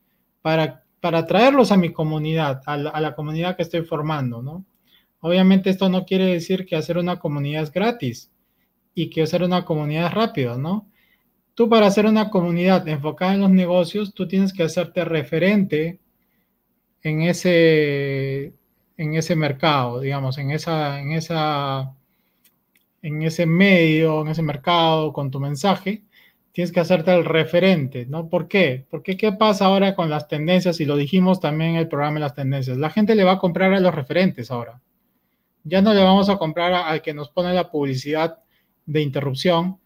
para, 0.43 0.85
para 1.01 1.27
traerlos 1.27 1.73
a 1.73 1.77
mi 1.77 1.93
comunidad, 1.93 2.63
a 2.67 2.77
la, 2.77 3.15
comunidad 3.15 3.57
que 3.57 3.63
estoy 3.63 3.83
formando, 3.83 4.43
¿no? 4.43 4.65
Obviamente 5.21 5.71
esto 5.71 5.89
no 5.89 6.05
quiere 6.05 6.27
decir 6.27 6.67
que 6.67 6.77
hacer 6.77 6.99
una 6.99 7.19
comunidad 7.19 7.65
es 7.65 7.73
gratis 7.73 8.31
y 8.95 9.11
que 9.11 9.23
hacer 9.23 9.43
una 9.43 9.65
comunidad 9.65 10.07
es 10.07 10.15
rápido, 10.15 10.59
¿no? 10.59 10.87
Tú 11.55 11.69
para 11.69 11.87
hacer 11.87 12.07
una 12.07 12.31
comunidad 12.31 12.87
enfocada 12.87 13.35
en 13.35 13.41
los 13.41 13.51
negocios, 13.51 14.15
tú 14.15 14.29
tienes 14.29 14.53
que 14.53 14.63
hacerte 14.63 15.05
referente 15.05 16.01
en 17.07 17.23
ese, 17.23 18.53
en 18.97 19.15
ese 19.15 19.37
mercado, 19.37 20.01
digamos, 20.01 20.39
en 20.39 20.51
esa, 20.51 21.01
en 21.01 21.13
esa, 21.13 21.95
en 23.01 23.23
ese 23.23 23.47
medio, 23.47 24.23
en 24.23 24.29
ese 24.29 24.43
mercado, 24.43 25.13
con 25.13 25.31
tu 25.31 25.39
mensaje, 25.39 26.03
tienes 26.51 26.73
que 26.73 26.81
hacerte 26.81 27.15
el 27.15 27.25
referente, 27.25 28.07
¿no? 28.07 28.29
¿Por 28.29 28.49
qué? 28.49 28.87
Porque 28.91 29.17
¿qué 29.17 29.31
pasa 29.31 29.67
ahora 29.67 29.95
con 29.95 30.11
las 30.11 30.27
tendencias? 30.27 30.81
Y 30.81 30.85
lo 30.85 30.97
dijimos 30.97 31.39
también 31.39 31.73
en 31.73 31.77
el 31.77 31.89
programa 31.89 32.15
de 32.15 32.21
las 32.23 32.35
tendencias. 32.35 32.77
La 32.77 32.91
gente 32.91 33.15
le 33.15 33.23
va 33.23 33.33
a 33.33 33.39
comprar 33.39 33.73
a 33.73 33.79
los 33.79 33.95
referentes 33.95 34.51
ahora. 34.51 34.81
Ya 35.63 35.83
no 35.83 35.95
le 35.95 36.03
vamos 36.03 36.29
a 36.29 36.39
comprar 36.39 36.73
al 36.73 37.03
que 37.03 37.15
nos 37.15 37.31
pone 37.31 37.55
la 37.55 37.71
publicidad 37.71 38.39
de 38.85 39.03
interrupción 39.03 39.79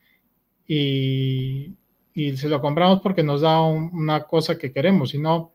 y, 0.66 1.76
se 2.14 2.48
lo 2.48 2.60
compramos 2.60 3.00
porque 3.00 3.22
nos 3.22 3.42
da 3.42 3.60
una 3.62 4.24
cosa 4.24 4.56
que 4.58 4.72
queremos, 4.72 5.10
sino 5.10 5.52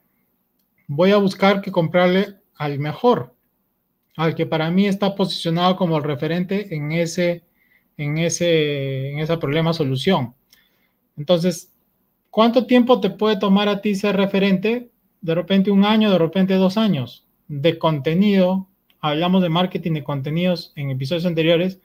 voy 0.87 1.11
a 1.11 1.17
buscar 1.17 1.61
que 1.61 1.71
comprarle 1.71 2.35
al 2.55 2.79
mejor, 2.79 3.33
al 4.15 4.35
que 4.35 4.45
para 4.45 4.69
mí 4.71 4.87
está 4.87 5.15
posicionado 5.15 5.75
como 5.75 5.97
el 5.97 6.03
referente 6.03 6.73
en 6.75 6.91
ese, 6.91 7.43
en 7.97 8.17
ese, 8.17 9.11
en 9.11 9.19
ese 9.19 9.37
problema 9.37 9.73
solución. 9.73 10.35
Entonces, 11.17 11.73
¿cuánto 12.29 12.65
tiempo 12.65 12.99
te 12.99 13.09
puede 13.09 13.37
tomar 13.37 13.69
a 13.69 13.81
ti 13.81 13.95
ser 13.95 14.15
referente? 14.15 14.89
De 15.21 15.35
repente 15.35 15.71
un 15.71 15.85
año, 15.85 16.11
de 16.11 16.17
repente 16.17 16.55
dos 16.55 16.77
años 16.77 17.25
de 17.47 17.77
contenido. 17.77 18.67
Hablamos 18.99 19.41
de 19.41 19.49
marketing 19.49 19.93
de 19.93 20.03
contenidos 20.03 20.73
en 20.75 20.89
episodios 20.89 21.25
anteriores, 21.25 21.79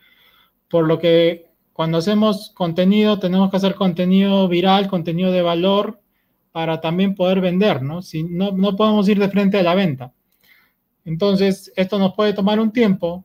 por 0.68 0.86
lo 0.86 0.98
que 0.98 1.50
cuando 1.72 1.98
hacemos 1.98 2.50
contenido 2.54 3.18
tenemos 3.18 3.50
que 3.50 3.56
hacer 3.56 3.74
contenido 3.74 4.48
viral, 4.48 4.88
contenido 4.88 5.32
de 5.32 5.42
valor 5.42 5.99
para 6.52 6.80
también 6.80 7.14
poder 7.14 7.40
vender, 7.40 7.82
¿no? 7.82 8.02
Si 8.02 8.22
no, 8.22 8.52
no 8.52 8.76
podemos 8.76 9.08
ir 9.08 9.18
de 9.18 9.28
frente 9.28 9.58
a 9.58 9.62
la 9.62 9.74
venta. 9.74 10.12
Entonces, 11.04 11.72
esto 11.76 11.98
nos 11.98 12.14
puede 12.14 12.32
tomar 12.32 12.60
un 12.60 12.72
tiempo. 12.72 13.24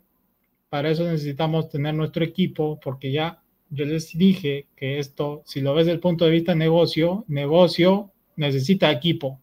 Para 0.69 0.89
eso 0.89 1.03
necesitamos 1.03 1.69
tener 1.69 1.93
nuestro 1.93 2.23
equipo, 2.23 2.79
porque 2.81 3.11
ya 3.11 3.41
yo 3.69 3.85
les 3.85 4.17
dije 4.17 4.67
que 4.75 4.99
esto, 4.99 5.41
si 5.45 5.61
lo 5.61 5.73
ves 5.73 5.85
desde 5.85 5.95
el 5.95 5.99
punto 5.99 6.25
de 6.25 6.31
vista 6.31 6.55
negocio, 6.55 7.25
negocio 7.27 8.11
necesita 8.35 8.91
equipo. 8.91 9.39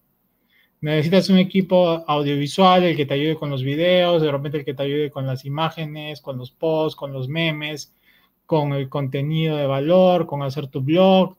Necesitas 0.80 1.28
un 1.28 1.38
equipo 1.38 2.04
audiovisual, 2.08 2.82
el 2.82 2.96
que 2.96 3.06
te 3.06 3.14
ayude 3.14 3.36
con 3.36 3.50
los 3.50 3.62
videos, 3.62 4.20
de 4.20 4.32
repente 4.32 4.58
el 4.58 4.64
que 4.64 4.74
te 4.74 4.82
ayude 4.82 5.10
con 5.10 5.26
las 5.26 5.44
imágenes, 5.44 6.20
con 6.20 6.38
los 6.38 6.50
posts, 6.50 6.96
con 6.96 7.12
los 7.12 7.28
memes, 7.28 7.94
con 8.46 8.72
el 8.72 8.88
contenido 8.88 9.56
de 9.56 9.66
valor, 9.66 10.26
con 10.26 10.42
hacer 10.42 10.66
tu 10.66 10.80
blog 10.80 11.36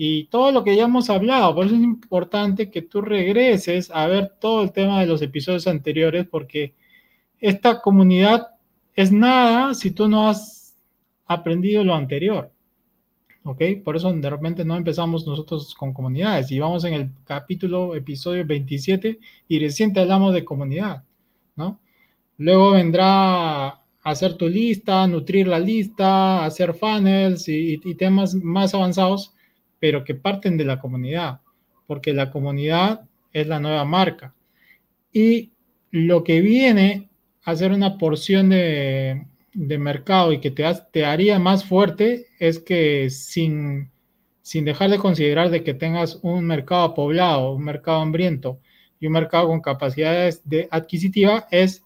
y 0.00 0.26
todo 0.26 0.52
lo 0.52 0.62
que 0.62 0.76
ya 0.76 0.84
hemos 0.84 1.10
hablado. 1.10 1.56
Por 1.56 1.66
eso 1.66 1.74
es 1.74 1.82
importante 1.82 2.70
que 2.70 2.82
tú 2.82 3.00
regreses 3.00 3.90
a 3.90 4.06
ver 4.06 4.32
todo 4.40 4.62
el 4.62 4.70
tema 4.70 5.00
de 5.00 5.08
los 5.08 5.20
episodios 5.22 5.66
anteriores 5.66 6.24
porque 6.24 6.72
esta 7.40 7.80
comunidad 7.80 8.46
es 8.94 9.10
nada 9.10 9.74
si 9.74 9.90
tú 9.90 10.08
no 10.08 10.28
has 10.28 10.76
aprendido 11.26 11.82
lo 11.82 11.96
anterior. 11.96 12.52
¿Ok? 13.42 13.60
Por 13.84 13.96
eso 13.96 14.12
de 14.12 14.30
repente 14.30 14.64
no 14.64 14.76
empezamos 14.76 15.26
nosotros 15.26 15.74
con 15.74 15.92
comunidades 15.92 16.52
y 16.52 16.60
vamos 16.60 16.84
en 16.84 16.94
el 16.94 17.10
capítulo, 17.24 17.96
episodio 17.96 18.46
27 18.46 19.18
y 19.48 19.58
reciente 19.58 19.98
hablamos 19.98 20.32
de 20.32 20.44
comunidad, 20.44 21.02
¿no? 21.56 21.80
Luego 22.36 22.72
vendrá 22.72 23.80
hacer 24.02 24.34
tu 24.34 24.48
lista, 24.48 25.06
nutrir 25.08 25.48
la 25.48 25.58
lista, 25.58 26.44
hacer 26.44 26.74
funnels 26.74 27.48
y, 27.48 27.80
y 27.82 27.94
temas 27.96 28.34
más 28.34 28.74
avanzados, 28.74 29.34
pero 29.80 30.04
que 30.04 30.14
parten 30.14 30.56
de 30.56 30.64
la 30.64 30.80
comunidad, 30.80 31.40
porque 31.86 32.12
la 32.12 32.30
comunidad 32.30 33.08
es 33.32 33.46
la 33.46 33.60
nueva 33.60 33.84
marca. 33.84 34.34
Y 35.12 35.52
lo 35.90 36.24
que 36.24 36.40
viene 36.40 37.08
a 37.44 37.56
ser 37.56 37.72
una 37.72 37.96
porción 37.98 38.50
de, 38.50 39.26
de 39.54 39.78
mercado 39.78 40.32
y 40.32 40.40
que 40.40 40.50
te, 40.50 40.64
te 40.92 41.04
haría 41.04 41.38
más 41.38 41.64
fuerte 41.64 42.26
es 42.38 42.58
que 42.58 43.10
sin, 43.10 43.90
sin 44.42 44.64
dejar 44.64 44.90
de 44.90 44.98
considerar 44.98 45.50
de 45.50 45.64
que 45.64 45.74
tengas 45.74 46.18
un 46.22 46.44
mercado 46.44 46.94
poblado, 46.94 47.52
un 47.52 47.64
mercado 47.64 48.00
hambriento 48.00 48.60
y 49.00 49.06
un 49.06 49.12
mercado 49.12 49.48
con 49.48 49.60
capacidades 49.60 50.42
de 50.48 50.68
adquisitiva 50.70 51.46
es 51.50 51.84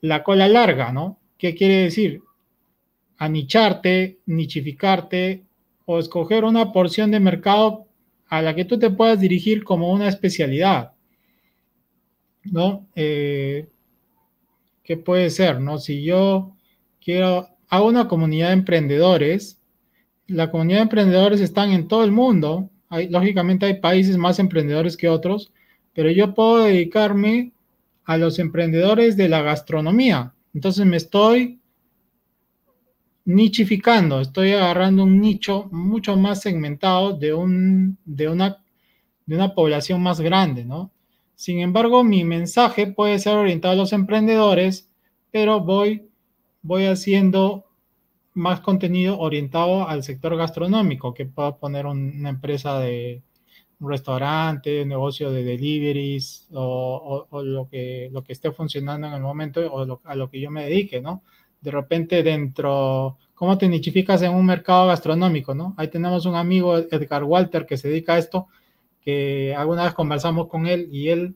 la 0.00 0.22
cola 0.22 0.48
larga, 0.48 0.92
¿no? 0.92 1.18
¿Qué 1.38 1.54
quiere 1.54 1.82
decir? 1.82 2.22
Anicharte, 3.18 4.18
nichificarte 4.26 5.45
o 5.86 5.98
escoger 5.98 6.44
una 6.44 6.72
porción 6.72 7.10
de 7.10 7.20
mercado 7.20 7.86
a 8.28 8.42
la 8.42 8.54
que 8.54 8.64
tú 8.64 8.78
te 8.78 8.90
puedas 8.90 9.18
dirigir 9.20 9.64
como 9.64 9.90
una 9.92 10.08
especialidad, 10.08 10.92
¿no? 12.44 12.86
Eh, 12.94 13.68
¿qué 14.82 14.96
puede 14.96 15.30
ser? 15.30 15.60
¿no? 15.60 15.78
Si 15.78 16.02
yo 16.02 16.56
quiero, 17.02 17.48
hago 17.68 17.86
una 17.86 18.08
comunidad 18.08 18.48
de 18.48 18.54
emprendedores, 18.54 19.60
la 20.26 20.50
comunidad 20.50 20.78
de 20.78 20.82
emprendedores 20.82 21.40
están 21.40 21.70
en 21.70 21.88
todo 21.88 22.04
el 22.04 22.12
mundo, 22.12 22.68
lógicamente 23.10 23.66
hay 23.66 23.80
países 23.80 24.16
más 24.16 24.38
emprendedores 24.38 24.96
que 24.96 25.08
otros, 25.08 25.52
pero 25.92 26.10
yo 26.10 26.34
puedo 26.34 26.64
dedicarme 26.64 27.52
a 28.04 28.16
los 28.16 28.38
emprendedores 28.38 29.16
de 29.16 29.28
la 29.28 29.42
gastronomía. 29.42 30.32
Entonces 30.54 30.86
me 30.86 30.96
estoy 30.96 31.60
nichificando, 33.26 34.20
estoy 34.20 34.52
agarrando 34.52 35.02
un 35.02 35.20
nicho 35.20 35.68
mucho 35.72 36.16
más 36.16 36.40
segmentado 36.40 37.12
de, 37.12 37.34
un, 37.34 37.98
de, 38.04 38.28
una, 38.28 38.62
de 39.26 39.34
una 39.34 39.52
población 39.54 40.00
más 40.00 40.20
grande, 40.20 40.64
¿no? 40.64 40.92
Sin 41.34 41.58
embargo, 41.58 42.02
mi 42.04 42.24
mensaje 42.24 42.86
puede 42.86 43.18
ser 43.18 43.36
orientado 43.36 43.74
a 43.74 43.76
los 43.76 43.92
emprendedores, 43.92 44.90
pero 45.32 45.60
voy, 45.60 46.08
voy 46.62 46.86
haciendo 46.86 47.66
más 48.32 48.60
contenido 48.60 49.18
orientado 49.18 49.88
al 49.88 50.04
sector 50.04 50.36
gastronómico, 50.36 51.12
que 51.12 51.26
puedo 51.26 51.58
poner 51.58 51.86
una 51.86 52.28
empresa 52.30 52.78
de 52.78 53.22
un 53.80 53.90
restaurante, 53.90 54.82
un 54.82 54.88
negocio 54.88 55.32
de 55.32 55.42
deliveries 55.42 56.46
o, 56.52 57.26
lo, 57.42 57.68
que, 57.68 58.08
lo 58.12 58.22
que 58.22 58.32
esté 58.32 58.52
funcionando 58.52 59.08
en 59.08 59.14
el 59.14 59.22
momento 59.22 59.60
o 59.72 60.00
a 60.04 60.14
lo 60.14 60.30
que 60.30 60.40
yo 60.40 60.50
me 60.50 60.64
dedique, 60.64 61.00
¿no? 61.00 61.22
De 61.66 61.72
repente 61.72 62.22
dentro, 62.22 63.18
¿cómo 63.34 63.58
te 63.58 63.68
nichificas 63.68 64.22
en 64.22 64.32
un 64.32 64.46
mercado 64.46 64.86
gastronómico, 64.86 65.52
no? 65.52 65.74
Ahí 65.76 65.88
tenemos 65.88 66.24
un 66.24 66.36
amigo, 66.36 66.78
Edgar 66.78 67.24
Walter, 67.24 67.66
que 67.66 67.76
se 67.76 67.88
dedica 67.88 68.14
a 68.14 68.18
esto 68.18 68.46
que 69.00 69.52
alguna 69.52 69.82
vez 69.82 69.92
conversamos 69.92 70.46
con 70.46 70.68
él 70.68 70.88
y 70.92 71.08
él, 71.08 71.34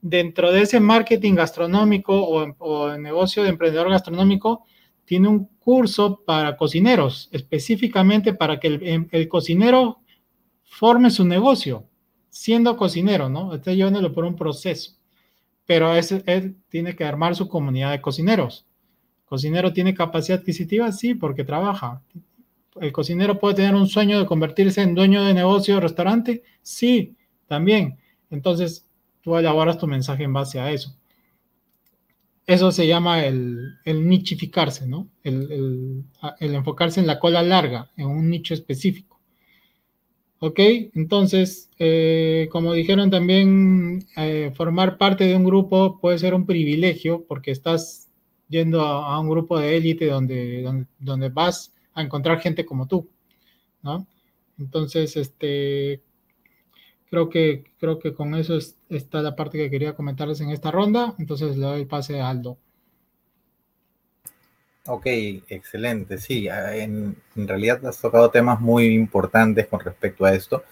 dentro 0.00 0.50
de 0.50 0.62
ese 0.62 0.80
marketing 0.80 1.34
gastronómico 1.34 2.14
o, 2.58 2.90
el 2.90 3.02
negocio 3.02 3.42
de 3.42 3.50
emprendedor 3.50 3.90
gastronómico, 3.90 4.64
tiene 5.04 5.28
un 5.28 5.44
curso 5.58 6.22
para 6.24 6.56
cocineros, 6.56 7.28
específicamente 7.30 8.32
para 8.32 8.58
que 8.58 8.68
el, 8.68 9.08
el 9.10 9.28
cocinero 9.28 9.98
forme 10.62 11.10
su 11.10 11.26
negocio, 11.26 11.86
siendo 12.30 12.78
cocinero, 12.78 13.28
¿no? 13.28 13.54
Está 13.54 13.74
llevándolo 13.74 14.10
por 14.14 14.24
un 14.24 14.36
proceso. 14.36 14.92
Pero 15.66 15.94
ese, 15.94 16.22
él 16.24 16.56
tiene 16.70 16.96
que 16.96 17.04
armar 17.04 17.36
su 17.36 17.46
comunidad 17.46 17.90
de 17.90 18.00
cocineros. 18.00 18.65
¿Cocinero 19.26 19.74
tiene 19.74 19.92
capacidad 19.92 20.40
adquisitiva? 20.40 20.90
Sí, 20.92 21.14
porque 21.14 21.44
trabaja 21.44 22.00
el 22.80 22.92
cocinero 22.92 23.38
puede 23.38 23.56
tener 23.56 23.74
un 23.74 23.88
sueño 23.88 24.18
de 24.18 24.26
convertirse 24.26 24.82
en 24.82 24.94
dueño 24.94 25.24
de 25.24 25.34
negocio 25.34 25.76
o 25.76 25.80
restaurante? 25.80 26.42
Sí, 26.62 27.16
también. 27.46 27.98
Entonces, 28.30 28.86
tú 29.22 29.36
elaboras 29.36 29.78
tu 29.78 29.86
mensaje 29.86 30.24
en 30.24 30.32
base 30.32 30.60
a 30.60 30.70
eso. 30.70 30.96
Eso 32.46 32.70
se 32.70 32.86
llama 32.86 33.24
el, 33.24 33.76
nichificarse, 33.84 34.86
¿no? 34.86 35.08
El, 35.24 36.04
enfocarse 36.38 37.00
en 37.00 37.06
la 37.06 37.18
cola 37.18 37.42
larga, 37.42 37.90
en 37.96 38.06
un 38.06 38.30
nicho 38.30 38.54
específico. 38.54 39.20
¿Ok? 40.38 40.60
Entonces, 40.94 41.70
eh, 41.78 42.48
como 42.52 42.74
dijeron 42.74 43.10
también, 43.10 44.06
eh, 44.16 44.52
formar 44.54 44.98
parte 44.98 45.24
de 45.24 45.34
un 45.34 45.44
grupo 45.44 45.98
puede 45.98 46.18
ser 46.18 46.34
un 46.34 46.46
privilegio 46.46 47.24
porque 47.26 47.50
estás 47.50 48.05
yendo 48.48 48.80
a, 48.82 49.18
un 49.20 49.28
grupo 49.28 49.58
de 49.58 49.76
élite 49.76 50.06
donde, 50.06 50.62
donde, 50.62 50.86
donde 50.98 51.28
vas 51.28 51.72
a 51.94 52.02
encontrar 52.02 52.40
gente 52.40 52.64
como 52.64 52.86
tú, 52.86 53.08
¿no? 53.82 54.06
Entonces, 54.58 55.16
este, 55.16 56.02
creo 57.10 57.28
que, 57.28 57.64
creo 57.78 57.98
que 57.98 58.14
con 58.14 58.34
eso 58.34 58.58
está 58.88 59.22
la 59.22 59.36
parte 59.36 59.58
que 59.58 59.70
quería 59.70 59.94
comentarles 59.94 60.40
en 60.40 60.50
esta 60.50 60.70
ronda. 60.70 61.14
Entonces 61.18 61.56
le 61.56 61.66
doy 61.66 61.80
el 61.82 61.86
pase 61.86 62.20
a 62.20 62.28
Aldo. 62.28 62.58
Ok, 64.86 65.06
excelente. 65.48 66.18
Sí, 66.18 66.46
en, 66.48 67.16
en, 67.34 67.48
realidad 67.48 67.84
has 67.86 68.00
tocado 68.00 68.30
temas 68.30 68.60
muy 68.60 68.86
importantes 68.86 69.66
con 69.66 69.80
respecto 69.80 70.24
a 70.24 70.34
esto 70.34 70.62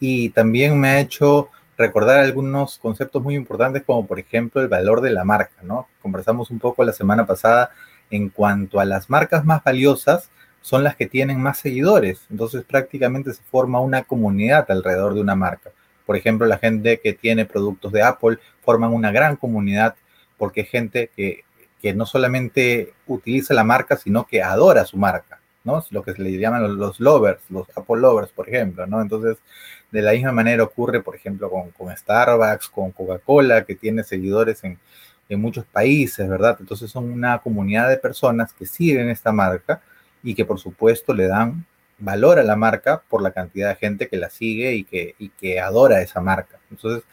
y 0.00 0.30
también 0.30 0.78
me 0.80 0.88
ha 0.88 1.00
hecho 1.00 1.50
recordar 1.80 2.20
algunos 2.20 2.78
conceptos 2.78 3.22
muy 3.22 3.34
importantes 3.34 3.82
como 3.84 4.06
por 4.06 4.18
ejemplo 4.18 4.60
el 4.60 4.68
valor 4.68 5.00
de 5.00 5.10
la 5.10 5.24
marca, 5.24 5.62
¿no? 5.62 5.88
Conversamos 6.02 6.50
un 6.50 6.58
poco 6.58 6.84
la 6.84 6.92
semana 6.92 7.26
pasada 7.26 7.70
en 8.10 8.28
cuanto 8.28 8.80
a 8.80 8.84
las 8.84 9.08
marcas 9.08 9.44
más 9.44 9.64
valiosas 9.64 10.30
son 10.60 10.84
las 10.84 10.94
que 10.94 11.06
tienen 11.06 11.40
más 11.40 11.58
seguidores, 11.58 12.20
entonces 12.30 12.64
prácticamente 12.64 13.32
se 13.32 13.42
forma 13.42 13.80
una 13.80 14.02
comunidad 14.02 14.70
alrededor 14.70 15.14
de 15.14 15.22
una 15.22 15.34
marca. 15.34 15.70
Por 16.04 16.16
ejemplo, 16.16 16.46
la 16.46 16.58
gente 16.58 17.00
que 17.00 17.14
tiene 17.14 17.46
productos 17.46 17.92
de 17.92 18.02
Apple 18.02 18.38
forman 18.62 18.92
una 18.92 19.10
gran 19.10 19.36
comunidad 19.36 19.94
porque 20.36 20.62
es 20.62 20.68
gente 20.68 21.10
que, 21.16 21.44
que 21.80 21.94
no 21.94 22.04
solamente 22.04 22.92
utiliza 23.06 23.54
la 23.54 23.64
marca, 23.64 23.96
sino 23.96 24.26
que 24.26 24.42
adora 24.42 24.84
su 24.84 24.98
marca, 24.98 25.40
¿no? 25.64 25.82
Lo 25.90 26.02
que 26.02 26.12
se 26.12 26.20
le 26.20 26.36
llaman 26.36 26.62
los, 26.62 26.72
los 26.72 27.00
lovers, 27.00 27.40
los 27.48 27.66
Apple 27.74 28.00
lovers, 28.00 28.32
por 28.32 28.48
ejemplo, 28.48 28.86
¿no? 28.86 29.00
Entonces, 29.00 29.38
de 29.90 30.02
la 30.02 30.12
misma 30.12 30.32
manera 30.32 30.62
ocurre, 30.62 31.02
por 31.02 31.16
ejemplo, 31.16 31.50
con, 31.50 31.96
Starbucks, 31.96 32.68
con 32.68 32.92
Coca-Cola, 32.92 33.64
que 33.64 33.74
tiene 33.74 34.04
seguidores 34.04 34.62
en, 34.64 34.78
en, 35.28 35.40
muchos 35.40 35.64
países, 35.64 36.28
¿verdad? 36.28 36.56
Entonces 36.60 36.90
son 36.90 37.10
una 37.10 37.38
comunidad 37.38 37.88
de 37.88 37.96
personas 37.96 38.52
que 38.52 38.66
siguen 38.66 39.08
esta 39.08 39.32
marca 39.32 39.82
y 40.22 40.34
que 40.34 40.44
por 40.44 40.58
supuesto 40.58 41.14
le 41.14 41.26
dan 41.26 41.64
valor 41.98 42.38
a 42.38 42.42
la 42.42 42.56
marca 42.56 43.02
por 43.08 43.22
la 43.22 43.32
cantidad 43.32 43.68
de 43.68 43.76
gente 43.76 44.08
que 44.08 44.16
la 44.16 44.30
sigue 44.30 44.74
y 44.74 44.84
que, 44.84 45.14
y 45.18 45.28
que 45.30 45.60
adora 45.60 46.00
esa 46.00 46.20
marca. 46.20 46.58
Entonces, 46.70 47.04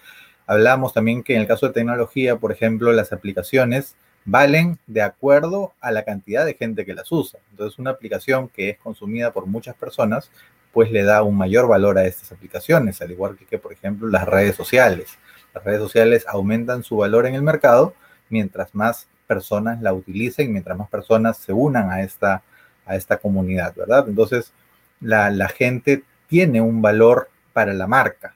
hablamos 0.45 0.93
también 0.93 1.23
que 1.23 1.35
en 1.35 1.41
el 1.41 1.47
caso 1.47 1.67
de 1.67 1.73
tecnología, 1.73 2.37
por 2.37 2.51
ejemplo, 2.51 2.91
las 2.93 3.11
aplicaciones 3.11 3.95
valen 4.25 4.77
de 4.87 5.01
acuerdo 5.01 5.73
a 5.79 5.91
la 5.91 6.03
cantidad 6.03 6.45
de 6.45 6.53
gente 6.53 6.85
que 6.85 6.93
las 6.93 7.11
usa. 7.11 7.39
Entonces, 7.51 7.79
una 7.79 7.91
aplicación 7.91 8.49
que 8.49 8.69
es 8.71 8.77
consumida 8.77 9.31
por 9.31 9.45
muchas 9.45 9.75
personas 9.75 10.31
pues 10.73 10.91
le 10.91 11.03
da 11.03 11.23
un 11.23 11.37
mayor 11.37 11.67
valor 11.67 11.97
a 11.97 12.05
estas 12.05 12.31
aplicaciones, 12.31 13.01
al 13.01 13.11
igual 13.11 13.37
que, 13.49 13.57
por 13.57 13.73
ejemplo, 13.73 14.07
las 14.07 14.27
redes 14.27 14.55
sociales. 14.55 15.17
Las 15.53 15.63
redes 15.63 15.79
sociales 15.79 16.25
aumentan 16.27 16.83
su 16.83 16.97
valor 16.97 17.25
en 17.25 17.35
el 17.35 17.41
mercado 17.41 17.93
mientras 18.29 18.75
más 18.75 19.07
personas 19.25 19.81
la 19.81 19.93
utilicen, 19.93 20.51
mientras 20.51 20.77
más 20.77 20.89
personas 20.89 21.37
se 21.37 21.53
unan 21.53 21.89
a 21.91 22.01
esta, 22.01 22.43
a 22.85 22.95
esta 22.95 23.17
comunidad, 23.17 23.73
¿verdad? 23.75 24.05
Entonces, 24.07 24.53
la, 25.01 25.29
la 25.31 25.49
gente 25.49 26.03
tiene 26.27 26.61
un 26.61 26.81
valor 26.81 27.29
para 27.53 27.73
la 27.73 27.87
marca. 27.87 28.35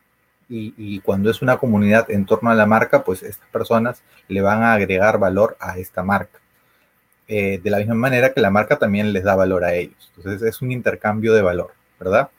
Y, 0.50 0.74
y, 0.78 1.00
cuando 1.00 1.30
es 1.30 1.42
una 1.42 1.58
comunidad 1.58 2.12
en 2.12 2.26
torno 2.26 2.50
a 2.50 2.56
la 2.56 2.66
marca, 2.66 3.06
pues 3.06 3.24
estas 3.24 3.48
personas 3.52 4.04
le 4.28 4.42
van 4.42 4.64
a 4.64 4.74
agregar 4.74 5.18
valor 5.18 5.56
a 5.62 5.78
esta 5.78 6.04
marca. 6.04 6.42
Eh, 7.34 7.62
de 7.64 7.70
la 7.70 7.78
misma 7.78 7.96
manera 7.96 8.34
que 8.34 8.42
la 8.42 8.50
marca 8.50 8.78
también 8.78 9.14
les 9.14 9.24
da 9.24 9.36
valor 9.36 9.64
a 9.64 9.74
ellos. 9.74 10.12
Entonces 10.18 10.42
es 10.42 10.62
un 10.62 10.70
intercambio 10.70 11.34
de 11.34 11.42
valor. 11.42 11.72
¿Verdad? 12.02 12.30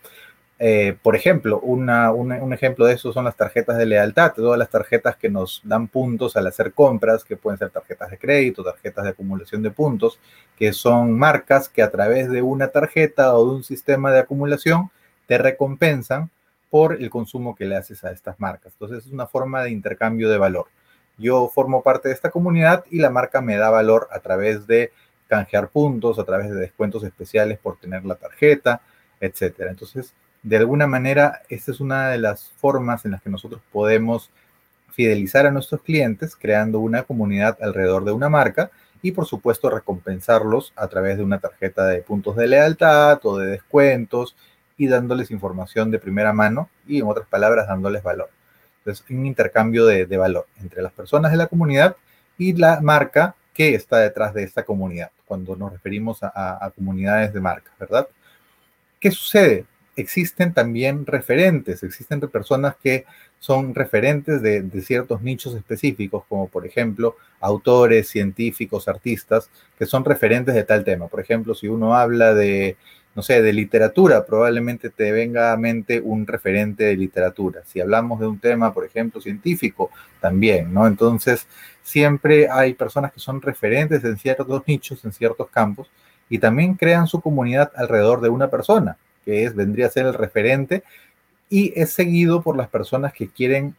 Eh, 0.65 0.97
por 1.03 1.17
ejemplo, 1.17 1.59
un 1.59 2.53
ejemplo 2.53 2.87
de 2.87 2.95
eso 2.95 3.13
son 3.13 3.25
las 3.25 3.37
tarjetas 3.37 3.79
de 3.79 3.87
lealtad, 3.87 4.33
todas 4.33 4.59
las 4.59 4.71
tarjetas 4.71 5.17
que 5.17 5.29
nos 5.29 5.61
dan 5.65 5.89
puntos 5.89 6.37
al 6.37 6.47
hacer 6.47 6.73
compras, 6.73 7.25
que 7.25 7.37
pueden 7.37 7.59
ser 7.59 7.71
tarjetas 7.71 8.11
de 8.11 8.19
crédito, 8.19 8.63
tarjetas 8.63 9.05
de 9.05 9.11
acumulación 9.11 9.63
de 9.63 9.73
puntos, 9.73 10.21
que 10.57 10.73
son 10.73 11.19
marcas 11.19 11.69
que 11.69 11.83
a 11.83 11.91
través 11.91 12.31
de 12.31 12.43
una 12.43 12.69
tarjeta 12.69 13.35
o 13.35 13.45
de 13.45 13.55
un 13.57 13.65
sistema 13.65 14.13
de 14.13 14.21
acumulación 14.21 14.91
te 15.27 15.37
recompensan 15.37 16.31
por 16.71 16.95
el 16.95 17.11
consumo 17.11 17.57
que 17.57 17.65
le 17.65 17.77
haces 17.77 18.05
a 18.05 18.13
estas 18.13 18.39
marcas. 18.39 18.73
Entonces 18.75 19.07
es 19.07 19.13
una 19.13 19.27
forma 19.27 19.65
de 19.65 19.71
intercambio 19.71 20.31
de 20.31 20.39
valor. 20.39 20.67
Yo 21.19 21.51
formo 21.53 21.83
parte 21.83 22.09
de 22.09 22.15
esta 22.15 22.31
comunidad 22.31 22.85
y 22.89 22.99
la 22.99 23.11
marca 23.11 23.41
me 23.41 23.57
da 23.57 23.69
valor 23.69 24.09
a 24.13 24.21
través 24.21 24.67
de 24.67 24.93
canjear 25.27 25.69
puntos, 25.71 26.19
a 26.19 26.25
través 26.25 26.51
de 26.51 26.57
descuentos 26.57 27.03
especiales 27.03 27.59
por 27.59 27.79
tener 27.79 28.05
la 28.05 28.15
tarjeta, 28.15 28.81
etcétera. 29.23 29.71
Entonces, 29.71 30.13
de 30.43 30.57
alguna 30.57 30.87
manera, 30.87 31.43
esta 31.49 31.71
es 31.71 31.81
una 31.81 32.11
de 32.11 32.19
las 32.19 32.51
formas 32.57 33.05
en 33.05 33.13
las 33.13 33.23
que 33.23 33.31
nosotros 33.31 33.63
podemos 33.73 34.31
fidelizar 34.91 35.47
a 35.47 35.51
nuestros 35.51 35.81
clientes 35.83 36.37
creando 36.37 36.81
una 36.81 37.05
comunidad 37.05 37.57
alrededor 37.63 38.05
de 38.05 38.13
una 38.13 38.29
marca 38.29 38.71
y 39.01 39.13
por 39.13 39.27
supuesto 39.27 39.71
recompensarlos 39.71 40.73
a 40.77 40.89
través 40.89 41.17
de 41.17 41.25
una 41.25 41.39
tarjeta 41.39 41.87
de 41.87 42.03
puntos 42.03 42.37
de 42.37 42.49
lealtad 42.49 43.21
o 43.23 43.39
de 43.39 43.47
descuentos 43.47 44.37
y 44.77 44.89
dándoles 44.89 45.31
información 45.31 45.91
de 45.91 45.99
primera 45.99 46.33
mano 46.33 46.69
y 46.87 46.99
en 46.99 47.07
otras 47.07 47.27
palabras 47.29 47.69
dándoles 47.69 48.03
valor. 48.03 48.31
Entonces, 48.79 49.05
un 49.11 49.25
intercambio 49.27 49.87
de, 49.87 50.05
valor 50.17 50.47
entre 50.61 50.83
las 50.83 50.93
personas 50.93 51.31
de 51.31 51.39
la 51.39 51.47
comunidad 51.47 51.97
y 52.37 52.53
la 52.55 52.81
marca 52.81 53.37
que 53.55 53.77
está 53.77 53.99
detrás 53.99 54.35
de 54.35 54.43
esta 54.43 54.65
comunidad, 54.65 55.11
cuando 55.25 55.55
nos 55.55 55.73
referimos 55.73 56.23
a, 56.25 56.33
a, 56.35 56.67
a 56.67 56.71
comunidades 56.71 57.33
de 57.33 57.41
marcas, 57.41 57.73
¿verdad? 57.79 58.09
¿Qué 59.03 59.11
sucede? 59.11 59.67
Existen 59.97 60.55
también 60.55 61.07
referentes, 61.07 61.83
existen 61.83 62.21
personas 62.21 62.77
que 62.81 63.05
son 63.41 63.75
referentes 63.75 64.41
de, 64.41 64.63
ciertos 64.81 65.23
nichos 65.23 65.57
específicos, 65.57 66.23
como 66.29 66.47
por 66.47 66.65
ejemplo 66.65 67.17
autores, 67.41 68.09
científicos, 68.09 68.87
artistas, 68.87 69.51
que 69.77 69.87
son 69.87 70.05
referentes 70.05 70.55
de 70.55 70.63
tal 70.63 70.85
tema. 70.85 71.09
Por 71.09 71.19
ejemplo, 71.19 71.53
si 71.53 71.67
uno 71.67 71.97
habla 71.97 72.33
de, 72.33 72.77
no 73.17 73.23
sé, 73.23 73.43
de 73.43 73.53
literatura, 73.53 74.25
probablemente 74.25 74.89
te 74.89 75.11
venga 75.11 75.53
a 75.53 75.57
mente 75.57 76.01
un 76.01 76.25
referente 76.25 76.85
de 76.85 76.97
literatura. 76.97 77.63
Si 77.67 77.81
hablamos 77.81 78.21
de 78.21 78.29
un 78.29 78.39
tema, 78.39 78.73
por 78.73 78.85
ejemplo, 78.85 79.21
científico, 79.21 79.91
también, 80.21 80.73
¿no? 80.73 80.87
Entonces, 80.87 81.49
siempre 81.83 82.49
hay 82.49 82.75
personas 82.75 83.13
que 83.13 83.19
son 83.19 83.43
referentes 83.43 84.05
en 84.05 84.17
ciertos 84.17 84.63
nichos, 84.69 85.05
en 85.05 85.11
ciertos 85.11 85.49
campos, 85.51 85.91
y 86.33 86.39
también 86.39 86.77
crean 86.77 87.09
su 87.09 87.21
comunidad 87.21 87.73
alrededor 87.77 88.23
de 88.23 88.31
una 88.31 88.49
persona, 88.49 88.97
que 89.23 89.45
es, 89.45 89.55
vendría 89.55 89.85
a 89.85 89.91
ser 89.91 90.07
el 90.07 90.15
referente, 90.15 90.83
y 91.51 91.79
es 91.79 91.93
seguido 91.93 92.41
por 92.41 92.57
las 92.57 92.69
personas 92.69 93.13
que 93.13 93.29
quieren 93.29 93.77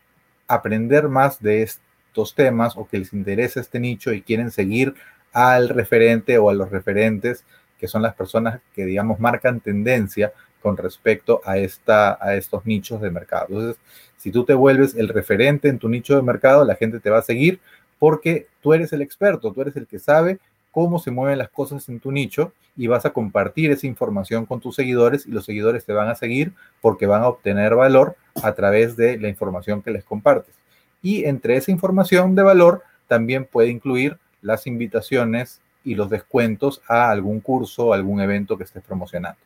aprender 0.47 1.09
más 1.09 1.41
de 1.41 1.63
estos 1.63 2.35
temas 2.35 2.77
o 2.77 2.87
que 2.87 2.99
les 2.99 3.11
interesa 3.11 3.59
este 3.59 3.79
nicho 3.79 4.13
y 4.13 4.21
quieren 4.21 4.51
seguir 4.51 4.93
al 5.31 5.67
referente 5.67 6.37
o 6.37 6.51
a 6.51 6.53
los 6.53 6.69
referentes, 6.69 7.43
que 7.79 7.87
son 7.87 8.03
las 8.03 8.13
personas 8.13 8.59
que, 8.75 8.85
digamos, 8.85 9.19
marcan 9.19 9.59
tendencia 9.59 10.31
con 10.61 10.77
respecto 10.77 11.41
a, 11.45 11.57
esta, 11.57 12.19
a 12.23 12.35
estos 12.35 12.67
nichos 12.67 13.01
de 13.01 13.09
mercado. 13.09 13.47
Entonces, 13.49 13.81
si 14.17 14.29
tú 14.29 14.45
te 14.45 14.53
vuelves 14.53 14.93
el 14.93 15.09
referente 15.09 15.69
en 15.69 15.79
tu 15.79 15.89
nicho 15.89 16.15
de 16.15 16.21
mercado, 16.21 16.65
la 16.65 16.75
gente 16.75 16.99
te 16.99 17.09
va 17.09 17.17
a 17.17 17.23
seguir 17.23 17.59
porque 17.97 18.45
tú 18.61 18.75
eres 18.75 18.93
el 18.93 19.01
experto, 19.01 19.51
tú 19.51 19.59
eres 19.59 19.75
el 19.75 19.87
que 19.87 19.97
sabe 19.97 20.37
cómo 20.73 20.97
se 20.97 21.11
mueven 21.11 21.37
las 21.37 21.49
cosas 21.49 21.87
en 21.87 21.99
tu 21.99 22.11
nicho 22.11 22.51
y 22.75 22.87
vas 22.87 23.05
a 23.05 23.11
compartir 23.11 23.71
esa 23.71 23.85
información 23.85 24.47
con 24.47 24.59
tus 24.59 24.75
seguidores 24.75 25.27
y 25.27 25.31
los 25.31 25.45
seguidores 25.45 25.85
te 25.85 25.93
van 25.93 26.09
a 26.09 26.15
seguir 26.15 26.51
porque 26.81 27.05
van 27.05 27.21
a 27.21 27.27
obtener 27.27 27.75
valor 27.75 28.17
a 28.41 28.53
través 28.53 28.97
de 28.97 29.19
la 29.19 29.29
información 29.29 29.83
que 29.83 29.91
les 29.91 30.03
compartes. 30.03 30.55
Y 31.03 31.25
entre 31.25 31.57
esa 31.57 31.69
información 31.69 32.33
de 32.33 32.41
valor 32.41 32.81
también 33.07 33.45
puede 33.45 33.69
incluir 33.69 34.17
las 34.41 34.65
invitaciones 34.65 35.61
y 35.83 35.93
los 35.93 36.09
descuentos 36.09 36.81
a 36.87 37.11
algún 37.11 37.39
curso 37.39 37.93
algún 37.93 38.19
evento 38.19 38.57
que 38.57 38.63
estés 38.63 38.83
promocionando. 38.83 39.39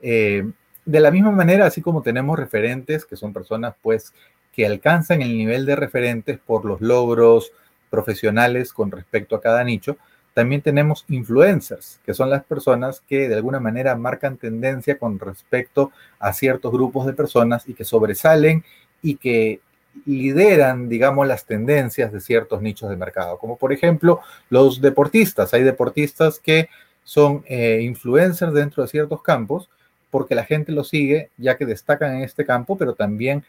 Eh, 0.00 0.48
de 0.84 1.00
la 1.00 1.10
misma 1.10 1.32
manera, 1.32 1.66
así 1.66 1.82
como 1.82 2.02
tenemos 2.02 2.38
referentes, 2.38 3.04
que 3.04 3.16
son 3.16 3.32
personas 3.32 3.74
pues 3.82 4.14
que 4.52 4.66
alcanzan 4.66 5.20
el 5.20 5.36
nivel 5.36 5.66
de 5.66 5.74
referentes 5.74 6.38
por 6.38 6.64
los 6.64 6.80
logros 6.80 7.50
profesionales 7.90 8.72
con 8.72 8.92
respecto 8.92 9.34
a 9.34 9.40
cada 9.40 9.64
nicho, 9.64 9.96
también 10.38 10.62
tenemos 10.62 11.04
influencers, 11.08 11.98
que 12.06 12.14
son 12.14 12.30
las 12.30 12.44
personas 12.44 13.02
que 13.08 13.28
de 13.28 13.34
alguna 13.34 13.58
manera 13.58 13.96
marcan 13.96 14.36
tendencia 14.36 14.96
con 14.96 15.18
respecto 15.18 15.90
a 16.20 16.32
ciertos 16.32 16.70
grupos 16.70 17.06
de 17.06 17.12
personas 17.12 17.68
y 17.68 17.74
que 17.74 17.82
sobresalen 17.82 18.62
y 19.02 19.16
que 19.16 19.58
lideran, 20.06 20.88
digamos, 20.88 21.26
las 21.26 21.44
tendencias 21.44 22.12
de 22.12 22.20
ciertos 22.20 22.62
nichos 22.62 22.88
de 22.88 22.94
mercado, 22.94 23.36
como 23.38 23.56
por 23.56 23.72
ejemplo 23.72 24.20
los 24.48 24.80
deportistas. 24.80 25.52
Hay 25.54 25.64
deportistas 25.64 26.38
que 26.38 26.68
son 27.02 27.42
eh, 27.48 27.80
influencers 27.82 28.54
dentro 28.54 28.84
de 28.84 28.90
ciertos 28.90 29.24
campos 29.24 29.68
porque 30.08 30.36
la 30.36 30.44
gente 30.44 30.70
los 30.70 30.88
sigue 30.88 31.30
ya 31.36 31.56
que 31.56 31.66
destacan 31.66 32.14
en 32.14 32.22
este 32.22 32.46
campo, 32.46 32.78
pero 32.78 32.94
también 32.94 33.42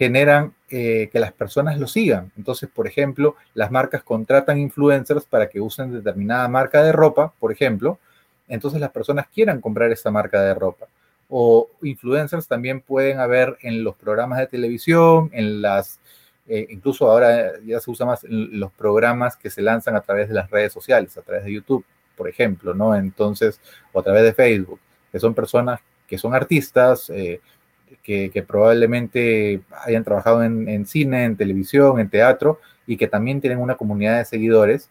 generan 0.00 0.54
eh, 0.70 1.10
que 1.12 1.20
las 1.20 1.30
personas 1.30 1.78
lo 1.78 1.86
sigan. 1.86 2.32
Entonces, 2.38 2.70
por 2.74 2.86
ejemplo, 2.86 3.36
las 3.52 3.70
marcas 3.70 4.02
contratan 4.02 4.58
influencers 4.58 5.26
para 5.26 5.50
que 5.50 5.60
usen 5.60 5.92
determinada 5.92 6.48
marca 6.48 6.82
de 6.82 6.90
ropa, 6.90 7.34
por 7.38 7.52
ejemplo, 7.52 7.98
entonces 8.48 8.80
las 8.80 8.92
personas 8.92 9.26
quieran 9.28 9.60
comprar 9.60 9.92
esta 9.92 10.10
marca 10.10 10.40
de 10.40 10.54
ropa. 10.54 10.86
O 11.28 11.68
influencers 11.82 12.48
también 12.48 12.80
pueden 12.80 13.20
haber 13.20 13.58
en 13.60 13.84
los 13.84 13.94
programas 13.94 14.38
de 14.38 14.46
televisión, 14.46 15.28
en 15.34 15.60
las, 15.60 16.00
eh, 16.48 16.66
incluso 16.70 17.10
ahora 17.10 17.60
ya 17.62 17.78
se 17.78 17.90
usa 17.90 18.06
más 18.06 18.24
los 18.24 18.72
programas 18.72 19.36
que 19.36 19.50
se 19.50 19.60
lanzan 19.60 19.96
a 19.96 20.00
través 20.00 20.30
de 20.30 20.34
las 20.34 20.50
redes 20.50 20.72
sociales, 20.72 21.14
a 21.18 21.20
través 21.20 21.44
de 21.44 21.52
YouTube, 21.52 21.84
por 22.16 22.26
ejemplo, 22.26 22.72
¿no? 22.72 22.94
Entonces, 22.94 23.60
o 23.92 24.00
a 24.00 24.02
través 24.02 24.22
de 24.22 24.32
Facebook, 24.32 24.80
que 25.12 25.20
son 25.20 25.34
personas 25.34 25.80
que 26.08 26.16
son 26.16 26.34
artistas, 26.34 27.10
eh, 27.10 27.42
que, 28.02 28.44
probablemente 28.46 29.60
hayan 29.84 30.04
trabajado 30.04 30.42
en, 30.42 30.68
en, 30.68 30.86
cine, 30.86 31.24
en 31.24 31.36
televisión, 31.36 32.00
en 32.00 32.08
teatro 32.08 32.60
y 32.86 32.96
que 32.96 33.08
también 33.08 33.40
tienen 33.40 33.60
una 33.60 33.76
comunidad 33.76 34.18
de 34.18 34.24
seguidores 34.24 34.90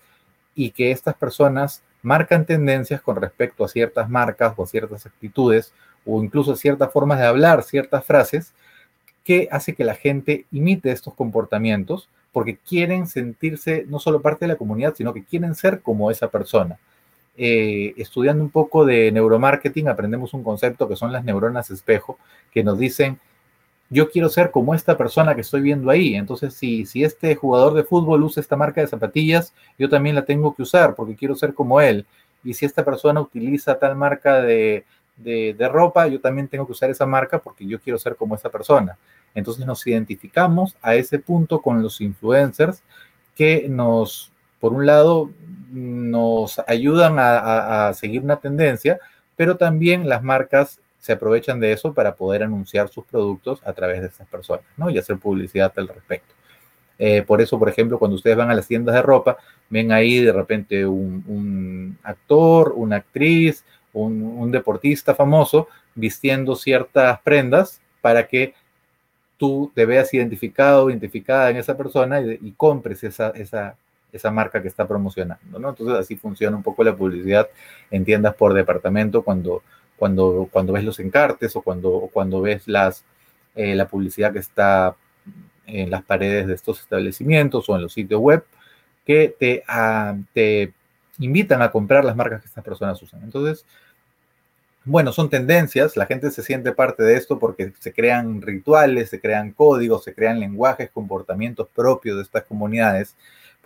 y 0.56 0.72
que 0.72 0.92
estas 0.92 1.16
personas 1.16 1.84
marcan 2.02 2.46
tendencias 2.46 3.02
con 3.02 3.16
respecto 3.16 3.64
a 3.64 3.68
ciertas 3.68 4.10
marcas 4.10 4.54
o 4.56 4.66
ciertas 4.66 5.06
actitudes 5.06 5.74
o 6.06 6.24
incluso 6.24 6.56
ciertas 6.56 6.92
formas 6.92 7.20
de 7.20 7.26
hablar, 7.26 7.64
ciertas 7.64 8.06
frases 8.06 8.54
que 9.24 9.48
hace 9.52 9.76
que 9.76 9.84
la 9.84 9.96
gente 9.96 10.46
imite 10.52 10.92
estos 10.92 11.14
comportamientos 11.14 12.10
porque 12.32 12.58
quieren 12.58 13.08
sentirse 13.08 13.86
no 13.88 14.00
solo 14.00 14.22
parte 14.22 14.46
de 14.46 14.54
la 14.54 14.58
comunidad, 14.58 14.94
sino 14.96 15.14
que 15.14 15.24
quieren 15.24 15.56
ser 15.56 15.82
como 15.82 16.12
esa 16.12 16.30
persona. 16.30 16.78
Eh, 17.38 17.94
estudiando 17.98 18.44
un 18.44 18.50
poco 18.50 18.86
de 18.86 19.12
neuromarketing, 19.12 19.88
aprendemos 19.88 20.34
un 20.34 20.44
concepto 20.44 20.90
que 20.90 20.98
son 20.98 21.14
las 21.14 21.24
neuronas 21.24 21.70
espejo, 21.72 22.18
que 22.52 22.64
nos 22.64 22.78
dicen, 22.78 23.20
yo 23.90 24.10
quiero 24.12 24.30
ser 24.30 24.52
como 24.52 24.76
esta 24.76 24.98
persona 24.98 25.36
que 25.36 25.42
estoy 25.42 25.62
viendo 25.62 25.90
ahí. 25.90 26.16
Entonces, 26.16 26.54
si, 26.54 26.86
si 26.86 27.04
este 27.04 27.36
jugador 27.36 27.74
de 27.74 27.84
fútbol 27.84 28.24
usa 28.24 28.42
esta 28.42 28.56
marca 28.56 28.82
de 28.82 28.88
zapatillas, 28.88 29.54
yo 29.78 29.90
también 29.90 30.16
la 30.16 30.26
tengo 30.26 30.54
que 30.54 30.64
usar 30.64 30.96
porque 30.96 31.16
quiero 31.16 31.36
ser 31.36 31.54
como 31.54 31.82
él. 31.82 32.06
Y 32.44 32.54
si 32.54 32.66
esta 32.66 32.86
persona 32.86 33.22
utiliza 33.22 33.80
tal 33.80 33.96
marca 33.96 34.42
de, 34.42 34.86
de, 35.20 35.70
ropa, 35.70 36.08
yo 36.08 36.20
también 36.22 36.48
tengo 36.48 36.66
que 36.66 36.72
usar 36.72 36.90
esa 36.90 37.06
marca 37.06 37.40
porque 37.40 37.66
yo 37.66 37.80
quiero 37.80 38.00
ser 38.00 38.16
como 38.16 38.36
esa 38.36 38.50
persona. 38.50 38.98
Entonces 39.36 39.66
nos 39.66 39.86
identificamos 39.86 40.76
a 40.82 40.96
ese 40.96 41.20
punto 41.20 41.62
con 41.62 41.82
los 41.82 42.02
influencers 42.02 42.82
que 43.36 43.68
nos, 43.70 44.32
por 44.60 44.74
un 44.74 44.86
lado, 44.86 45.30
nos 45.72 46.60
ayudan 46.68 47.16
a, 47.18 47.92
seguir 47.94 48.22
una 48.22 48.38
tendencia, 48.38 49.00
pero 49.36 49.58
también 49.58 50.10
las 50.10 50.24
marcas 50.24 50.80
se 51.00 51.14
aprovechan 51.14 51.60
de 51.60 51.72
eso 51.72 51.94
para 51.94 52.16
poder 52.16 52.44
anunciar 52.44 52.90
sus 52.90 53.06
productos 53.06 53.62
a 53.66 53.74
través 53.74 54.02
de 54.02 54.08
estas 54.08 54.28
personas, 54.28 54.66
¿no? 54.76 54.90
Y 54.90 54.98
hacer 54.98 55.18
publicidad 55.18 55.72
al 55.78 55.88
respecto. 55.88 56.34
Eh, 56.98 57.22
por 57.22 57.40
eso, 57.40 57.58
por 57.58 57.70
ejemplo, 57.70 57.98
cuando 57.98 58.16
ustedes 58.16 58.36
van 58.36 58.52
a 58.52 58.54
las 58.54 58.68
tiendas 58.68 58.94
de 58.94 59.02
ropa, 59.02 59.38
ven 59.70 59.94
ahí 59.94 60.20
de 60.20 60.34
repente 60.34 60.86
un, 60.86 61.98
actor, 62.04 62.74
una 62.76 62.98
actriz, 62.98 63.64
un, 63.94 64.52
deportista 64.52 65.16
famoso 65.16 65.70
vistiendo 65.96 66.56
ciertas 66.56 67.22
prendas 67.22 67.82
para 68.02 68.28
que 68.28 68.54
tú 69.38 69.72
te 69.74 69.86
veas 69.86 70.14
identificado, 70.14 70.90
identificada 70.90 71.50
en 71.50 71.58
esa 71.58 71.78
persona 71.78 72.20
y, 72.20 72.52
compres 72.58 73.06
esa, 73.06 73.30
esa, 73.30 73.78
esa, 74.12 74.32
marca 74.32 74.62
que 74.62 74.68
está 74.68 74.88
promocionando, 74.88 75.60
¿no? 75.60 75.70
Entonces 75.70 75.98
así 75.98 76.16
funciona 76.16 76.56
un 76.58 76.64
poco 76.64 76.84
la 76.84 76.96
publicidad 76.96 77.50
en 77.92 78.06
tiendas 78.06 78.36
por 78.36 78.54
departamento 78.54 79.24
cuando, 79.24 79.64
cuando, 79.98 80.48
cuando 80.52 80.74
ves 80.74 80.84
los 80.84 81.00
encartes 81.00 81.56
o 81.56 81.62
cuando, 81.62 82.10
cuando 82.12 82.42
ves 82.42 82.68
las, 82.68 83.04
eh, 83.56 83.76
la 83.76 83.88
publicidad 83.88 84.34
que 84.34 84.40
está 84.40 84.96
en 85.66 85.90
las 85.90 86.04
paredes 86.04 86.48
de 86.48 86.56
estos 86.56 86.80
establecimientos 86.80 87.70
o 87.70 87.76
en 87.76 87.84
los 87.84 87.94
sitios 87.94 88.20
web 88.20 88.44
que 89.06 89.36
te, 89.40 89.64
ah, 89.68 90.16
te 90.34 90.74
invitan 91.20 91.62
a 91.62 91.72
comprar 91.72 92.06
las 92.06 92.16
marcas 92.16 92.42
que 92.42 92.48
estas 92.48 92.64
personas 92.64 93.02
usan. 93.02 93.24
Entonces, 93.24 93.66
bueno, 94.86 95.12
son 95.12 95.30
tendencias, 95.30 95.98
la 95.98 96.06
gente 96.06 96.32
se 96.32 96.42
siente 96.42 96.72
parte 96.72 97.04
de 97.04 97.16
esto 97.16 97.38
porque 97.38 97.74
se 97.80 97.94
crean 97.94 98.42
rituales, 98.42 99.10
se 99.10 99.20
crean 99.20 99.52
códigos, 99.52 100.04
se 100.04 100.16
crean 100.16 100.40
lenguajes, 100.40 100.90
comportamientos 100.90 101.68
propios 101.76 102.16
de 102.18 102.24
estas 102.24 102.44
comunidades. 102.46 103.16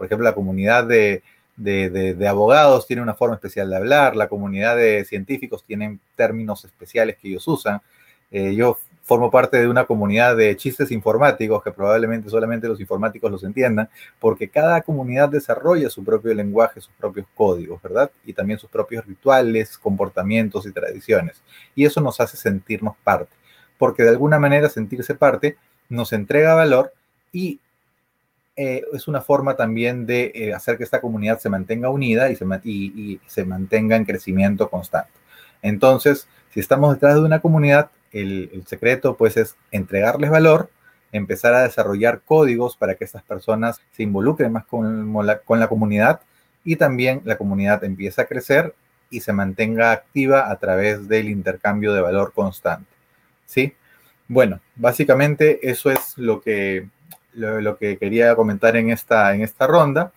Por 0.04 0.08
ejemplo, 0.08 0.26
la 0.26 0.36
comunidad 0.36 0.84
de, 0.84 1.24
de, 1.56 2.28
abogados 2.28 2.86
tiene 2.86 3.02
una 3.02 3.14
forma 3.14 3.36
especial 3.36 3.70
de 3.70 3.78
hablar, 3.78 4.18
la 4.18 4.28
comunidad 4.28 4.76
de 4.76 5.06
científicos 5.06 5.64
tienen 5.64 6.02
términos 6.18 6.66
especiales 6.66 7.16
que 7.16 7.30
ellos 7.30 7.48
usan. 7.48 7.80
Eh, 8.30 8.54
yo 8.54 8.78
formo 9.04 9.32
parte 9.32 9.62
de 9.62 9.70
una 9.70 9.86
comunidad 9.86 10.36
de 10.36 10.58
chistes 10.58 10.92
informáticos 10.92 11.64
que 11.64 11.72
probablemente 11.72 12.30
solamente 12.30 12.68
los 12.68 12.82
informáticos 12.82 13.32
los 13.32 13.46
entiendan, 13.46 13.88
porque 14.20 14.50
cada 14.50 14.82
comunidad 14.82 15.30
desarrolla 15.30 15.90
su 15.90 16.04
propio 16.04 16.34
lenguaje, 16.34 16.82
sus 16.82 16.92
propios 17.00 17.26
códigos, 17.34 17.82
¿verdad? 17.82 18.12
Y 18.26 18.34
también 18.34 18.60
sus 18.60 18.70
propios 18.70 19.06
rituales, 19.06 19.78
comportamientos 19.78 20.66
y 20.66 20.74
tradiciones. 20.74 21.42
Y 21.76 21.86
eso 21.86 22.02
nos 22.02 22.20
hace 22.20 22.36
sentirnos 22.36 22.98
parte, 23.06 23.32
porque 23.78 24.04
de 24.04 24.10
alguna 24.10 24.38
manera 24.38 24.68
sentirse 24.68 25.16
parte 25.16 25.56
nos 25.88 26.12
entrega 26.12 26.56
valor 26.56 26.92
y 27.32 27.62
eh, 28.56 28.84
es 28.94 29.08
una 29.08 29.22
forma 29.22 29.56
también 29.56 30.06
de 30.06 30.32
eh, 30.36 30.54
hacer 30.54 30.78
que 30.78 30.84
esta 30.84 31.02
comunidad 31.02 31.40
se 31.40 31.50
mantenga 31.50 31.90
unida 31.90 32.30
y 32.30 32.36
se, 32.36 32.46
se 33.26 33.46
mantenga 33.46 33.96
en 33.96 34.06
crecimiento 34.06 34.70
constante. 34.70 35.12
Entonces, 35.62 36.28
si 36.52 36.60
estamos 36.60 36.94
detrás 36.94 37.16
de 37.16 37.22
una 37.22 37.42
comunidad, 37.42 37.90
el, 38.12 38.64
secreto 38.68 39.18
pues 39.18 39.38
es 39.38 39.56
entregarles 39.72 40.30
valor, 40.30 40.70
empezar 41.12 41.54
a 41.56 41.64
desarrollar 41.64 42.22
códigos 42.22 42.78
para 42.78 42.96
que 42.96 43.06
estas 43.06 43.24
personas 43.24 43.82
se 43.92 44.04
involucren 44.04 44.52
más 44.52 44.66
con 44.66 45.26
la, 45.26 45.40
con 45.40 45.60
la 45.60 45.68
comunidad 45.68 46.22
y 46.64 46.76
también 46.76 47.22
la 47.26 47.38
comunidad 47.38 47.84
empieza 47.84 48.24
a 48.24 48.26
crecer 48.26 48.76
y 49.10 49.22
se 49.22 49.34
mantenga 49.34 49.92
activa 49.92 50.52
a 50.52 50.58
través 50.58 51.08
del 51.08 51.30
intercambio 51.30 51.94
de 51.94 52.02
valor 52.02 52.34
constante. 52.34 52.92
¿Sí? 53.46 53.74
Bueno, 54.28 54.62
básicamente 54.76 55.70
eso 55.70 55.92
es 55.92 56.18
lo 56.18 56.42
que, 56.42 56.88
lo, 57.36 57.78
que 57.78 57.98
quería 57.98 58.36
comentar 58.36 58.76
en 58.76 58.90
esta, 58.90 59.34
en 59.34 59.42
esta 59.42 59.68
ronda. 59.68 60.12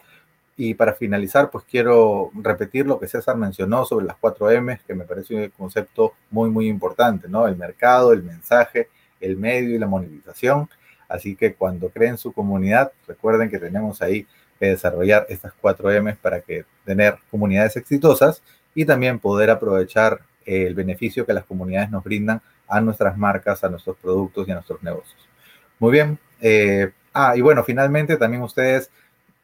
Y 0.57 0.75
para 0.75 0.95
finalizar, 0.95 1.51
pues 1.51 1.65
quiero 1.65 2.31
repetir 2.35 2.87
lo 2.87 2.99
que 2.99 3.09
César 3.09 3.37
mencionó 3.37 3.85
sobre 3.85 4.07
las 4.07 4.17
cuatro 4.17 4.51
M, 4.51 4.81
que 4.87 4.95
me 4.95 5.05
parece 5.05 5.35
un 5.35 5.49
concepto 5.51 6.15
muy, 6.31 6.49
muy 6.49 6.69
importante, 6.69 7.29
¿no? 7.29 7.47
El 7.47 7.57
mercado, 7.57 8.13
el 8.13 8.23
mensaje, 8.23 8.89
el 9.21 9.37
medio 9.37 9.75
y 9.75 9.79
la 9.79 9.87
monetización. 9.87 10.69
Así 11.09 11.37
que 11.37 11.55
cuando 11.55 11.91
creen 11.91 12.17
su 12.17 12.33
comunidad, 12.33 12.93
recuerden 13.07 13.51
que 13.51 13.59
tenemos 13.59 14.01
ahí 14.01 14.27
que 14.59 14.67
desarrollar 14.67 15.27
estas 15.29 15.53
cuatro 15.61 15.91
M 15.91 16.17
para 16.21 16.41
que 16.41 16.65
tener 16.85 17.19
comunidades 17.31 17.77
exitosas 17.77 18.43
y 18.75 18.85
también 18.87 19.19
poder 19.19 19.51
aprovechar 19.51 20.21
el 20.47 20.75
beneficio 20.75 21.27
que 21.27 21.35
las 21.35 21.45
comunidades 21.45 21.91
nos 21.91 22.03
brindan 22.03 22.41
a 22.69 22.81
nuestras 22.81 23.17
marcas, 23.17 23.63
a 23.63 23.69
nuestros 23.69 23.97
productos 23.97 24.49
y 24.49 24.53
a 24.53 24.55
nuestros 24.55 24.83
negocios. 24.83 25.29
Muy 25.79 25.93
bien. 25.93 26.19
Eh, 26.41 26.91
ah, 27.17 27.37
y 27.37 27.41
bueno, 27.41 27.65
finalmente 27.65 28.17
también 28.17 28.43
ustedes 28.43 28.91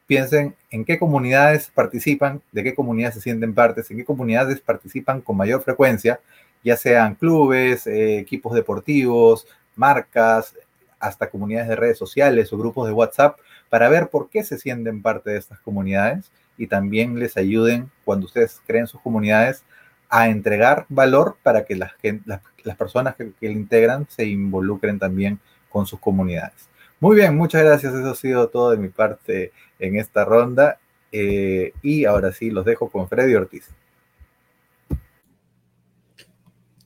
piensen 0.06 0.54
en 0.70 0.84
qué 0.84 0.98
comunidades 0.98 1.70
participan, 1.74 2.42
de 2.52 2.62
qué 2.62 2.74
comunidades 2.74 3.14
se 3.14 3.22
sienten 3.22 3.54
partes, 3.54 3.90
en 3.90 3.96
qué 3.96 4.04
comunidades 4.04 4.60
participan 4.60 5.22
con 5.22 5.38
mayor 5.38 5.62
frecuencia, 5.62 6.20
ya 6.62 6.76
sean 6.76 7.14
clubes, 7.14 7.86
eh, 7.86 8.18
equipos 8.18 8.54
deportivos, 8.54 9.46
marcas, 9.74 10.54
hasta 11.00 11.30
comunidades 11.30 11.68
de 11.68 11.76
redes 11.76 11.98
sociales 11.98 12.52
o 12.52 12.58
grupos 12.58 12.86
de 12.86 12.92
WhatsApp, 12.92 13.38
para 13.70 13.88
ver 13.88 14.08
por 14.08 14.28
qué 14.28 14.44
se 14.44 14.58
sienten 14.58 15.02
parte 15.02 15.30
de 15.30 15.38
estas 15.38 15.58
comunidades 15.60 16.30
y 16.58 16.66
también 16.66 17.18
les 17.18 17.36
ayuden 17.36 17.90
cuando 18.04 18.26
ustedes 18.26 18.60
creen 18.66 18.86
sus 18.86 19.00
comunidades 19.00 19.64
a 20.10 20.28
entregar 20.28 20.84
valor 20.90 21.38
para 21.42 21.64
que 21.64 21.74
las, 21.74 21.92
las, 22.26 22.76
personas 22.76 23.16
que, 23.16 23.32
que 23.40 23.48
le 23.48 23.54
integran 23.54 24.06
se 24.10 24.26
involucren 24.26 24.98
también 24.98 25.40
con 25.70 25.86
sus 25.86 25.98
comunidades. 25.98 26.68
Muy 27.02 27.16
bien, 27.16 27.36
muchas 27.36 27.64
gracias. 27.64 27.92
Eso 27.92 28.10
ha 28.10 28.14
sido 28.14 28.48
todo 28.48 28.70
de 28.70 28.76
mi 28.76 28.88
parte 28.88 29.50
en 29.80 29.96
esta 29.96 30.24
ronda. 30.24 30.78
Eh, 31.10 31.72
y 31.82 32.04
ahora 32.04 32.30
sí, 32.30 32.48
los 32.48 32.64
dejo 32.64 32.90
con 32.90 33.08
Freddy 33.08 33.34
Ortiz. 33.34 33.64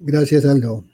Gracias, 0.01 0.47
Aldo. 0.47 0.87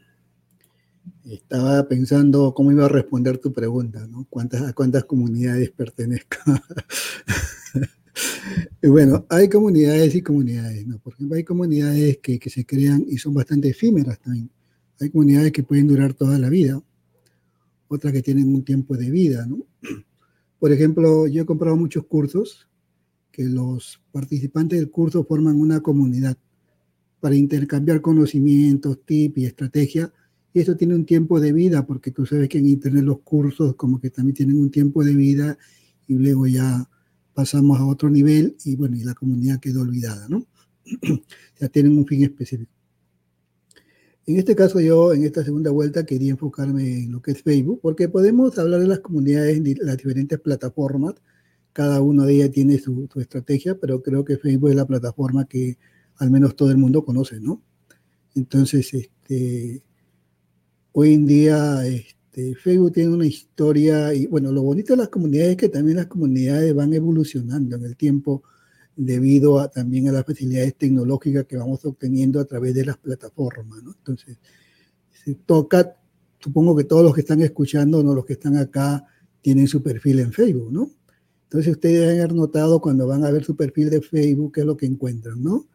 Estaba 1.25 1.87
pensando 1.87 2.53
cómo 2.53 2.73
iba 2.73 2.87
a 2.87 2.89
responder 2.89 3.39
tu 3.39 3.53
pregunta, 3.53 4.05
¿no? 4.09 4.27
¿Cuántas, 4.29 4.63
¿A 4.63 4.73
cuántas 4.73 5.05
comunidades 5.05 5.71
pertenezco? 5.71 6.39
bueno, 8.83 9.25
hay 9.29 9.49
comunidades 9.49 10.17
y 10.17 10.23
comunidades, 10.23 10.85
¿no? 10.85 10.99
Por 10.99 11.13
ejemplo, 11.13 11.37
hay 11.37 11.45
comunidades 11.45 12.19
que, 12.19 12.41
que 12.41 12.51
se 12.51 12.67
crean 12.67 13.05
y 13.07 13.19
son 13.19 13.35
bastante 13.35 13.69
efímeras 13.69 14.19
también. 14.19 14.51
Hay 15.01 15.11
comunidades 15.11 15.53
que 15.53 15.63
pueden 15.63 15.87
durar 15.87 16.13
toda 16.13 16.41
la 16.41 16.49
vida 16.49 16.83
otras 17.95 18.13
que 18.13 18.23
tienen 18.23 18.55
un 18.55 18.65
tiempo 18.65 18.97
de 18.97 19.11
vida, 19.11 19.47
¿no? 19.47 19.67
Por 20.59 20.73
ejemplo, 20.73 21.27
yo 21.27 21.43
he 21.43 21.47
comprado 21.47 21.77
muchos 21.77 22.07
cursos 22.07 22.69
que 23.33 23.45
los 23.45 24.01
participantes 24.13 24.79
del 24.79 24.91
curso 24.91 25.25
forman 25.25 25.59
una 25.59 25.81
comunidad 25.81 26.37
para 27.21 27.35
intercambiar 27.37 28.01
conocimientos, 28.01 29.05
tips 29.05 29.39
y 29.39 29.47
estrategia. 29.47 30.13
Y 30.53 30.61
eso 30.61 30.77
tiene 30.77 30.95
un 30.95 31.07
tiempo 31.07 31.41
de 31.41 31.53
vida, 31.53 31.87
porque 31.87 32.11
tú 32.11 32.27
sabes 32.27 32.49
que 32.49 32.59
en 32.59 32.69
Internet 32.69 33.05
los 33.05 33.21
cursos 33.21 33.75
como 33.75 34.01
que 34.01 34.11
también 34.11 34.35
tienen 34.35 34.61
un 34.61 34.71
tiempo 34.71 35.03
de 35.03 35.15
vida 35.15 35.57
y 36.07 36.15
luego 36.15 36.47
ya 36.47 36.89
pasamos 37.33 37.79
a 37.81 37.87
otro 37.87 38.11
nivel 38.11 38.57
y 38.65 38.77
bueno, 38.77 38.97
y 38.97 39.05
la 39.05 39.15
comunidad 39.15 39.61
quedó 39.61 39.81
olvidada, 39.81 40.29
¿no? 40.29 40.47
ya 41.61 41.69
tienen 41.69 41.97
un 41.97 42.07
fin 42.07 42.25
específico. 42.25 42.82
En 44.27 44.39
este 44.39 44.55
caso 44.55 44.81
yo, 44.81 45.13
en 45.13 45.25
esta 45.25 45.45
segunda 45.45 45.71
vuelta, 45.73 46.07
quería 46.07 46.31
enfocarme 46.31 47.05
en 47.05 47.13
lo 47.13 47.21
que 47.21 47.33
es 47.33 47.43
Facebook, 47.43 47.81
porque 47.83 48.09
podemos 48.09 48.57
hablar 48.59 48.81
de 48.81 48.87
las 48.87 49.01
comunidades 49.01 49.57
en 49.57 49.77
las 49.81 49.97
diferentes 49.97 50.39
plataformas. 50.39 51.15
Cada 51.73 52.01
una 52.01 52.25
de 52.25 52.35
ellas 52.35 52.53
tiene 52.53 52.79
su, 52.79 53.09
estrategia, 53.17 53.77
pero 53.81 54.03
creo 54.03 54.25
que 54.25 54.37
Facebook 54.37 54.71
es 54.71 54.77
la 54.77 54.87
plataforma 54.87 55.47
que 55.47 55.77
al 56.17 56.31
menos 56.31 56.55
todo 56.55 56.71
el 56.71 56.79
mundo 56.79 57.05
conoce, 57.05 57.41
¿no? 57.41 57.63
Entonces, 58.35 58.95
este, 58.95 59.83
hoy 60.93 61.15
en 61.15 61.27
día 61.27 61.85
este, 61.87 62.55
Facebook 62.55 62.93
tiene 62.93 63.15
una 63.15 63.27
historia, 63.27 64.15
y 64.15 64.27
bueno, 64.27 64.53
lo 64.53 64.63
bonito 64.63 64.93
de 64.93 64.99
las 64.99 65.09
comunidades 65.09 65.53
es 65.53 65.57
que 65.57 65.69
también 65.69 65.97
las 65.97 66.07
comunidades 66.07 66.73
van 66.75 66.93
evolucionando 66.95 67.77
en 67.77 67.85
el 67.85 67.97
tiempo 67.97 68.45
debido 68.97 69.59
a, 69.59 69.69
también 69.69 70.09
a 70.09 70.13
las 70.13 70.25
facilidades 70.25 70.77
tecnológicas 70.77 71.47
que 71.47 71.57
vamos 71.57 71.85
obteniendo 71.85 72.41
a 72.41 72.45
través 72.45 72.75
de 72.75 72.85
las 72.85 72.99
plataformas. 72.99 73.83
¿no? 73.83 73.95
Entonces, 73.97 74.39
se 75.25 75.35
toca 75.35 75.97
supongo 76.43 76.75
que 76.77 76.85
todos 76.85 77.05
los 77.05 77.15
que 77.15 77.21
están 77.21 77.41
escuchando, 77.41 78.03
no 78.03 78.15
los 78.15 78.25
que 78.25 78.33
están 78.35 78.57
acá, 78.57 79.07
tienen 79.41 79.69
su 79.69 79.83
perfil 79.83 80.19
en 80.19 80.33
Facebook, 80.33 80.73
¿no? 80.73 80.91
Entonces 81.45 81.73
ustedes 81.73 82.01
deben 82.01 82.21
haber 82.21 82.35
notado 82.35 82.81
cuando 82.81 83.07
van 83.07 83.25
a 83.25 83.31
ver 83.31 83.45
su 83.45 83.55
perfil 83.55 83.91
de 83.91 84.01
Facebook 84.01 84.53
qué 84.53 84.61
es 84.61 84.67
lo 84.67 84.77
que 84.77 84.87
encuentran, 84.87 85.43
¿no? 85.43 85.67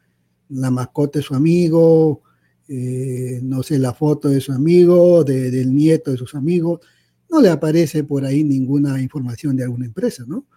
La 0.49 0.71
mascota 0.71 1.19
de 1.19 1.23
su 1.23 1.35
amigo, 1.35 2.21
eh, 2.67 3.39
no 3.43 3.63
sé, 3.63 3.79
la 3.79 3.93
foto 3.93 4.29
de 4.29 4.41
su 4.41 4.51
amigo, 4.51 5.23
del 5.23 5.73
nieto 5.73 6.11
de 6.11 6.17
sus 6.17 6.35
amigos, 6.35 6.81
no 7.29 7.41
le 7.41 7.49
aparece 7.49 8.03
por 8.03 8.25
ahí 8.25 8.43
ninguna 8.43 9.01
información 9.01 9.55
de 9.55 9.63
alguna 9.63 9.85
empresa, 9.85 10.25
¿no? 10.27 10.47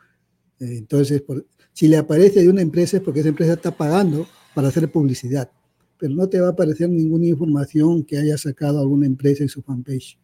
Eh, 0.58 0.78
entonces, 0.78 1.22
si 1.80 1.88
le 1.88 1.96
aparece 1.96 2.42
de 2.42 2.50
una 2.50 2.60
empresa 2.60 2.98
es 2.98 3.02
porque 3.02 3.20
esa 3.20 3.30
empresa 3.30 3.54
está 3.54 3.74
pagando 3.74 4.26
para 4.54 4.68
hacer 4.68 4.92
publicidad, 4.92 5.50
pero 5.96 6.14
no 6.14 6.28
te 6.28 6.38
va 6.38 6.48
a 6.48 6.50
aparecer 6.50 6.90
ninguna 6.90 7.24
información 7.24 8.04
que 8.04 8.18
haya 8.18 8.36
sacado 8.36 8.80
alguna 8.80 9.06
empresa 9.06 9.44
en 9.44 9.48
su 9.48 9.62
fanpage, 9.62 10.18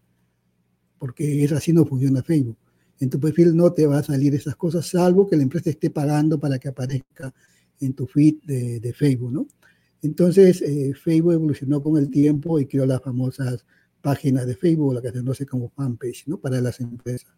porque 0.99 1.43
es 1.43 1.53
así 1.53 1.73
no 1.73 1.87
funciona 1.87 2.23
Facebook. 2.23 2.59
En 3.01 3.09
tu 3.09 3.19
perfil 3.19 3.57
no 3.57 3.73
te 3.73 3.87
va 3.87 4.01
a 4.01 4.03
salir 4.03 4.35
esas 4.35 4.55
cosas, 4.55 4.87
salvo 4.87 5.27
que 5.27 5.35
la 5.35 5.45
empresa 5.45 5.71
esté 5.71 5.89
pagando 5.89 6.39
para 6.39 6.59
que 6.59 6.69
aparezca 6.69 7.33
en 7.81 7.95
tu 7.95 8.07
feed 8.07 8.35
de, 8.45 8.93
Facebook, 8.93 9.33
¿no? 9.33 9.47
Entonces, 10.03 10.61
eh, 10.61 10.93
Facebook 10.93 11.33
evolucionó 11.33 11.83
con 11.83 11.97
el 11.97 12.11
tiempo 12.11 12.61
y 12.61 12.67
creó 12.67 12.85
las 12.85 13.01
famosas 13.01 13.65
páginas 14.03 14.47
de 14.47 14.57
Facebook, 14.57 14.93
la 14.93 15.01
que 15.01 15.09
se 15.09 15.21
conoce 15.21 15.47
como 15.47 15.71
fanpage, 15.71 16.25
¿no? 16.27 16.39
Para 16.39 16.61
las 16.61 16.81
empresas. 16.81 17.35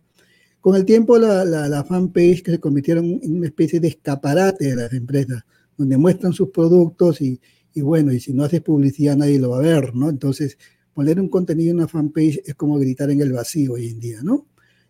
Con 0.61 0.75
el 0.75 0.85
tiempo, 0.85 1.19
la, 1.19 1.45
la, 1.45 1.85
fanpage 1.85 2.43
que 2.43 2.51
se 2.51 2.59
convirtieron 2.59 3.21
en 3.23 3.37
una 3.37 3.47
especie 3.47 3.79
de 3.79 3.89
escaparate 3.89 4.67
de 4.67 4.77
las 4.77 4.93
empresas, 4.93 5.45
donde 5.77 5.97
muestran 5.97 6.33
sus 6.33 6.51
productos 6.51 7.21
y, 7.21 7.41
bueno, 7.77 8.13
y 8.13 8.19
si 8.19 8.33
no 8.33 8.43
haces 8.43 8.61
publicidad 8.61 9.17
nadie 9.17 9.39
lo 9.39 9.51
va 9.51 9.59
a 9.59 9.63
ver, 9.63 9.95
¿no? 9.95 10.11
Entonces, 10.11 10.59
poner 10.93 11.21
un 11.21 11.29
contenido 11.29 11.71
en 11.71 11.77
una 11.77 11.87
fanpage 11.87 12.43
es 12.45 12.55
como 12.57 12.77
gritar 12.77 13.09
en 13.11 13.21
el 13.21 13.33
vacío 13.33 13.75
hoy 13.75 13.89
en 13.89 14.01
día, 14.01 14.21
¿no? 14.23 14.49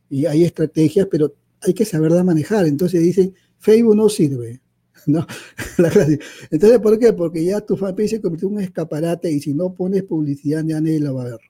Y 0.09 0.25
hay 0.25 0.45
estrategias, 0.45 1.07
pero 1.11 1.35
hay 1.61 1.75
que 1.75 1.85
saberla 1.85 2.25
manejar. 2.25 2.67
Entonces 2.67 3.03
dicen, 3.03 3.35
Facebook 3.59 3.95
no 3.95 4.09
sirve, 4.09 4.63
¿no? 5.07 5.27
Entonces, 6.51 6.79
¿por 6.79 6.99
qué? 6.99 7.13
Porque 7.13 7.45
ya 7.45 7.61
tu 7.61 7.77
fanpage 7.77 8.11
se 8.11 8.21
convirtió 8.23 8.49
en 8.49 8.55
un 8.55 8.61
escaparate 8.63 9.31
y 9.31 9.41
si 9.41 9.53
no 9.53 9.75
pones 9.75 10.05
publicidad 10.05 10.65
ya 10.65 10.81
nadie 10.81 10.99
lo 10.99 11.15
va 11.15 11.25
a 11.25 11.31
ver. 11.33 11.41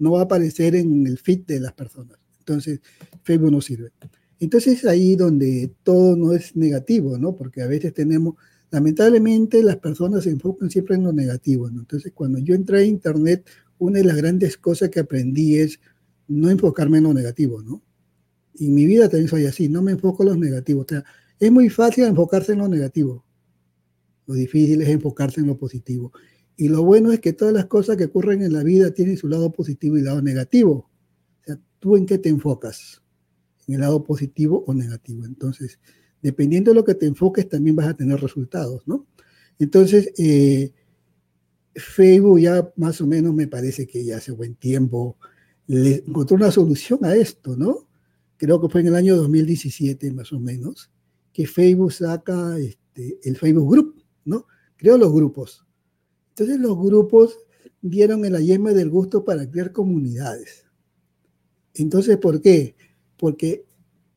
No 0.00 0.12
va 0.12 0.20
a 0.20 0.24
aparecer 0.24 0.74
en 0.74 1.06
el 1.06 1.18
feed 1.18 1.46
de 1.46 1.60
las 1.60 1.72
personas. 1.72 2.19
Entonces, 2.50 2.80
Facebook 3.22 3.52
no 3.52 3.60
sirve. 3.60 3.92
Entonces 4.40 4.78
es 4.78 4.84
ahí 4.86 5.16
donde 5.16 5.72
todo 5.82 6.16
no 6.16 6.32
es 6.32 6.56
negativo, 6.56 7.18
¿no? 7.18 7.36
Porque 7.36 7.62
a 7.62 7.66
veces 7.66 7.92
tenemos, 7.92 8.34
lamentablemente 8.70 9.62
las 9.62 9.76
personas 9.76 10.24
se 10.24 10.30
enfocan 10.30 10.70
siempre 10.70 10.96
en 10.96 11.04
lo 11.04 11.12
negativo, 11.12 11.70
¿no? 11.70 11.80
Entonces 11.80 12.12
cuando 12.14 12.38
yo 12.38 12.54
entré 12.54 12.78
a 12.78 12.84
Internet, 12.84 13.48
una 13.78 13.98
de 13.98 14.04
las 14.04 14.16
grandes 14.16 14.56
cosas 14.56 14.88
que 14.88 15.00
aprendí 15.00 15.58
es 15.58 15.78
no 16.26 16.50
enfocarme 16.50 16.98
en 16.98 17.04
lo 17.04 17.14
negativo, 17.14 17.62
¿no? 17.62 17.82
Y 18.54 18.70
mi 18.70 18.86
vida 18.86 19.08
también 19.08 19.28
soy 19.28 19.46
así, 19.46 19.68
no 19.68 19.82
me 19.82 19.92
enfoco 19.92 20.22
en 20.22 20.30
los 20.30 20.38
negativos. 20.38 20.86
O 20.86 20.88
sea, 20.88 21.04
es 21.38 21.52
muy 21.52 21.68
fácil 21.68 22.04
enfocarse 22.04 22.52
en 22.52 22.58
lo 22.58 22.68
negativo. 22.68 23.24
Lo 24.26 24.34
difícil 24.34 24.80
es 24.82 24.88
enfocarse 24.88 25.40
en 25.40 25.46
lo 25.46 25.56
positivo. 25.56 26.12
Y 26.56 26.68
lo 26.68 26.82
bueno 26.82 27.12
es 27.12 27.20
que 27.20 27.32
todas 27.32 27.54
las 27.54 27.66
cosas 27.66 27.96
que 27.96 28.04
ocurren 28.04 28.42
en 28.42 28.52
la 28.52 28.62
vida 28.62 28.90
tienen 28.90 29.16
su 29.16 29.28
lado 29.28 29.52
positivo 29.52 29.96
y 29.96 30.02
lado 30.02 30.20
negativo. 30.20 30.89
¿Tú 31.80 31.96
en 31.96 32.06
qué 32.06 32.18
te 32.18 32.28
enfocas? 32.28 33.02
¿En 33.66 33.74
el 33.74 33.80
lado 33.80 34.04
positivo 34.04 34.62
o 34.66 34.74
negativo? 34.74 35.24
Entonces, 35.24 35.80
dependiendo 36.22 36.70
de 36.70 36.76
lo 36.76 36.84
que 36.84 36.94
te 36.94 37.06
enfoques, 37.06 37.48
también 37.48 37.74
vas 37.74 37.88
a 37.88 37.96
tener 37.96 38.20
resultados, 38.20 38.86
¿no? 38.86 39.06
Entonces, 39.58 40.12
eh, 40.18 40.72
Facebook 41.74 42.40
ya 42.40 42.72
más 42.76 43.00
o 43.00 43.06
menos 43.06 43.34
me 43.34 43.48
parece 43.48 43.86
que 43.86 44.04
ya 44.04 44.18
hace 44.18 44.32
buen 44.32 44.54
tiempo 44.54 45.16
le 45.66 46.02
encontró 46.06 46.36
una 46.36 46.50
solución 46.50 47.04
a 47.04 47.14
esto, 47.14 47.56
¿no? 47.56 47.88
Creo 48.36 48.60
que 48.60 48.68
fue 48.68 48.80
en 48.80 48.88
el 48.88 48.96
año 48.96 49.16
2017 49.16 50.12
más 50.12 50.32
o 50.32 50.40
menos, 50.40 50.90
que 51.32 51.46
Facebook 51.46 51.92
saca 51.92 52.58
este, 52.58 53.18
el 53.22 53.36
Facebook 53.36 53.70
Group, 53.70 54.02
¿no? 54.24 54.46
Creó 54.76 54.98
los 54.98 55.12
grupos. 55.12 55.64
Entonces 56.30 56.58
los 56.58 56.76
grupos 56.76 57.38
dieron 57.82 58.24
en 58.24 58.32
la 58.32 58.72
del 58.72 58.90
gusto 58.90 59.24
para 59.24 59.48
crear 59.48 59.72
comunidades. 59.72 60.64
Entonces, 61.80 62.18
¿por 62.18 62.40
qué? 62.40 62.74
Porque 63.16 63.64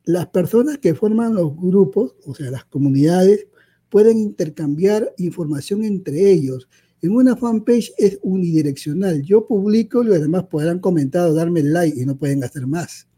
las 0.04 0.26
personas 0.28 0.78
que 0.78 0.94
forman 0.94 1.34
los 1.34 1.56
grupos, 1.56 2.14
o 2.26 2.34
sea, 2.34 2.50
las 2.50 2.64
comunidades, 2.66 3.46
pueden 3.88 4.18
intercambiar 4.18 5.14
información 5.18 5.84
entre 5.84 6.30
ellos. 6.30 6.68
En 7.00 7.12
una 7.12 7.36
fanpage 7.36 7.92
es 7.96 8.18
unidireccional. 8.22 9.22
Yo 9.22 9.46
publico 9.46 10.02
y 10.02 10.06
los 10.06 10.20
demás 10.20 10.44
podrán 10.44 10.78
comentar 10.78 11.28
o 11.28 11.34
darme 11.34 11.62
like 11.62 12.00
y 12.00 12.04
no 12.04 12.16
pueden 12.16 12.44
hacer 12.44 12.66
más. 12.66 13.08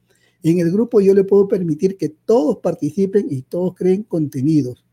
En 0.43 0.61
el 0.61 0.71
grupo 0.71 1.01
yo 1.01 1.13
le 1.13 1.25
puedo 1.25 1.49
permitir 1.49 1.97
que 1.97 2.11
todos 2.11 2.59
participen 2.59 3.27
y 3.29 3.43
todos 3.43 3.75
creen 3.75 4.05
contenidos. 4.05 4.85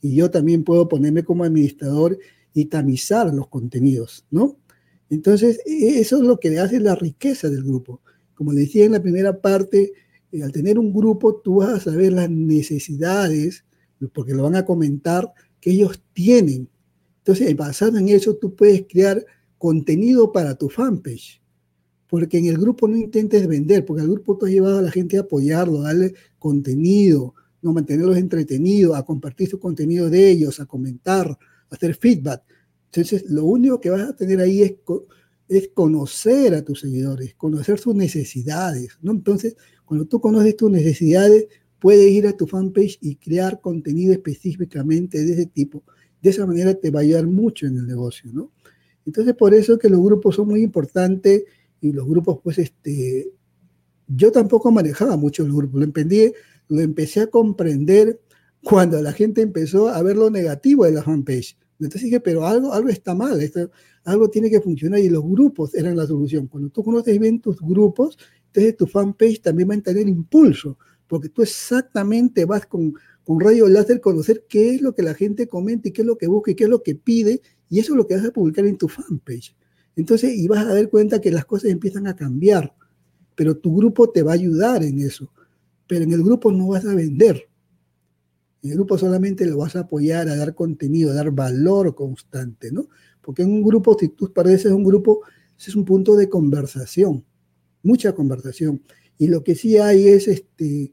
Y 0.00 0.16
yo 0.16 0.30
también 0.30 0.64
puedo 0.64 0.88
ponerme 0.88 1.22
como 1.22 1.44
administrador 1.44 2.18
y 2.54 2.64
tamizar 2.64 3.32
los 3.32 3.48
contenidos, 3.48 4.24
¿no? 4.30 4.56
Entonces, 5.10 5.60
e, 5.64 6.00
eso 6.00 6.16
es 6.16 6.22
lo 6.22 6.40
que 6.40 6.50
le 6.50 6.58
hace 6.58 6.80
la 6.80 6.96
riqueza 6.96 7.48
del 7.48 7.62
grupo. 7.62 8.00
Como 8.36 8.52
decía 8.52 8.84
en 8.84 8.92
la 8.92 9.02
primera 9.02 9.40
parte, 9.40 9.92
eh, 10.30 10.42
al 10.42 10.52
tener 10.52 10.78
un 10.78 10.92
grupo, 10.92 11.36
tú 11.36 11.56
vas 11.56 11.70
a 11.70 11.90
saber 11.90 12.12
las 12.12 12.30
necesidades, 12.30 13.64
porque 14.12 14.34
lo 14.34 14.44
van 14.44 14.54
a 14.54 14.64
comentar, 14.64 15.32
que 15.60 15.70
ellos 15.70 16.00
tienen. 16.12 16.68
Entonces, 17.18 17.56
basado 17.56 17.98
en 17.98 18.08
eso, 18.08 18.36
tú 18.36 18.54
puedes 18.54 18.84
crear 18.88 19.24
contenido 19.58 20.30
para 20.30 20.54
tu 20.54 20.68
fanpage. 20.68 21.42
Porque 22.08 22.38
en 22.38 22.46
el 22.46 22.58
grupo 22.58 22.86
no 22.86 22.96
intentes 22.96 23.48
vender, 23.48 23.84
porque 23.84 24.02
el 24.02 24.10
grupo 24.10 24.36
tú 24.36 24.46
has 24.46 24.52
llevado 24.52 24.78
a 24.78 24.82
la 24.82 24.92
gente 24.92 25.16
a 25.16 25.22
apoyarlo, 25.22 25.80
a 25.80 25.84
darle 25.88 26.14
contenido, 26.38 27.34
no 27.62 27.72
mantenerlos 27.72 28.16
entretenidos, 28.16 28.96
a 28.96 29.02
compartir 29.02 29.48
su 29.48 29.58
contenido 29.58 30.08
de 30.08 30.30
ellos, 30.30 30.60
a 30.60 30.66
comentar, 30.66 31.36
hacer 31.70 31.96
feedback. 31.96 32.42
Entonces, 32.92 33.28
lo 33.28 33.44
único 33.44 33.80
que 33.80 33.90
vas 33.90 34.08
a 34.08 34.14
tener 34.14 34.40
ahí 34.40 34.62
es, 34.62 34.74
es 35.48 35.68
conocer 35.68 36.54
a 36.54 36.64
tus 36.64 36.80
seguidores, 36.80 37.34
conocer 37.34 37.78
sus 37.78 37.94
necesidades, 37.94 38.98
¿no? 39.00 39.12
Entonces, 39.12 39.56
cuando 39.84 40.06
tú 40.06 40.20
conoces 40.20 40.56
tus 40.56 40.70
necesidades, 40.70 41.46
puedes 41.78 42.10
ir 42.10 42.26
a 42.26 42.36
tu 42.36 42.46
fanpage 42.46 42.98
y 43.00 43.16
crear 43.16 43.60
contenido 43.60 44.12
específicamente 44.12 45.24
de 45.24 45.32
ese 45.32 45.46
tipo. 45.46 45.84
De 46.20 46.30
esa 46.30 46.46
manera 46.46 46.74
te 46.74 46.90
va 46.90 47.00
a 47.00 47.02
ayudar 47.02 47.26
mucho 47.26 47.66
en 47.66 47.76
el 47.76 47.86
negocio, 47.86 48.30
¿no? 48.32 48.52
Entonces, 49.04 49.34
por 49.34 49.54
eso 49.54 49.78
que 49.78 49.88
los 49.88 50.00
grupos 50.00 50.34
son 50.34 50.48
muy 50.48 50.62
importantes 50.62 51.44
y 51.80 51.92
los 51.92 52.06
grupos, 52.08 52.40
pues, 52.42 52.58
este, 52.58 53.30
yo 54.08 54.32
tampoco 54.32 54.72
manejaba 54.72 55.16
mucho 55.16 55.46
los 55.46 55.56
grupos, 55.56 55.80
lo, 55.80 55.92
lo 56.68 56.80
empecé 56.80 57.20
a 57.20 57.26
comprender 57.28 58.20
cuando 58.64 59.00
la 59.00 59.12
gente 59.12 59.42
empezó 59.42 59.88
a 59.88 60.02
ver 60.02 60.16
lo 60.16 60.28
negativo 60.28 60.84
de 60.84 60.92
la 60.92 61.04
fanpage. 61.04 61.56
Entonces 61.78 62.02
dije, 62.02 62.20
pero 62.20 62.46
algo, 62.46 62.72
algo 62.72 62.88
está 62.88 63.14
mal, 63.14 63.40
algo 64.06 64.30
tiene 64.30 64.48
que 64.48 64.60
funcionar 64.60 65.00
y 65.00 65.08
los 65.08 65.24
grupos 65.24 65.74
eran 65.74 65.96
la 65.96 66.06
solución. 66.06 66.46
Cuando 66.46 66.70
tú 66.70 66.84
conoces 66.84 67.18
bien 67.18 67.40
tus 67.40 67.60
grupos, 67.60 68.16
entonces 68.46 68.76
tu 68.76 68.86
fanpage 68.86 69.42
también 69.42 69.68
va 69.68 69.74
a 69.74 69.80
tener 69.80 70.08
impulso, 70.08 70.78
porque 71.08 71.28
tú 71.28 71.42
exactamente 71.42 72.44
vas 72.44 72.66
con, 72.66 72.94
con 73.24 73.40
rayo 73.40 73.68
láser 73.68 74.00
conocer 74.00 74.44
qué 74.48 74.76
es 74.76 74.80
lo 74.80 74.94
que 74.94 75.02
la 75.02 75.14
gente 75.14 75.48
comenta 75.48 75.88
y 75.88 75.92
qué 75.92 76.02
es 76.02 76.06
lo 76.06 76.16
que 76.16 76.28
busca 76.28 76.52
y 76.52 76.54
qué 76.54 76.64
es 76.64 76.70
lo 76.70 76.82
que 76.82 76.94
pide, 76.94 77.42
y 77.68 77.80
eso 77.80 77.92
es 77.92 77.96
lo 77.96 78.06
que 78.06 78.14
vas 78.14 78.24
a 78.24 78.30
publicar 78.30 78.64
en 78.64 78.78
tu 78.78 78.86
fanpage. 78.88 79.56
Entonces, 79.96 80.34
y 80.36 80.46
vas 80.46 80.64
a 80.64 80.74
dar 80.74 80.88
cuenta 80.88 81.20
que 81.20 81.32
las 81.32 81.44
cosas 81.44 81.70
empiezan 81.70 82.06
a 82.06 82.14
cambiar, 82.14 82.74
pero 83.34 83.56
tu 83.56 83.74
grupo 83.74 84.10
te 84.10 84.22
va 84.22 84.30
a 84.32 84.34
ayudar 84.34 84.84
en 84.84 85.00
eso. 85.00 85.32
Pero 85.88 86.04
en 86.04 86.12
el 86.12 86.22
grupo 86.22 86.52
no 86.52 86.68
vas 86.68 86.84
a 86.84 86.94
vender, 86.94 87.48
en 88.62 88.72
el 88.72 88.76
grupo 88.78 88.98
solamente 88.98 89.46
lo 89.46 89.58
vas 89.58 89.76
a 89.76 89.80
apoyar 89.80 90.28
a 90.28 90.36
dar 90.36 90.54
contenido, 90.54 91.10
a 91.10 91.14
dar 91.14 91.30
valor 91.30 91.94
constante, 91.94 92.72
¿no? 92.72 92.88
Porque 93.26 93.42
en 93.42 93.50
un 93.50 93.62
grupo, 93.64 93.96
si 93.98 94.10
tú 94.10 94.32
pareces 94.32 94.70
un 94.70 94.84
grupo, 94.84 95.22
es 95.58 95.74
un 95.74 95.84
punto 95.84 96.14
de 96.14 96.28
conversación, 96.28 97.24
mucha 97.82 98.14
conversación. 98.14 98.84
Y 99.18 99.26
lo 99.26 99.42
que 99.42 99.56
sí 99.56 99.78
hay 99.78 100.06
es 100.06 100.28
este, 100.28 100.92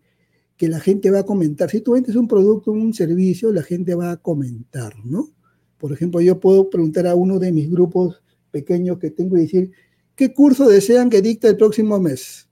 que 0.58 0.68
la 0.68 0.80
gente 0.80 1.12
va 1.12 1.20
a 1.20 1.26
comentar. 1.26 1.70
Si 1.70 1.82
tú 1.82 1.92
vendes 1.92 2.16
un 2.16 2.28
producto, 2.28 2.72
un 2.72 2.92
servicio, 2.92 3.54
la 3.54 3.62
gente 3.62 3.94
va 3.94 4.10
a 4.10 4.18
comentar, 4.18 4.96
¿no? 5.06 5.30
Por 5.78 5.94
ejemplo, 5.94 6.22
yo 6.22 6.40
puedo 6.40 6.72
preguntar 6.72 7.06
a 7.06 7.14
uno 7.14 7.38
de 7.38 7.52
mis 7.52 7.70
grupos 7.70 8.24
pequeños 8.50 8.98
que 8.98 9.12
tengo 9.12 9.38
y 9.38 9.42
decir, 9.42 9.72
¿qué 10.16 10.34
curso 10.34 10.68
desean 10.68 11.12
que 11.12 11.22
dicte 11.22 11.50
el 11.50 11.58
próximo 11.58 12.00
mes? 12.00 12.50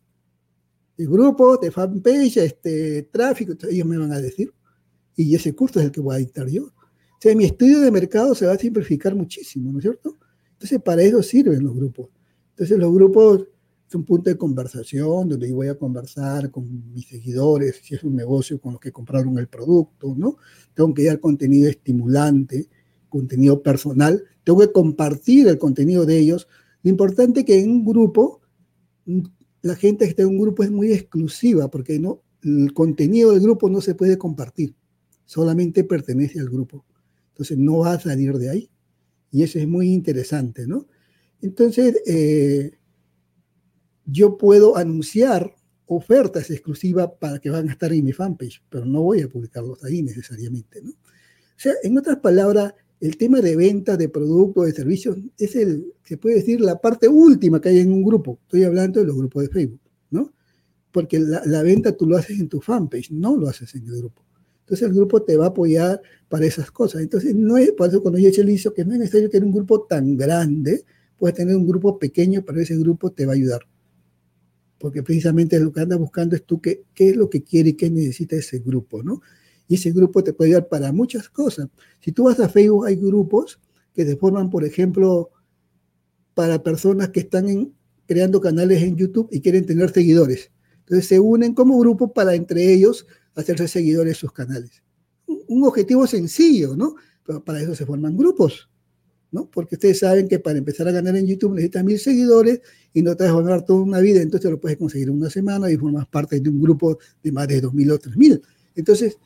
El 0.96 1.10
grupo 1.10 1.58
de 1.58 1.72
fanpage, 1.72 2.38
este, 2.38 3.10
tráfico, 3.12 3.54
ellos 3.68 3.88
me 3.88 3.98
van 3.98 4.12
a 4.12 4.22
decir 4.22 4.54
y 5.16 5.34
ese 5.34 5.56
curso 5.56 5.80
es 5.80 5.88
el 5.88 5.92
que 5.92 6.02
voy 6.02 6.16
a 6.16 6.20
dictar 6.20 6.48
yo. 6.48 6.72
O 7.22 7.24
sea, 7.24 7.36
mi 7.36 7.46
estudio 7.46 7.82
de 7.82 7.92
mercado 7.92 8.34
se 8.34 8.48
va 8.48 8.54
a 8.54 8.58
simplificar 8.58 9.14
muchísimo, 9.14 9.72
¿no 9.72 9.78
es 9.78 9.84
cierto? 9.84 10.18
Entonces, 10.54 10.82
para 10.82 11.04
eso 11.04 11.22
sirven 11.22 11.64
los 11.64 11.76
grupos. 11.76 12.10
Entonces, 12.50 12.80
los 12.80 12.92
grupos 12.92 13.48
son 13.86 14.02
un 14.02 14.06
punto 14.06 14.32
de 14.32 14.38
conversación 14.38 15.30
donde 15.30 15.48
yo 15.48 15.56
voy 15.56 15.68
a 15.68 15.78
conversar 15.78 16.50
con 16.50 16.92
mis 16.92 17.10
seguidores, 17.10 17.80
si 17.84 17.94
es 17.94 18.04
un 18.04 18.16
negocio 18.16 18.60
con 18.60 18.72
los 18.72 18.82
que 18.82 18.92
compraron 18.92 19.38
el 19.38 19.48
producto, 19.48 20.16
¿no? 20.18 20.38
Tengo 20.74 20.96
que 20.96 21.06
dar 21.06 21.20
contenido 21.20 21.70
estimulante, 21.70 22.68
contenido 23.08 23.62
personal, 23.62 24.24
tengo 24.44 24.62
que 24.62 24.72
compartir 24.72 25.48
el 25.48 25.60
contenido 25.60 26.08
de 26.08 26.18
ellos. 26.18 26.48
Lo 26.82 26.90
importante 26.90 27.42
es 27.42 27.46
que 27.46 27.60
en 27.60 27.70
un 27.70 27.86
grupo 27.86 28.42
la 29.62 29.76
gente 29.76 30.06
que 30.06 30.10
está 30.10 30.24
en 30.24 30.30
un 30.30 30.40
grupo 30.40 30.64
es 30.64 30.72
muy 30.72 30.92
exclusiva 30.92 31.70
porque 31.70 32.02
el 32.42 32.74
contenido 32.74 33.32
del 33.32 33.42
grupo 33.42 33.70
no 33.70 33.80
se 33.80 33.94
puede 33.94 34.18
compartir, 34.18 34.74
solamente 35.26 35.84
pertenece 35.84 36.40
al 36.40 36.50
grupo. 36.50 36.84
Entonces 37.42 37.58
no 37.58 37.80
va 37.80 37.94
a 37.94 38.00
salir 38.00 38.38
de 38.38 38.52
ahí. 38.52 38.70
Y 39.32 39.42
eso 39.42 39.58
es 39.58 39.68
muy 39.68 39.92
interesante, 39.92 40.68
¿no? 40.68 40.86
Entonces, 41.42 42.00
eh, 42.06 42.78
yo 44.06 44.38
puedo 44.38 44.78
anunciar 44.78 45.56
ofertas 45.88 46.52
exclusivas 46.52 47.10
para 47.20 47.40
que 47.40 47.50
van 47.50 47.68
a 47.68 47.72
estar 47.72 47.92
en 47.92 48.06
mi 48.06 48.14
fanpage, 48.14 48.64
pero 48.70 48.86
no 48.86 49.02
voy 49.02 49.22
a 49.22 49.28
publicarlos 49.28 49.84
ahí 49.84 50.04
necesariamente, 50.04 50.84
¿no? 50.84 50.92
O 50.92 51.58
sea, 51.58 51.74
en 51.82 51.98
otras 51.98 52.18
palabras, 52.18 52.76
el 53.00 53.18
tema 53.18 53.42
de 53.42 53.56
ventas 53.56 53.98
de 53.98 54.08
productos, 54.08 54.68
de 54.68 54.74
servicios, 54.74 55.18
es 55.40 55.56
el, 55.56 55.92
se 56.04 56.18
puede 56.18 56.36
decir, 56.36 56.62
la 56.62 56.80
parte 56.80 57.08
última 57.08 57.60
que 57.60 57.70
hay 57.70 57.80
en 57.80 57.92
un 57.92 58.04
grupo. 58.04 58.38
Estoy 58.44 58.66
hablando 58.66 59.00
de 59.00 59.08
los 59.08 59.16
grupos 59.16 59.44
de 59.44 59.50
Facebook, 59.50 59.82
¿no? 60.12 60.32
Porque 60.92 61.18
la, 61.20 61.64
venta 61.64 61.98
tú 61.98 62.06
lo 62.06 62.18
haces 62.18 62.40
en 62.40 62.50
tu 62.50 62.62
fanpage, 62.62 63.10
no 63.10 63.36
lo 63.36 63.48
haces 63.48 63.74
en 63.74 63.88
el 63.88 63.98
grupo. 63.98 64.24
Entonces 64.72 64.88
el 64.88 64.94
grupo 64.94 65.22
te 65.22 65.36
va 65.36 65.46
a 65.46 65.50
apoyar 65.50 66.02
para 66.30 66.46
esas 66.46 66.72
cosas. 66.72 67.02
Entonces 67.02 67.36
no 67.36 67.58
es, 67.58 67.72
por 67.74 67.90
eso 67.90 68.02
cuando 68.02 68.20
yo 68.20 68.30
he 68.30 68.42
inicio, 68.42 68.74
que 68.74 68.86
no 68.86 68.94
es 68.94 69.00
necesario 69.00 69.30
tener 69.30 69.46
un 69.46 69.54
grupo 69.54 69.82
tan 69.82 70.16
grande, 70.16 70.86
puedes 71.18 71.36
tener 71.36 71.56
un 71.56 71.68
grupo 71.68 72.00
pequeño, 72.00 72.44
pero 72.46 72.62
ese 72.62 72.78
grupo 72.78 73.12
te 73.12 73.26
va 73.26 73.34
a 73.34 73.36
ayudar 73.36 73.62
porque 74.82 75.04
precisamente 75.04 75.60
lo 75.60 75.72
que 75.72 75.82
anda 75.82 75.96
buscando 75.96 76.36
es 76.36 76.44
tú 76.44 76.60
qué, 76.60 76.84
qué 76.96 77.10
es 77.10 77.16
lo 77.16 77.30
que 77.30 77.44
quiere 77.44 77.70
y 77.70 77.74
qué 77.74 77.92
necesita 77.92 78.36
ese 78.36 78.60
grupo, 78.60 79.04
¿no? 79.04 79.22
Y 79.68 79.76
ese 79.76 79.92
grupo 79.92 80.24
te 80.24 80.34
puede 80.34 80.50
ayudar 80.50 80.70
para 80.70 80.92
muchas 80.92 81.30
cosas. 81.30 81.68
Si 82.00 82.12
tú 82.12 82.24
vas 82.24 82.40
a 82.40 82.50
Facebook, 82.50 82.88
hay 82.88 82.96
grupos 82.96 83.60
que 83.94 84.06
se 84.06 84.18
forman, 84.18 84.50
por 84.50 84.66
ejemplo, 84.66 85.30
para 86.34 86.64
personas 86.64 87.10
que 87.10 87.22
están 87.22 87.72
creando 88.08 88.42
canales 88.42 88.82
en 88.82 88.98
YouTube 88.98 89.30
y 89.32 89.40
quieren 89.40 89.66
tener 89.66 89.92
seguidores. 89.92 90.52
Entonces 90.80 91.08
se 91.08 91.20
unen 91.20 91.54
como 91.54 91.80
grupo 91.80 92.12
para 92.12 92.34
entre 92.34 92.74
ellos 92.74 93.06
hacerse 93.36 93.68
seguidores 93.68 94.12
de 94.12 94.20
sus 94.20 94.32
canales. 94.32 94.84
Un, 95.26 95.64
objetivo 95.64 96.06
sencillo, 96.08 96.76
¿no? 96.76 96.96
Pero 97.26 97.44
para 97.44 97.62
eso 97.62 97.76
se 97.76 97.86
forman 97.86 98.18
grupos. 98.18 98.70
¿no? 99.32 99.50
Porque 99.50 99.76
ustedes 99.76 100.00
saben 100.00 100.28
que 100.28 100.40
para 100.40 100.58
empezar 100.58 100.88
a 100.88 100.92
ganar 100.92 101.16
en 101.16 101.26
YouTube 101.26 101.54
necesitas 101.54 101.86
mil 101.86 101.98
seguidores 101.98 102.62
y 102.94 103.02
no 103.02 103.16
te 103.16 103.24
vas 103.24 103.34
a 103.34 103.42
ganar 103.42 103.66
toda 103.66 103.82
una 103.82 104.00
vida, 104.02 104.22
entonces 104.22 104.52
lo 104.52 104.60
puedes 104.60 104.78
conseguir 104.78 105.08
en 105.08 105.16
una 105.16 105.30
semana 105.30 105.72
y 105.72 105.78
formas 105.78 106.06
parte 106.08 106.40
de 106.40 106.50
un 106.50 106.62
grupo 106.62 106.98
de 107.24 107.32
más 107.32 107.48
de 107.48 107.64
2.000 107.64 107.92
o 107.94 108.00
3.000. 108.00 108.42
Entonces, 108.76 109.18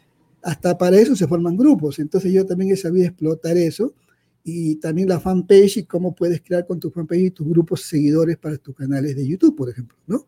hasta 0.46 0.78
para 0.78 0.98
eso 0.98 1.16
se 1.16 1.28
forman 1.28 1.58
grupos. 1.58 1.98
Entonces 1.98 2.32
yo 2.32 2.46
también 2.46 2.72
he 2.72 2.78
sabido 2.78 3.08
explotar 3.08 3.58
eso 3.58 3.96
y 4.44 4.76
también 4.76 5.10
la 5.10 5.20
fanpage 5.20 5.78
y 5.78 5.84
cómo 5.86 6.14
puedes 6.14 6.40
crear 6.42 6.68
con 6.68 6.80
tu 6.80 6.92
fanpage 6.92 7.20
y 7.20 7.32
tus 7.32 7.48
grupos 7.48 7.82
seguidores 7.82 8.38
para 8.38 8.58
tus 8.58 8.76
canales 8.76 9.16
de 9.16 9.28
YouTube, 9.28 9.56
por 9.56 9.72
ejemplo, 9.72 9.98
¿no? 10.06 10.28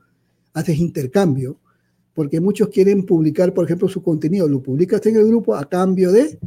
Haces 0.54 0.80
intercambio, 0.80 1.60
porque 2.18 2.42
muchos 2.42 2.70
quieren 2.70 3.06
publicar, 3.06 3.54
por 3.54 3.66
ejemplo, 3.66 3.88
su 3.88 4.02
contenido, 4.02 4.48
lo 4.48 4.60
publicas 4.64 5.06
en 5.06 5.18
el 5.18 5.28
grupo 5.28 5.56
a 5.56 5.70
cambio 5.70 6.12
de 6.12 6.40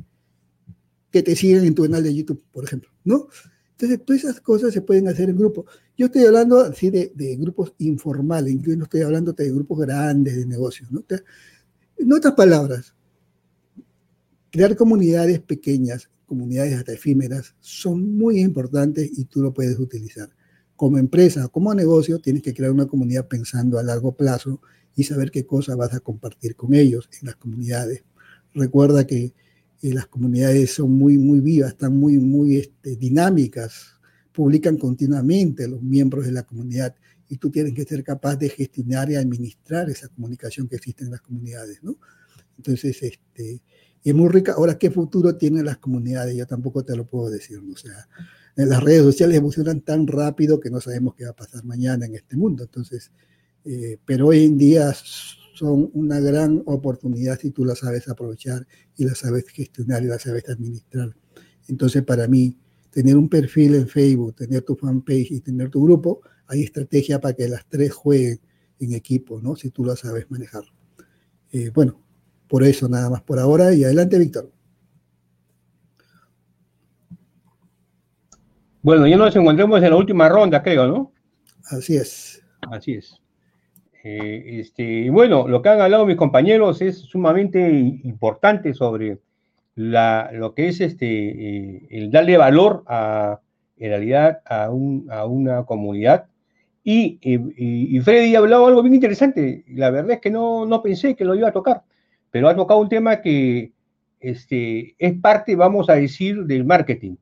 que 1.13 1.23
te 1.23 1.37
sigan 1.37 1.65
en 1.65 1.77
tu 1.77 1.83
canal 1.85 2.03
de 2.03 2.13
YouTube, 2.13 2.43
por 2.51 2.65
ejemplo, 2.65 2.91
¿no? 3.05 3.29
Entonces, 3.71 4.05
todas 4.05 4.25
esas 4.25 4.41
cosas 4.41 4.75
se 4.75 4.83
pueden 4.83 5.07
hacer 5.07 5.31
en 5.31 5.39
grupo. 5.39 5.67
Yo 5.97 6.07
estoy 6.07 6.25
hablando 6.25 6.59
así 6.59 6.91
de, 6.91 7.13
grupos 7.39 7.73
informales, 7.79 8.57
yo 8.61 8.77
no 8.77 8.83
estoy 8.83 9.03
hablando 9.03 9.33
de 9.33 9.53
grupos 9.53 9.79
grandes 9.79 10.35
de 10.35 10.45
negocios, 10.45 10.91
¿no? 10.91 11.05
En 11.99 12.13
otras 12.13 12.35
palabras, 12.35 12.93
crear 14.51 14.75
comunidades 14.75 15.39
pequeñas, 15.39 16.11
comunidades 16.27 16.75
hasta 16.75 16.95
efímeras, 16.95 17.55
son 17.61 18.17
muy 18.17 18.41
importantes 18.41 19.09
y 19.17 19.27
tú 19.27 19.41
lo 19.41 19.55
puedes 19.55 19.79
utilizar. 19.79 20.31
Como 20.75 20.99
empresa, 20.99 21.47
como 21.47 21.73
negocio, 21.75 22.19
tienes 22.19 22.43
que 22.43 22.55
crear 22.55 22.73
una 22.73 22.87
comunidad 22.87 23.29
pensando 23.29 23.79
a 23.79 23.85
largo 23.85 24.17
plazo 24.17 24.61
y 24.97 25.05
saber 25.05 25.31
qué 25.31 25.47
cosas 25.47 25.77
vas 25.77 25.95
a 25.95 26.01
compartir 26.01 26.57
con 26.57 26.75
ellos 26.75 27.09
en 27.21 27.27
las 27.27 27.37
comunidades. 27.37 28.05
Recuerda 28.55 29.07
que 29.07 29.33
y 29.83 29.93
las 29.93 30.07
comunidades 30.07 30.75
son 30.75 30.93
muy, 30.93 31.17
muy 31.17 31.41
vivas, 31.41 31.71
están 31.71 31.97
muy, 31.97 32.19
muy 32.19 32.57
este, 32.57 32.97
dinámicas, 32.97 33.95
publican 34.33 34.77
continuamente 34.77 35.67
los 35.67 35.83
miembros 35.83 36.27
de 36.27 36.33
la 36.33 36.43
comunidad 36.43 36.95
y 37.29 37.37
tú 37.37 37.51
tienes 37.51 37.73
que 37.73 37.85
ser 37.85 38.05
capaz 38.05 38.37
de 38.37 38.51
gestionar 38.51 39.11
y 39.11 39.15
administrar 39.15 39.89
esa 39.89 40.09
comunicación 40.09 40.69
que 40.69 40.77
existe 40.77 41.05
en 41.05 41.13
las 41.13 41.21
comunidades, 41.21 41.83
¿no? 41.83 41.97
Entonces, 42.59 43.03
este, 43.03 43.63
es 44.03 44.15
muy 44.15 44.29
rica. 44.29 44.53
Ahora, 44.53 44.77
¿qué 44.77 44.91
futuro 44.91 45.37
tienen 45.37 45.65
las 45.65 45.79
comunidades? 45.79 46.37
Yo 46.37 46.47
tampoco 46.47 46.85
te 46.85 46.97
lo 46.97 47.07
puedo 47.07 47.31
decir, 47.31 47.63
¿no? 47.63 47.73
O 47.73 47.77
sea, 47.77 48.07
las 48.57 48.83
redes 48.83 49.03
sociales 49.03 49.37
evolucionan 49.39 49.81
tan 49.81 50.07
rápido 50.07 50.61
que 50.61 50.71
no 50.71 50.81
sabemos 50.81 51.15
qué 51.15 51.25
va 51.25 51.31
a 51.31 51.37
pasar 51.37 51.65
mañana 51.65 52.05
en 52.05 52.17
este 52.17 52.37
mundo. 52.37 52.65
Entonces, 52.65 53.13
eh, 53.65 53.99
pero 54.05 54.29
hoy 54.29 54.45
en 54.45 54.59
día 54.59 54.93
son 55.55 55.91
una 55.93 56.21
gran 56.21 56.63
oportunidad 56.67 57.39
si 57.39 57.51
tú 57.51 57.65
la 57.65 57.75
sabes 57.75 58.09
aprovechar 58.09 58.67
y 58.97 59.05
la 59.05 59.15
sabes 59.15 59.47
gestionar 59.49 60.03
y 60.03 60.07
la 60.07 60.19
sabes 60.19 60.49
administrar. 60.49 61.15
Entonces, 61.69 62.03
para 62.03 62.27
mí, 62.27 62.57
tener 62.91 63.17
un 63.17 63.29
perfil 63.29 63.75
en 63.75 63.89
Facebook, 63.89 64.35
tener 64.35 64.63
tu 64.63 64.75
fanpage 64.75 65.31
y 65.31 65.41
tener 65.41 65.71
tu 65.71 65.83
grupo, 65.85 66.23
hay 66.47 66.63
estrategia 66.63 67.21
para 67.21 67.35
que 67.35 67.49
las 67.49 67.67
tres 67.69 67.93
jueguen 67.93 68.41
en 68.81 68.95
equipo, 68.95 69.41
¿no? 69.41 69.55
Si 69.55 69.71
tú 69.71 69.85
la 69.85 69.97
sabes 69.97 70.31
manejar. 70.31 70.65
Eh, 71.53 71.71
bueno, 71.73 72.01
por 72.49 72.65
eso 72.65 72.89
nada 72.89 73.11
más 73.11 73.23
por 73.23 73.39
ahora 73.39 73.73
y 73.75 73.85
adelante, 73.85 74.19
Víctor. 74.19 74.51
Bueno, 78.83 79.07
ya 79.07 79.17
nos 79.17 79.37
encontramos 79.37 79.83
en 79.83 79.91
la 79.91 79.97
última 79.97 80.29
ronda, 80.29 80.63
creo, 80.63 80.87
¿no? 80.87 81.13
Así 81.71 81.97
es. 81.97 82.43
Así 82.71 82.95
es. 82.95 83.21
Eh, 84.03 84.61
este, 84.61 85.11
bueno, 85.11 85.47
lo 85.47 85.61
que 85.61 85.69
han 85.69 85.81
hablado 85.81 86.07
mis 86.07 86.17
compañeros 86.17 86.81
es 86.81 86.99
sumamente 86.99 87.71
importante 88.05 88.73
sobre 88.73 89.19
lo 89.75 90.55
que 90.55 90.69
es 90.69 90.81
este, 90.81 91.07
eh, 91.07 91.87
el 91.91 92.11
darle 92.11 92.37
valor 92.37 92.83
a, 92.87 93.41
en 93.77 93.91
realidad, 93.91 94.41
a, 94.47 94.71
una 94.71 95.65
comunidad. 95.65 96.27
Y, 96.83 97.19
y, 97.23 98.01
Freddy 98.01 98.35
ha 98.35 98.39
hablado 98.39 98.67
algo 98.67 98.83
bien 98.83 98.95
interesante. 98.95 99.65
La 99.69 99.91
verdad 99.91 100.13
es 100.13 100.21
que 100.21 100.31
no, 100.31 100.81
pensé 100.83 101.15
que 101.15 101.25
lo 101.25 101.35
iba 101.35 101.49
a 101.49 101.53
tocar, 101.53 101.83
pero 102.31 102.49
ha 102.49 102.57
tocado 102.57 102.81
un 102.81 102.89
tema 102.89 103.21
que 103.21 103.73
este, 104.19 104.95
es 104.99 105.19
parte, 105.21 105.57
vamos 105.57 105.91
a 105.91 105.95
decir, 105.95 106.45
del 106.45 106.65
marketing, 106.65 107.17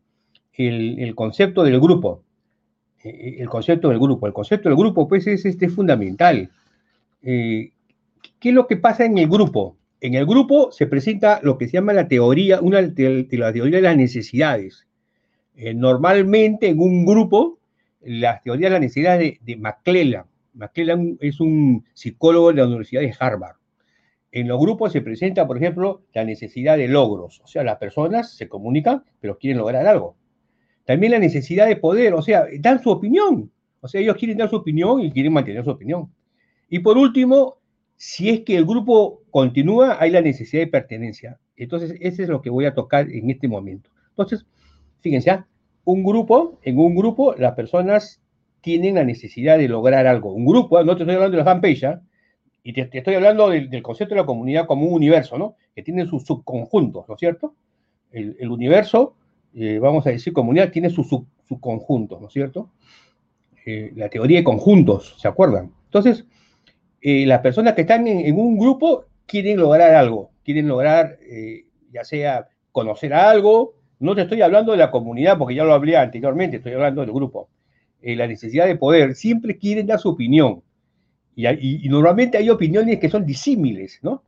el, 0.54 1.14
concepto 1.14 1.64
del 1.64 1.80
grupo. 1.80 2.22
Eh, 3.02 3.36
el 3.38 3.48
concepto 3.48 3.88
del 3.88 3.98
grupo. 3.98 4.26
El 4.26 4.32
concepto 4.32 4.68
del 4.68 4.78
grupo, 4.78 5.08
pues, 5.08 5.26
es 5.26 5.44
este, 5.44 5.68
fundamental. 5.68 6.50
Eh, 7.22 7.72
¿qué 8.38 8.48
es 8.48 8.54
lo 8.54 8.66
que 8.66 8.76
pasa 8.76 9.04
en 9.04 9.18
el 9.18 9.28
grupo? 9.28 9.76
En 10.00 10.14
el 10.14 10.26
grupo 10.26 10.70
se 10.70 10.86
presenta 10.86 11.40
lo 11.42 11.58
que 11.58 11.66
se 11.66 11.72
llama 11.72 11.92
la 11.92 12.08
teoría, 12.08 12.60
una 12.60 12.80
de, 12.82 13.24
teoría 13.24 13.62
de 13.62 13.82
las 13.82 13.96
necesidades. 13.96 14.86
Eh, 15.56 15.74
normalmente 15.74 16.68
en 16.68 16.78
un 16.78 17.04
grupo, 17.04 17.58
las 18.00 18.42
teorías 18.42 18.70
de 18.70 18.74
las 18.74 18.80
necesidades 18.80 19.20
de, 19.20 19.38
de 19.42 19.56
McClellan. 19.56 20.24
McClellan 20.54 21.18
es 21.20 21.40
un 21.40 21.84
psicólogo 21.94 22.48
de 22.48 22.60
la 22.60 22.66
Universidad 22.66 23.00
de 23.00 23.14
Harvard. 23.18 23.56
En 24.30 24.46
los 24.46 24.60
grupos 24.60 24.92
se 24.92 25.00
presenta, 25.00 25.46
por 25.46 25.56
ejemplo, 25.56 26.02
la 26.12 26.24
necesidad 26.24 26.76
de 26.76 26.86
logros. 26.86 27.40
O 27.42 27.46
sea, 27.46 27.64
las 27.64 27.78
personas 27.78 28.36
se 28.36 28.48
comunican, 28.48 29.04
pero 29.20 29.38
quieren 29.38 29.58
lograr 29.58 29.86
algo. 29.86 30.16
También 30.84 31.12
la 31.12 31.18
necesidad 31.18 31.66
de 31.66 31.76
poder, 31.76 32.14
o 32.14 32.22
sea, 32.22 32.46
dan 32.60 32.82
su 32.82 32.90
opinión. 32.90 33.50
O 33.80 33.88
sea, 33.88 34.00
ellos 34.00 34.16
quieren 34.16 34.38
dar 34.38 34.50
su 34.50 34.56
opinión 34.56 35.00
y 35.00 35.10
quieren 35.10 35.32
mantener 35.32 35.64
su 35.64 35.70
opinión. 35.70 36.10
Y 36.68 36.80
por 36.80 36.98
último, 36.98 37.58
si 37.96 38.28
es 38.30 38.40
que 38.40 38.56
el 38.56 38.64
grupo 38.64 39.22
continúa, 39.30 39.96
hay 40.00 40.10
la 40.10 40.20
necesidad 40.20 40.62
de 40.62 40.68
pertenencia. 40.68 41.38
Entonces, 41.56 41.96
eso 42.00 42.22
es 42.22 42.28
lo 42.28 42.40
que 42.40 42.50
voy 42.50 42.66
a 42.66 42.74
tocar 42.74 43.10
en 43.10 43.30
este 43.30 43.48
momento. 43.48 43.90
Entonces, 44.10 44.46
fíjense, 45.00 45.30
¿ah? 45.30 45.46
un 45.84 46.04
grupo, 46.04 46.58
en 46.62 46.78
un 46.78 46.94
grupo, 46.94 47.34
las 47.34 47.54
personas 47.54 48.20
tienen 48.60 48.96
la 48.96 49.04
necesidad 49.04 49.58
de 49.58 49.68
lograr 49.68 50.06
algo. 50.06 50.32
Un 50.32 50.46
grupo, 50.46 50.78
¿ah? 50.78 50.84
no 50.84 50.96
te 50.96 51.02
estoy 51.02 51.14
hablando 51.14 51.36
de 51.36 51.44
la 51.44 51.50
fanpage, 51.50 51.84
¿ah? 51.84 52.02
y 52.62 52.72
te, 52.72 52.88
estoy 52.92 53.14
hablando 53.14 53.48
del, 53.48 53.82
concepto 53.82 54.14
de 54.14 54.20
la 54.20 54.26
comunidad 54.26 54.66
como 54.66 54.86
un 54.86 54.92
universo, 54.92 55.38
¿no? 55.38 55.56
Que 55.74 55.82
tiene 55.82 56.06
sus 56.06 56.24
subconjuntos, 56.24 57.08
¿no 57.08 57.14
es 57.14 57.20
cierto? 57.20 57.54
El, 58.10 58.50
universo, 58.50 59.14
eh, 59.54 59.78
vamos 59.78 60.06
a 60.06 60.10
decir 60.10 60.32
comunidad, 60.32 60.70
tiene 60.70 60.90
sus 60.90 61.08
subconjuntos, 61.08 62.20
¿no 62.20 62.26
es 62.26 62.32
cierto? 62.32 62.70
Eh, 63.64 63.92
la 63.96 64.08
teoría 64.08 64.38
de 64.38 64.44
conjuntos, 64.44 65.16
¿se 65.18 65.28
acuerdan? 65.28 65.72
Entonces, 65.84 66.26
eh, 67.00 67.26
las 67.26 67.40
personas 67.40 67.74
que 67.74 67.82
están 67.82 68.06
en, 68.06 68.38
un 68.38 68.58
grupo 68.58 69.04
quieren 69.26 69.58
lograr 69.58 69.94
algo, 69.94 70.30
quieren 70.44 70.68
lograr 70.68 71.18
eh, 71.22 71.64
ya 71.92 72.04
sea 72.04 72.48
conocer 72.72 73.14
algo, 73.14 73.74
no 74.00 74.14
te 74.14 74.22
estoy 74.22 74.42
hablando 74.42 74.72
de 74.72 74.78
la 74.78 74.90
comunidad 74.90 75.38
porque 75.38 75.54
ya 75.54 75.64
lo 75.64 75.74
hablé 75.74 75.96
anteriormente, 75.96 76.58
estoy 76.58 76.72
hablando 76.72 77.00
del 77.00 77.12
grupo, 77.12 77.48
eh, 78.02 78.16
la 78.16 78.26
necesidad 78.26 78.66
de 78.66 78.76
poder, 78.76 79.14
siempre 79.14 79.58
quieren 79.58 79.86
dar 79.86 79.98
su 79.98 80.08
opinión 80.08 80.62
y, 81.34 81.88
normalmente 81.88 82.36
hay 82.36 82.50
opiniones 82.50 82.98
que 82.98 83.08
son 83.08 83.24
disímiles, 83.24 84.00
¿no? 84.02 84.24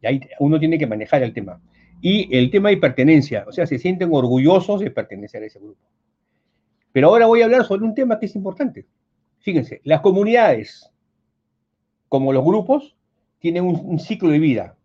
Y 0.00 0.06
ahí 0.06 0.20
uno 0.38 0.60
tiene 0.60 0.78
que 0.78 0.86
manejar 0.86 1.24
el 1.24 1.32
tema. 1.32 1.60
Y 2.00 2.36
el 2.36 2.48
tema 2.50 2.68
de 2.68 2.76
pertenencia, 2.76 3.44
o 3.48 3.50
sea, 3.50 3.66
se 3.66 3.76
sienten 3.76 4.10
orgullosos 4.12 4.80
de 4.80 4.92
pertenecer 4.92 5.42
a 5.42 5.46
ese 5.46 5.58
grupo. 5.58 5.80
Pero 6.92 7.08
ahora 7.08 7.26
voy 7.26 7.42
a 7.42 7.46
hablar 7.46 7.64
sobre 7.64 7.82
un 7.82 7.92
tema 7.92 8.20
que 8.20 8.26
es 8.26 8.36
importante. 8.36 8.86
Fíjense, 9.40 9.80
las 9.82 10.00
comunidades, 10.00 10.88
como 12.14 12.32
los 12.32 12.44
grupos, 12.44 12.94
tienen 13.40 13.64
un, 13.64 13.98
ciclo 13.98 14.28
de 14.28 14.38
vida, 14.38 14.76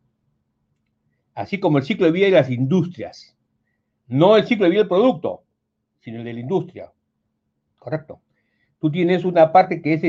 así 1.36 1.60
como 1.60 1.78
el 1.78 1.84
ciclo 1.84 2.08
de 2.08 2.12
vida 2.12 2.26
de 2.26 2.32
las 2.32 2.50
industrias. 2.50 3.38
No 4.08 4.36
el 4.36 4.48
ciclo 4.48 4.64
de 4.64 4.72
vida 4.72 4.80
del 4.80 4.90
producto, 4.90 5.44
sino 6.00 6.18
el 6.18 6.24
de 6.24 6.34
la 6.34 6.40
industria. 6.40 6.92
Correcto. 7.78 8.20
Tú 8.80 8.90
tienes 8.90 9.26
una 9.26 9.52
parte 9.52 9.80
que 9.80 9.94
es 9.94 10.02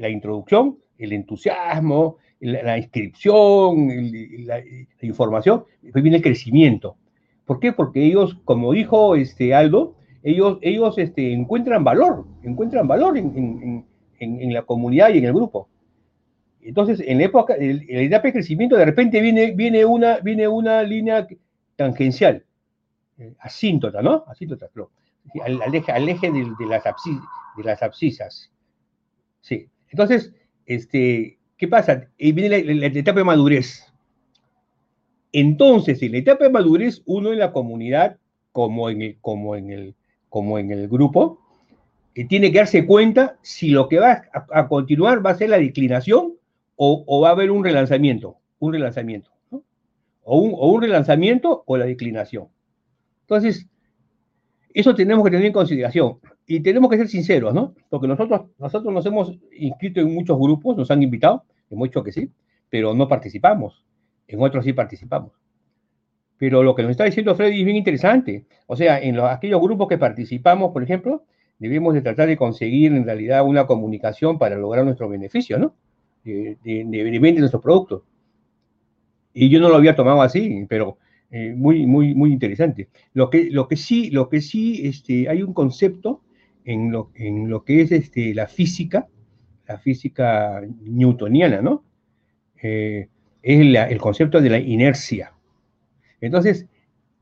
la 0.00 0.08
introducción, 0.08 0.78
el 0.98 1.12
entusiasmo, 1.12 2.16
la, 2.40 2.76
inscripción, 2.78 3.86
la, 4.44 4.60
información, 5.02 5.66
después 5.82 6.02
viene 6.02 6.16
el 6.16 6.24
crecimiento. 6.24 6.96
¿Por 7.44 7.60
qué? 7.60 7.72
Porque 7.72 8.04
ellos, 8.04 8.40
como 8.44 8.72
dijo 8.72 9.14
este 9.14 9.54
Aldo, 9.54 9.94
ellos, 10.24 10.58
ellos 10.62 10.98
este, 10.98 11.32
encuentran 11.32 11.84
valor, 11.84 12.26
encuentran 12.42 12.88
valor 12.88 13.16
en, 13.16 13.86
la 14.52 14.62
comunidad 14.62 15.10
y 15.14 15.18
en 15.18 15.26
el 15.26 15.32
grupo. 15.32 15.68
Entonces, 16.66 17.00
en 17.06 17.18
la 17.18 17.24
época, 17.24 17.54
en 17.56 17.86
la 17.88 18.00
etapa 18.00 18.26
de 18.26 18.32
crecimiento, 18.32 18.76
de 18.76 18.84
repente 18.84 19.20
viene, 19.20 19.52
viene, 19.52 19.84
una, 19.84 20.18
viene 20.18 20.48
una 20.48 20.82
línea 20.82 21.24
tangencial, 21.76 22.44
eh, 23.18 23.34
asíntota, 23.38 24.02
¿no? 24.02 24.24
Asíntota, 24.26 24.68
al, 25.44 25.74
eje, 25.74 25.92
al 25.92 26.08
eje 26.08 26.32
de, 26.32 26.44
las 26.68 26.82
de 27.56 27.62
las 27.62 27.82
abscisas. 27.84 28.50
Sí. 29.42 29.68
Entonces, 29.90 30.32
este, 30.66 31.38
¿qué 31.56 31.68
pasa? 31.68 32.08
Y 32.18 32.32
viene 32.32 32.64
la, 32.74 32.86
etapa 32.86 33.20
de 33.20 33.24
madurez. 33.24 33.86
Entonces, 35.30 36.02
en 36.02 36.12
la 36.12 36.18
etapa 36.18 36.44
de 36.46 36.50
madurez, 36.50 37.00
uno 37.06 37.32
en 37.32 37.38
la 37.38 37.52
comunidad, 37.52 38.18
como 38.50 38.90
en 38.90 39.02
el, 39.02 39.18
como 39.20 39.54
en 39.54 39.70
el, 39.70 39.94
como 40.30 40.58
en 40.58 40.72
el 40.72 40.88
grupo, 40.88 41.38
tiene 42.28 42.50
que 42.50 42.58
darse 42.58 42.86
cuenta 42.86 43.38
si 43.42 43.68
lo 43.68 43.88
que 43.88 44.00
va 44.00 44.24
a, 44.32 44.66
continuar 44.66 45.24
va 45.24 45.30
a 45.30 45.36
ser 45.36 45.50
la 45.50 45.58
declinación 45.58 46.32
o, 46.76 47.20
va 47.20 47.28
a 47.28 47.32
haber 47.32 47.50
un 47.50 47.64
relanzamiento, 47.64 48.36
un 48.58 48.72
relanzamiento, 48.72 49.30
o, 50.22 50.38
un, 50.38 50.52
o 50.54 50.68
un 50.72 50.82
relanzamiento 50.82 51.64
o 51.66 51.76
la 51.76 51.86
declinación. 51.86 52.48
Entonces, 53.22 53.66
eso 54.72 54.94
tenemos 54.94 55.24
que 55.24 55.30
tener 55.30 55.46
en 55.46 55.52
consideración 55.52 56.18
y 56.46 56.60
tenemos 56.60 56.90
que 56.90 56.98
ser 56.98 57.08
sinceros, 57.08 57.52
¿no? 57.54 57.74
Porque 57.88 58.06
nosotros, 58.06 58.42
nosotros 58.58 58.92
nos 58.92 59.04
hemos 59.06 59.38
inscrito 59.58 60.00
en 60.00 60.14
muchos 60.14 60.38
grupos, 60.38 60.76
nos 60.76 60.90
han 60.90 61.02
invitado, 61.02 61.44
hemos 61.70 61.88
dicho 61.88 62.04
que 62.04 62.12
sí, 62.12 62.30
pero 62.68 62.94
no 62.94 63.08
participamos. 63.08 63.84
En 64.28 64.42
otros 64.42 64.64
sí 64.64 64.72
participamos. 64.72 65.32
Pero 66.38 66.62
lo 66.62 66.74
que 66.74 66.82
nos 66.82 66.90
está 66.90 67.04
diciendo 67.04 67.34
Freddy 67.34 67.60
es 67.60 67.64
bien 67.64 67.76
interesante. 67.76 68.44
O 68.66 68.76
sea, 68.76 69.00
en 69.00 69.16
los, 69.16 69.30
aquellos 69.30 69.60
grupos 69.60 69.88
que 69.88 69.98
participamos, 69.98 70.72
por 70.72 70.82
ejemplo, 70.82 71.24
debemos 71.58 71.94
de 71.94 72.02
tratar 72.02 72.28
de 72.28 72.36
conseguir 72.36 72.92
en 72.92 73.04
realidad 73.04 73.44
una 73.46 73.66
comunicación 73.66 74.38
para 74.38 74.56
lograr 74.56 74.84
nuestro 74.84 75.08
beneficio, 75.08 75.58
¿no? 75.58 75.74
De, 76.26 76.58
de, 76.64 76.84
de, 76.84 77.20
de 77.20 77.32
nuestros 77.38 77.62
productos. 77.62 78.02
Y 79.32 79.48
yo 79.48 79.60
no 79.60 79.68
lo 79.68 79.76
había 79.76 79.94
tomado 79.94 80.22
así, 80.22 80.66
pero 80.68 80.98
eh, 81.30 81.52
muy, 81.54 81.86
muy, 81.86 82.14
muy 82.14 82.32
interesante. 82.32 82.88
Lo 83.12 83.30
que, 83.30 83.50
lo 83.50 83.68
que 83.68 83.76
sí, 83.76 84.10
lo 84.10 84.28
que 84.28 84.40
sí 84.40 84.86
este, 84.86 85.28
hay 85.28 85.42
un 85.42 85.52
concepto 85.52 86.22
en 86.64 86.90
lo, 86.90 87.10
en 87.14 87.48
lo 87.48 87.64
que 87.64 87.82
es 87.82 87.92
este, 87.92 88.34
la 88.34 88.46
física, 88.48 89.06
la 89.68 89.78
física 89.78 90.62
newtoniana, 90.82 91.62
¿no? 91.62 91.84
Eh, 92.62 93.08
es 93.42 93.60
el 93.60 93.98
concepto 93.98 94.40
de 94.40 94.50
la 94.50 94.58
inercia. 94.58 95.32
Entonces, 96.20 96.66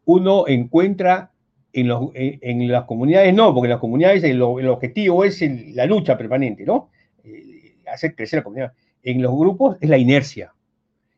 uno 0.07 0.47
encuentra 0.47 1.33
en, 1.73 1.89
los, 1.89 2.11
en, 2.15 2.71
las 2.71 2.85
comunidades, 2.85 3.35
no, 3.35 3.53
porque 3.53 3.67
en 3.67 3.73
las 3.73 3.81
comunidades 3.81 4.23
el, 4.25 4.37
el 4.37 4.69
objetivo 4.69 5.25
es 5.25 5.43
la 5.75 5.85
lucha 5.85 6.17
permanente, 6.17 6.65
¿no? 6.65 6.91
Eh, 7.25 7.75
hacer 7.93 8.15
crecer 8.15 8.39
la 8.39 8.45
comunidad. 8.45 8.73
En 9.05 9.21
los 9.23 9.37
grupos 9.37 9.77
es 9.81 9.89
la 9.89 9.99
inercia. 9.99 10.55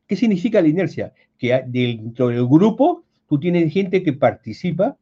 ¿Qué 0.06 0.16
significa 0.16 0.60
la 0.60 0.68
inercia? 0.68 1.14
Que 1.38 1.62
dentro 1.66 2.28
del 2.28 2.46
grupo 2.46 3.04
tú 3.28 3.38
tienes 3.38 3.72
gente 3.72 4.02
que 4.02 4.12
participa, 4.12 4.96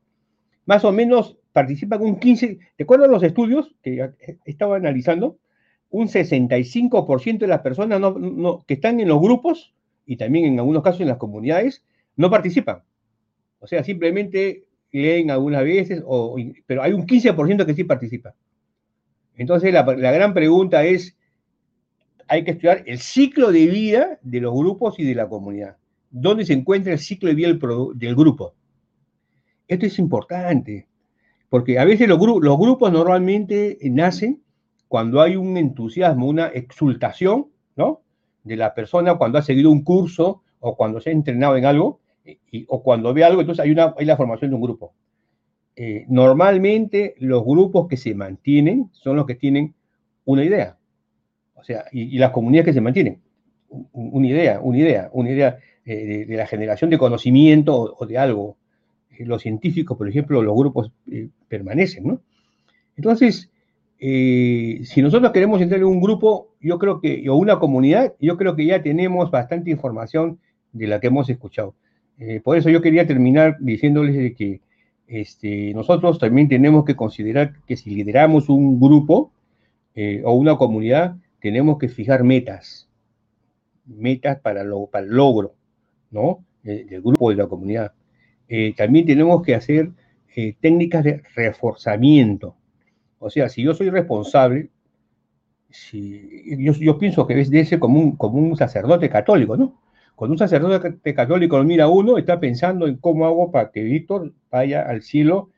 más 0.67 0.85
o 0.85 0.93
menos 0.93 1.37
participa 1.53 1.99
con 1.99 2.09
un 2.09 2.19
15, 2.19 2.59
¿te 2.77 2.83
acuerdas 2.83 3.11
los 3.11 3.23
estudios 3.23 3.75
que 3.83 4.13
estaba 4.45 4.77
analizando? 4.77 5.39
Un 5.91 6.09
65% 6.09 7.39
de 7.39 7.47
las 7.47 7.61
personas 7.61 8.03
que 8.67 8.75
están 8.75 9.01
en 9.01 9.09
los 9.09 9.21
grupos 9.21 9.73
y 10.05 10.17
también 10.17 10.45
en 10.45 10.59
algunos 10.59 10.83
casos 10.83 11.01
en 11.01 11.09
las 11.09 11.19
comunidades 11.19 11.85
no 12.17 12.31
participan. 12.31 12.83
O 13.61 13.67
sea, 13.67 13.83
simplemente 13.83 14.65
leen 14.91 15.31
algunas 15.31 15.65
veces, 15.65 16.03
o, 16.05 16.37
pero 16.67 16.83
hay 16.83 16.93
un 16.93 17.07
15% 17.07 17.65
que 17.65 17.75
sí 17.75 17.85
participa. 17.85 18.35
Entonces 19.37 19.73
la 19.73 19.83
gran 19.83 20.35
pregunta 20.35 20.85
es, 20.85 21.17
hay 22.29 22.45
que 22.45 22.53
estudiar 22.53 22.83
el 22.87 22.99
ciclo 22.99 23.53
de 23.53 23.67
vida 23.67 24.19
de 24.23 24.41
los 24.41 24.55
grupos 24.55 24.99
y 24.99 25.05
de 25.05 25.15
la 25.15 25.29
comunidad. 25.29 25.77
¿Dónde 26.11 26.45
se 26.45 26.53
encuentra 26.53 26.93
el 26.93 26.99
ciclo 26.99 27.29
de 27.29 27.35
vida 27.35 27.49
del, 27.49 28.15
grupo? 28.15 28.55
Esto 29.67 29.87
es 29.87 29.99
importante. 29.99 30.87
Porque 31.49 31.79
a 31.79 31.85
veces 31.85 32.09
los, 32.09 32.19
los 32.19 32.59
grupos 32.59 32.93
normalmente 32.93 33.79
nacen 33.83 34.43
cuando 34.89 35.21
hay 35.21 35.37
un 35.37 35.57
entusiasmo, 35.57 36.29
una 36.29 36.49
exultación, 36.49 37.49
¿no? 37.77 38.03
De 38.45 38.57
la 38.57 38.75
persona 38.75 39.17
cuando 39.17 39.39
ha 39.39 39.43
seguido 39.43 39.71
un 39.71 39.83
curso 39.83 40.43
o 40.61 40.77
cuando 40.77 41.01
se 41.01 41.11
ha 41.11 41.13
entrenado 41.13 41.57
en 41.57 41.65
algo, 41.65 42.01
o 42.69 42.83
cuando 42.83 43.13
ve 43.13 43.25
algo, 43.25 43.41
entonces 43.41 43.65
hay, 43.65 43.71
una, 43.71 43.95
hay 43.99 44.07
la 44.07 44.17
formación 44.17 44.51
de 44.51 44.57
un 44.57 44.63
grupo. 44.63 44.95
Eh, 45.77 46.05
normalmente 46.09 47.15
los 47.19 47.45
grupos 47.45 47.89
que 47.89 47.97
se 47.97 48.15
mantienen 48.15 48.91
son 48.93 49.17
los 49.17 49.27
que 49.27 49.35
tienen 49.35 49.75
una 50.25 50.45
idea. 50.45 50.79
O 51.65 51.67
sea, 51.67 51.87
y, 51.93 52.19
las 52.19 52.31
comunidades 52.31 52.67
que 52.67 52.73
se 52.75 52.83
mantienen. 52.83 53.23
Una 53.93 54.27
idea, 54.27 54.61
una 54.61 54.77
idea, 54.77 55.09
una 55.15 55.31
idea 55.31 55.57
eh, 55.87 56.27
de, 56.29 56.37
la 56.37 56.47
generación 56.47 56.91
de 56.91 56.99
conocimiento 56.99 57.97
o 57.99 58.05
de 58.05 58.19
algo 58.19 58.59
los 59.21 59.41
científicos, 59.41 59.97
por 59.97 60.07
ejemplo, 60.07 60.43
los 60.43 60.55
grupos 60.55 60.93
eh, 61.11 61.29
permanecen, 61.49 62.07
¿no? 62.07 62.21
Entonces, 62.99 63.51
eh, 63.99 64.81
si 64.85 65.01
nosotros 65.01 65.33
queremos 65.33 65.63
entrar 65.63 65.81
en 65.81 65.87
un 65.87 66.03
grupo, 66.03 66.49
yo 66.61 66.79
creo 66.79 67.01
que, 67.01 67.27
o 67.31 67.37
una 67.37 67.59
comunidad, 67.59 68.13
yo 68.21 68.37
creo 68.37 68.57
que 68.57 68.67
ya 68.67 68.83
tenemos 68.83 69.31
bastante 69.31 69.71
información 69.71 70.39
de 70.73 70.87
la 70.87 71.01
que 71.01 71.07
hemos 71.07 71.31
escuchado. 71.31 71.75
Eh, 72.19 72.43
por 72.45 72.59
eso 72.59 72.69
yo 72.69 72.83
quería 72.83 73.07
terminar 73.07 73.57
diciéndoles 73.59 74.37
que 74.37 74.61
este, 75.07 75.73
nosotros 75.73 76.19
también 76.19 76.47
tenemos 76.47 76.85
que 76.85 76.95
considerar 76.95 77.55
que 77.67 77.79
si 77.79 77.95
lideramos 77.95 78.51
un 78.51 78.79
grupo 78.79 79.31
o 80.25 80.33
una 80.33 80.57
comunidad, 80.57 81.17
tenemos 81.45 81.77
que 81.77 81.91
fijar 81.91 82.25
metas, 82.25 82.89
metas 83.85 84.41
para, 84.41 84.63
el 84.63 84.69
logro, 85.11 85.55
del 86.63 87.03
grupo 87.03 87.29
de 87.29 87.37
la 87.37 87.47
comunidad. 87.47 87.93
Eh, 88.49 88.73
también 88.75 89.05
tenemos 89.05 89.43
que 89.43 89.55
hacer 89.55 89.91
eh, 90.35 90.57
técnicas 90.59 91.05
de 91.05 91.23
reforzamiento. 91.35 92.57
O 93.19 93.29
sea, 93.29 93.51
si 93.51 93.63
yo 93.63 93.75
soy 93.75 93.91
responsable, 93.91 94.71
yo, 95.69 96.99
pienso 96.99 97.27
que 97.27 97.35
debe 97.35 97.67
ser 97.67 97.79
como 97.79 98.01
un, 98.01 98.17
como 98.17 98.39
un 98.39 98.57
sacerdote 98.57 99.11
católico, 99.11 99.55
¿no? 99.55 99.83
Cuando 100.15 100.33
un 100.33 100.39
sacerdote 100.39 101.15
católico 101.15 101.59
lo 101.59 101.65
mira 101.65 101.85
a 101.85 101.89
uno, 101.89 102.17
está 102.17 102.41
pensando 102.41 102.87
en 102.87 102.97
cómo 102.97 103.27
hago 103.27 103.51
para 103.51 103.71
que 103.71 103.83
Víctor 103.83 104.33
vaya 104.51 104.81
al 104.81 105.03
cielo, 105.03 105.51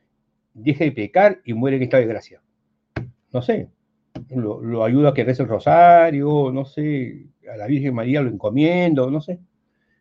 deje 0.53 0.83
de 0.83 0.91
pecar 0.91 1.39
y 1.45 1.53
muere 1.53 1.77
en 1.77 1.83
estado 1.83 2.01
de 2.01 2.09
gracia. 2.09 2.41
No 3.31 3.41
sé, 3.41 3.69
lo, 4.35 4.61
lo 4.61 4.83
ayuda 4.83 5.09
a 5.09 5.13
que 5.13 5.23
reza 5.23 5.43
el 5.43 5.49
rosario, 5.49 6.51
no 6.51 6.65
sé, 6.65 7.25
a 7.51 7.57
la 7.57 7.67
Virgen 7.67 7.93
María 7.93 8.21
lo 8.21 8.29
encomiendo, 8.29 9.09
no 9.09 9.21
sé. 9.21 9.39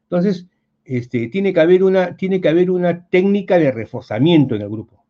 Entonces, 0.04 0.46
este, 0.84 1.28
tiene, 1.28 1.52
que 1.52 1.60
haber 1.60 1.82
una, 1.82 2.16
tiene 2.16 2.40
que 2.40 2.48
haber 2.48 2.70
una 2.70 3.08
técnica 3.08 3.58
de 3.58 3.72
reforzamiento 3.72 4.54
en 4.54 4.62
el 4.62 4.68
grupo. 4.68 5.04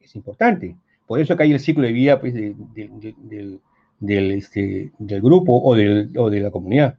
Es 0.00 0.14
importante. 0.14 0.76
Por 1.06 1.20
eso 1.20 1.36
que 1.36 1.42
hay 1.42 1.52
el 1.52 1.60
ciclo 1.60 1.84
de 1.84 1.92
vida 1.92 2.20
pues, 2.20 2.32
del, 2.32 3.60
este, 4.00 4.92
del, 4.98 5.20
grupo 5.20 5.60
o, 5.60 5.74
de 5.74 6.40
la 6.40 6.50
comunidad. 6.52 6.96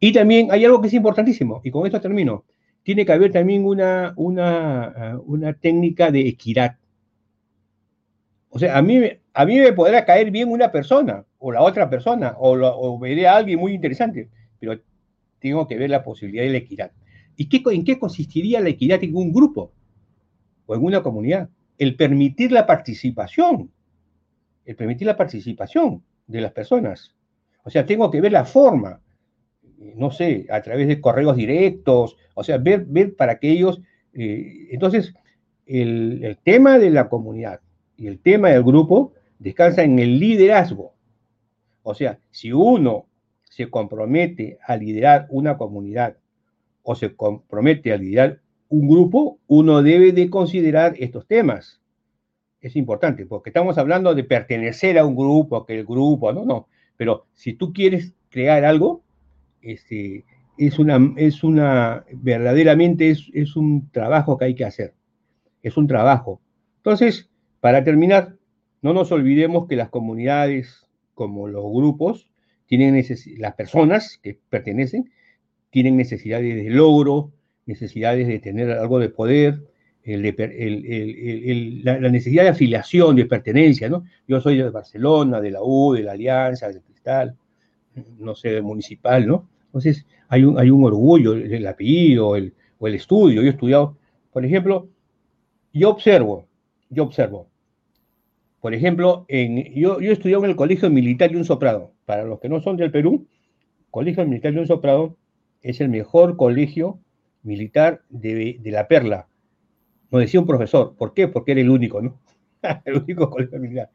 Y 0.00 0.12
también 0.12 0.48
hay 0.50 0.64
algo 0.64 0.80
que 0.80 0.88
es 0.88 0.94
importantísimo, 0.94 1.60
y 1.64 1.70
con 1.70 1.84
esto 1.84 2.00
termino. 2.00 2.44
Tiene 2.82 3.04
que 3.04 3.12
haber 3.12 3.30
también 3.32 3.66
una, 3.66 4.14
una, 4.16 5.20
una 5.26 5.52
técnica 5.52 6.10
de 6.10 6.20
equidad. 6.20 6.76
O 8.50 8.58
sea, 8.58 8.78
a 8.78 8.82
mí, 8.82 9.02
a 9.34 9.44
mí 9.44 9.58
me 9.58 9.72
podrá 9.72 10.04
caer 10.04 10.30
bien 10.30 10.48
una 10.50 10.72
persona, 10.72 11.24
o 11.38 11.52
la 11.52 11.62
otra 11.62 11.88
persona, 11.88 12.34
o, 12.38 12.56
o 12.56 12.98
veré 12.98 13.26
a 13.26 13.36
alguien 13.36 13.58
muy 13.58 13.74
interesante, 13.74 14.30
pero 14.58 14.80
tengo 15.38 15.66
que 15.66 15.76
ver 15.76 15.90
la 15.90 16.02
posibilidad 16.02 16.44
de 16.44 16.50
la 16.50 16.58
equidad. 16.58 16.92
¿Y 17.36 17.48
qué, 17.48 17.62
en 17.72 17.84
qué 17.84 17.98
consistiría 17.98 18.60
la 18.60 18.70
equidad 18.70 19.02
en 19.04 19.14
un 19.14 19.32
grupo 19.32 19.72
o 20.66 20.74
en 20.74 20.84
una 20.84 21.02
comunidad? 21.02 21.48
El 21.78 21.94
permitir 21.94 22.50
la 22.50 22.66
participación, 22.66 23.70
el 24.64 24.74
permitir 24.74 25.06
la 25.06 25.16
participación 25.16 26.02
de 26.26 26.40
las 26.40 26.52
personas. 26.52 27.14
O 27.62 27.70
sea, 27.70 27.86
tengo 27.86 28.10
que 28.10 28.20
ver 28.20 28.32
la 28.32 28.44
forma, 28.44 29.00
no 29.94 30.10
sé, 30.10 30.46
a 30.50 30.60
través 30.62 30.88
de 30.88 31.00
correos 31.00 31.36
directos, 31.36 32.16
o 32.34 32.42
sea, 32.42 32.58
ver, 32.58 32.84
ver 32.86 33.14
para 33.14 33.38
que 33.38 33.50
ellos... 33.50 33.80
Eh, 34.12 34.68
entonces, 34.72 35.14
el, 35.64 36.38
tema 36.42 36.78
de 36.78 36.90
la 36.90 37.08
comunidad 37.08 37.60
y 37.98 38.06
el 38.06 38.20
tema 38.20 38.48
del 38.48 38.62
grupo 38.62 39.12
descansa 39.38 39.82
en 39.82 39.98
el 39.98 40.18
liderazgo, 40.18 40.94
O 41.82 41.94
sea, 41.94 42.18
si 42.30 42.52
uno 42.52 43.06
se 43.44 43.68
compromete 43.68 44.58
a 44.64 44.76
liderar 44.76 45.26
una 45.30 45.56
comunidad 45.56 46.16
o 46.82 46.94
se 46.94 47.16
compromete 47.16 47.92
a 47.92 47.96
liderar 47.96 48.40
un 48.68 48.88
grupo, 48.88 49.38
uno 49.46 49.82
debe 49.82 50.12
de 50.12 50.30
considerar 50.30 50.94
estos 50.98 51.26
temas. 51.26 51.80
Es 52.60 52.76
importante, 52.76 53.26
porque 53.26 53.50
estamos 53.50 53.78
hablando 53.78 54.14
de 54.14 54.24
pertenecer 54.24 54.98
a 54.98 55.06
un 55.06 55.16
grupo, 55.16 55.64
que 55.64 55.78
el 55.78 55.86
grupo, 55.86 56.32
no, 56.32 56.44
no. 56.44 56.68
Pero 56.96 57.26
si 57.34 57.54
tú 57.54 57.72
quieres 57.72 58.12
crear 58.28 58.64
algo, 58.64 59.02
este, 59.62 60.24
es 60.58 60.78
una, 60.78 61.14
es 61.16 61.42
una, 61.42 62.04
verdaderamente 62.12 63.10
es, 63.10 63.30
es 63.32 63.56
un 63.56 63.90
trabajo 63.90 64.36
que 64.36 64.44
hay 64.44 64.54
que 64.54 64.66
hacer. 64.66 64.94
Es 65.62 65.76
un 65.76 65.86
trabajo. 65.86 66.40
Entonces, 66.76 67.30
para 67.60 67.84
terminar, 67.84 68.36
no 68.82 68.92
nos 68.92 69.10
olvidemos 69.12 69.66
que 69.66 69.76
las 69.76 69.88
comunidades, 69.88 70.86
como 71.14 71.48
los 71.48 71.64
grupos, 71.72 72.30
tienen 72.66 73.02
las 73.38 73.54
personas 73.54 74.18
que 74.22 74.38
pertenecen, 74.48 75.10
tienen 75.70 75.96
necesidades 75.96 76.54
de 76.54 76.70
logro, 76.70 77.32
necesidades 77.66 78.28
de 78.28 78.38
tener 78.38 78.70
algo 78.70 78.98
de 78.98 79.08
poder, 79.08 79.62
la, 80.04 82.10
necesidad 82.10 82.44
de 82.44 82.48
afiliación, 82.50 83.16
de 83.16 83.26
pertenencia, 83.26 83.88
¿no? 83.88 84.04
Yo 84.26 84.40
soy 84.40 84.56
de 84.56 84.70
Barcelona, 84.70 85.40
de 85.40 85.50
la 85.50 85.62
U, 85.62 85.92
de 85.92 86.02
la 86.02 86.12
Alianza, 86.12 86.68
de 86.68 86.80
Cristal, 86.80 87.36
no 88.18 88.34
sé, 88.34 88.62
municipal, 88.62 89.26
¿no? 89.26 89.48
Entonces, 89.66 90.06
hay 90.28 90.44
un, 90.44 90.58
hay 90.58 90.70
un 90.70 90.84
orgullo, 90.84 91.34
el 91.34 91.66
apellido 91.66 92.36
el, 92.36 92.54
o 92.78 92.88
el 92.88 92.94
estudio. 92.94 93.42
Yo 93.42 93.48
he 93.48 93.50
estudiado, 93.50 93.98
por 94.32 94.44
ejemplo, 94.44 94.88
yo 95.72 95.90
observo, 95.90 96.47
yo 96.90 97.04
observo, 97.04 97.48
por 98.60 98.74
ejemplo, 98.74 99.24
en, 99.28 99.72
yo, 99.74 100.00
yo 100.00 100.10
he 100.10 100.12
estudiado 100.12 100.44
en 100.44 100.50
el 100.50 100.56
Colegio 100.56 100.90
Militar 100.90 101.30
de 101.30 101.36
un 101.36 101.44
Soprado. 101.44 101.92
Para 102.04 102.24
los 102.24 102.40
que 102.40 102.48
no 102.48 102.60
son 102.60 102.76
del 102.76 102.90
Perú, 102.90 103.26
Colegio 103.90 104.26
Militar 104.26 104.52
de 104.52 104.60
un 104.60 104.66
Soprado 104.66 105.16
es 105.62 105.80
el 105.80 105.88
mejor 105.88 106.36
colegio 106.36 107.00
militar 107.42 108.02
de, 108.08 108.58
de 108.60 108.70
la 108.70 108.88
Perla. 108.88 109.28
Nos 110.10 110.22
decía 110.22 110.40
un 110.40 110.46
profesor. 110.46 110.96
¿Por 110.96 111.14
qué? 111.14 111.28
Porque 111.28 111.52
era 111.52 111.60
el 111.60 111.70
único, 111.70 112.02
¿no? 112.02 112.20
el 112.84 112.96
único 112.96 113.30
colegio 113.30 113.60
militar. 113.60 113.90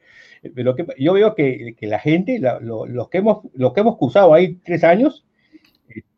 Pero 0.55 0.75
que, 0.75 0.85
yo 0.97 1.13
veo 1.13 1.35
que, 1.35 1.75
que 1.77 1.87
la 1.87 1.99
gente, 1.99 2.39
los, 2.39 3.09
que 3.09 3.17
hemos, 3.17 3.39
los 3.53 3.73
que 3.73 3.81
hemos 3.81 3.97
cursado 3.97 4.33
ahí 4.33 4.55
tres 4.63 4.83
años, 4.83 5.25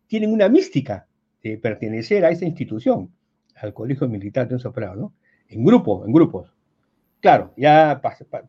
tienen 0.08 0.32
una 0.32 0.50
mística 0.50 1.08
de 1.44 1.58
pertenecer 1.58 2.26
a 2.26 2.30
esa 2.30 2.46
institución, 2.46 3.12
al 3.56 3.74
Colegio 3.74 4.08
Militar 4.08 4.48
de 4.48 4.56
un 4.56 4.60
Soprano, 4.60 4.96
¿no? 4.96 5.14
En 5.48 5.64
grupo, 5.64 6.06
en 6.06 6.12
grupos. 6.12 6.55
Claro, 7.26 7.54
ya 7.58 8.00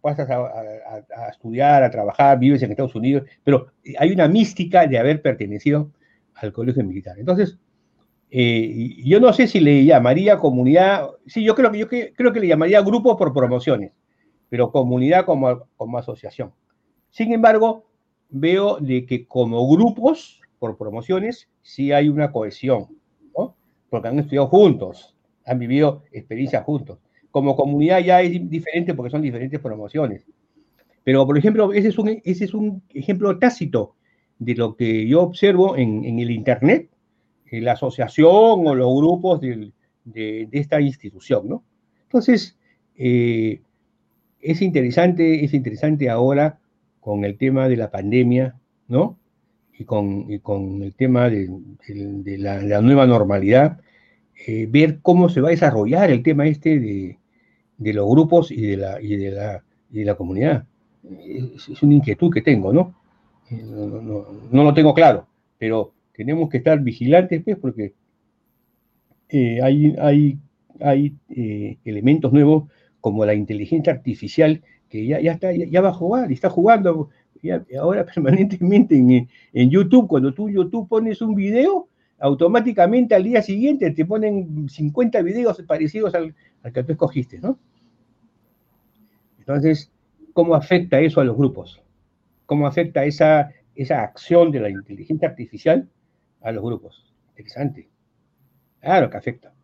pasas 0.03 0.29
a, 0.29 1.31
estudiar, 1.31 1.83
a 1.83 1.91
trabajar, 1.91 2.39
vives 2.39 2.63
en 2.63 2.73
Estados 2.73 2.95
Unidos, 2.95 3.27
pero 3.43 3.69
hay 3.99 4.13
una 4.13 4.29
mística 4.29 4.87
de 4.87 4.99
haber 4.99 5.23
pertenecido 5.23 5.93
al 6.35 6.53
Colegio 6.53 6.85
Militar. 6.85 7.19
Entonces, 7.19 7.57
eh, 8.31 8.97
yo 9.03 9.19
no 9.19 9.33
sé 9.33 9.47
si 9.47 9.61
le 9.61 9.83
llamaría 9.87 10.37
comunidad, 10.37 11.09
sí, 11.25 11.43
yo 11.43 11.55
creo 11.55 11.73
que, 11.73 11.79
yo 11.79 11.89
creo 11.89 12.35
que 12.35 12.41
le 12.41 12.49
llamaría 12.49 12.83
grupo 12.83 13.17
por 13.17 13.33
promociones, 13.33 13.93
pero 14.51 14.71
comunidad 14.71 15.25
como, 15.25 15.67
como 15.79 15.97
asociación. 15.97 16.53
Sin 17.09 17.33
embargo, 17.33 17.87
veo 18.29 18.77
de 18.77 19.07
que 19.07 19.27
como 19.27 19.67
grupos 19.75 20.43
por 20.59 20.77
promociones, 20.77 21.49
sí 21.63 21.93
hay 21.93 22.11
una 22.11 22.31
cohesión, 22.31 22.89
¿no? 23.35 23.57
Porque 23.89 24.09
han 24.09 24.19
estudiado 24.19 24.49
juntos, 24.49 25.17
han 25.47 25.59
vivido 25.59 26.03
experiencias 26.13 26.63
juntos. 26.63 26.99
Como 27.37 27.55
comunidad 27.55 28.01
ya 28.01 28.23
es 28.23 28.49
diferente 28.49 28.95
porque 28.95 29.11
son 29.11 29.21
diferentes 29.21 29.61
promociones. 29.61 30.25
Pero, 31.05 31.27
por 31.27 31.37
ejemplo, 31.37 31.71
ese 31.75 31.89
es 31.89 31.99
un, 31.99 32.09
ese 32.25 32.47
es 32.47 32.55
un 32.55 32.83
ejemplo 32.95 33.39
tácito 33.39 33.95
de 34.39 34.55
lo 34.55 34.75
que 34.75 35.07
yo 35.07 35.21
observo 35.21 35.77
en, 35.77 36.03
en 36.07 36.19
el 36.19 36.31
Internet, 36.31 36.89
en 37.51 37.67
la 37.67 37.73
asociación 37.73 38.67
o 38.67 38.75
los 38.75 38.97
grupos 38.97 39.43
de, 39.43 39.71
de, 40.07 40.49
esta 40.51 40.81
institución, 40.81 41.47
¿no? 41.47 41.63
Entonces, 42.05 42.57
eh, 42.97 43.61
es 44.41 44.63
interesante, 44.63 45.45
es 45.45 45.53
interesante 45.53 46.09
ahora 46.09 46.59
con 47.01 47.23
el 47.27 47.37
tema 47.37 47.69
de 47.69 47.77
la 47.77 47.91
pandemia, 47.91 48.57
¿no? 48.89 49.19
y 49.79 49.85
con, 49.85 50.39
con 50.39 50.83
el 50.83 50.95
tema 50.95 51.29
de, 51.29 51.51
la, 52.39 52.81
nueva 52.81 53.07
normalidad, 53.07 53.79
eh, 54.47 54.67
ver 54.71 55.01
cómo 55.03 55.29
se 55.29 55.43
va 55.43 55.49
a 55.49 55.51
desarrollar 55.51 56.11
el 56.11 56.23
tema 56.23 56.47
este 56.47 56.81
de, 56.81 57.19
los 57.79 58.09
grupos 58.09 58.51
y 58.51 58.63
de 58.63 58.77
la, 58.77 59.01
y 59.01 59.17
de 59.17 59.31
la, 59.31 59.63
y 59.91 60.01
de 60.01 60.05
la 60.05 60.15
comunidad. 60.15 60.65
Es, 61.05 61.83
una 61.83 61.95
inquietud 61.95 62.33
que 62.33 62.43
tengo, 62.43 62.73
¿no? 62.73 62.95
Eh, 63.51 63.63
¿no? 63.65 64.65
lo 64.65 64.75
tengo 64.75 64.93
claro, 64.95 65.27
pero 65.59 65.93
tenemos 66.15 66.49
que 66.49 66.59
estar 66.59 66.81
vigilantes, 66.81 67.43
pues, 67.45 67.57
porque 67.59 67.95
eh, 69.29 69.61
hay, 69.63 69.95
hay, 69.99 70.39
hay 70.81 71.15
elementos 71.85 72.33
nuevos 72.33 72.65
como 73.01 73.25
la 73.25 73.35
inteligencia 73.35 73.93
artificial 73.93 74.63
que 74.89 75.07
ya, 75.07 75.21
ya, 75.21 75.33
está, 75.33 75.53
ya, 75.53 75.81
va 75.81 75.91
a 75.91 75.95
jugar 75.95 76.31
y 76.31 76.35
está 76.35 76.51
jugando 76.51 77.11
ahora 77.79 78.05
permanentemente 78.15 78.97
en, 79.53 79.71
YouTube, 79.71 80.09
cuando 80.09 80.35
tú 80.35 80.49
YouTube 80.49 80.89
pones 80.89 81.21
un 81.21 81.35
video, 81.35 81.89
automáticamente 82.19 83.15
al 83.15 83.25
día 83.25 83.43
siguiente 83.43 83.91
te 83.91 84.05
ponen 84.05 84.69
50 84.69 85.23
videos 85.23 85.63
parecidos 85.67 86.15
al, 86.15 86.35
que 86.73 86.83
tú 86.83 86.93
escogiste, 86.93 87.39
¿no? 87.39 87.59
Entonces, 89.47 89.93
¿cómo 90.33 90.55
afecta 90.55 91.01
eso 91.01 91.21
a 91.21 91.25
los 91.25 91.37
grupos? 91.37 91.83
¿Cómo 92.47 92.67
afecta 92.67 93.05
esa, 93.05 93.51
esa 93.75 94.03
acción 94.03 94.51
de 94.51 94.61
la 94.61 94.71
inteligencia 94.71 95.29
artificial 95.29 95.89
a 96.43 96.53
los 96.53 96.65
grupos? 96.65 97.15
Interesante. 97.31 97.89
Claro 98.81 99.09
que 99.09 99.17
afecta, 99.17 99.55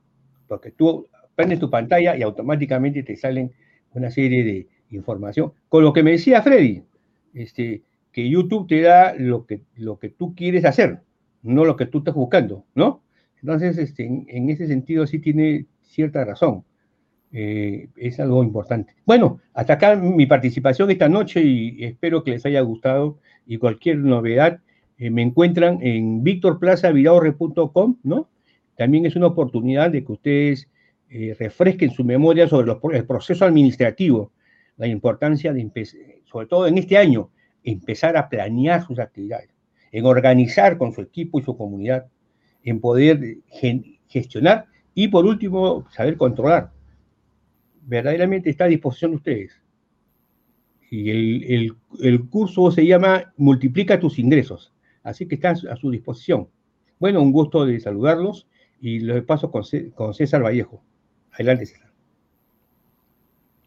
porque 0.46 0.70
tú 0.70 1.08
prendes 1.34 1.58
tu 1.58 1.68
pantalla 1.68 2.16
y 2.16 2.22
automáticamente 2.22 3.02
te 3.02 3.16
salen 3.16 3.52
una 3.92 4.10
serie 4.10 4.44
de 4.44 4.68
información. 4.90 5.52
Con 5.68 5.84
lo 5.84 5.92
que 5.92 6.02
me 6.02 6.12
decía 6.12 6.42
Freddy, 6.42 6.84
este, 7.34 7.82
que 8.12 8.28
YouTube 8.28 8.68
te 8.68 8.82
da 8.82 9.14
lo 9.14 9.46
que, 9.46 9.62
lo 9.76 9.98
que 9.98 10.10
tú 10.10 10.34
quieres 10.34 10.64
hacer, 10.64 11.00
no 11.42 11.64
lo 11.64 11.76
que 11.76 11.86
tú 11.86 11.98
estás 11.98 12.14
buscando, 12.14 12.64
¿no? 12.74 13.02
Entonces, 13.40 13.78
este, 13.78 14.04
en, 14.04 14.50
ese 14.50 14.68
sentido 14.68 15.06
sí 15.06 15.18
tiene 15.18 15.66
cierta 15.82 16.24
razón. 16.24 16.64
Eh, 17.34 17.88
es 17.96 18.20
algo 18.20 18.44
importante. 18.44 18.94
Bueno, 19.06 19.40
hasta 19.54 19.74
acá 19.74 19.96
mi 19.96 20.26
participación 20.26 20.90
esta 20.90 21.08
noche 21.08 21.42
y 21.42 21.82
espero 21.82 22.22
que 22.22 22.32
les 22.32 22.44
haya 22.44 22.60
gustado 22.60 23.18
y 23.46 23.56
cualquier 23.56 23.98
novedad 23.98 24.60
eh, 24.98 25.08
me 25.08 25.22
encuentran 25.22 25.78
en 25.80 26.22
victorplazavidaurre.com, 26.22 27.96
¿no? 28.02 28.28
También 28.76 29.06
es 29.06 29.16
una 29.16 29.28
oportunidad 29.28 29.90
de 29.90 30.04
que 30.04 30.12
ustedes 30.12 30.68
eh, 31.08 31.34
refresquen 31.38 31.90
su 31.90 32.04
memoria 32.04 32.46
sobre 32.48 32.70
el 32.98 33.06
proceso 33.06 33.46
administrativo, 33.46 34.30
la 34.76 34.86
importancia 34.86 35.52
de 35.52 35.60
empezar 35.62 36.00
sobre 36.24 36.46
todo 36.46 36.66
en 36.66 36.78
este 36.78 36.96
año, 36.96 37.30
empezar 37.62 38.16
a 38.16 38.28
planear 38.28 38.86
sus 38.86 38.98
actividades, 38.98 39.50
en 39.90 40.06
organizar 40.06 40.78
con 40.78 40.92
su 40.92 41.02
equipo 41.02 41.38
y 41.38 41.42
su 41.42 41.56
comunidad, 41.56 42.06
en 42.64 42.80
poder 42.80 43.38
gestionar 44.08 44.66
y 44.94 45.08
por 45.08 45.26
último, 45.26 45.86
saber 45.90 46.16
controlar. 46.16 46.70
Verdaderamente 47.82 48.50
está 48.50 48.64
a 48.64 48.68
disposición 48.68 49.12
de 49.12 49.16
ustedes. 49.16 49.62
Y 50.90 51.10
el, 51.10 51.74
curso 52.28 52.70
se 52.70 52.86
llama 52.86 53.32
Multiplica 53.38 53.98
tus 53.98 54.18
ingresos, 54.18 54.74
así 55.02 55.26
que 55.26 55.36
está 55.36 55.50
a 55.50 55.76
su 55.76 55.90
disposición. 55.90 56.48
Bueno, 56.98 57.22
un 57.22 57.32
gusto 57.32 57.64
de 57.64 57.80
saludarlos 57.80 58.46
y 58.80 59.00
los 59.00 59.24
paso 59.24 59.50
con, 59.50 59.64
César 60.14 60.42
Vallejo. 60.42 60.82
Adelante, 61.32 61.66
César. 61.66 61.90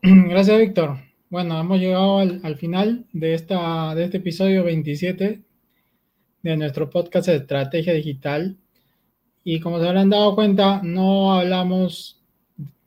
Gracias, 0.04 0.60
Víctor. 0.60 0.98
Bueno, 1.30 1.60
hemos 1.60 1.80
llegado 1.80 2.20
al, 2.20 2.56
final 2.58 3.08
de, 3.12 3.34
esta, 3.34 3.96
de 3.96 4.04
este 4.04 4.18
episodio 4.18 4.64
27 4.64 5.42
de 6.44 6.58
nuestro 6.58 6.92
podcast 6.92 7.28
de 7.28 7.38
Estrategia 7.38 7.94
Digital. 7.94 8.56
Y 9.44 9.60
como 9.60 9.80
se 9.80 9.88
habrán 9.88 10.12
dado 10.12 10.36
cuenta, 10.36 10.80
no 10.84 11.34
hablamos 11.34 12.24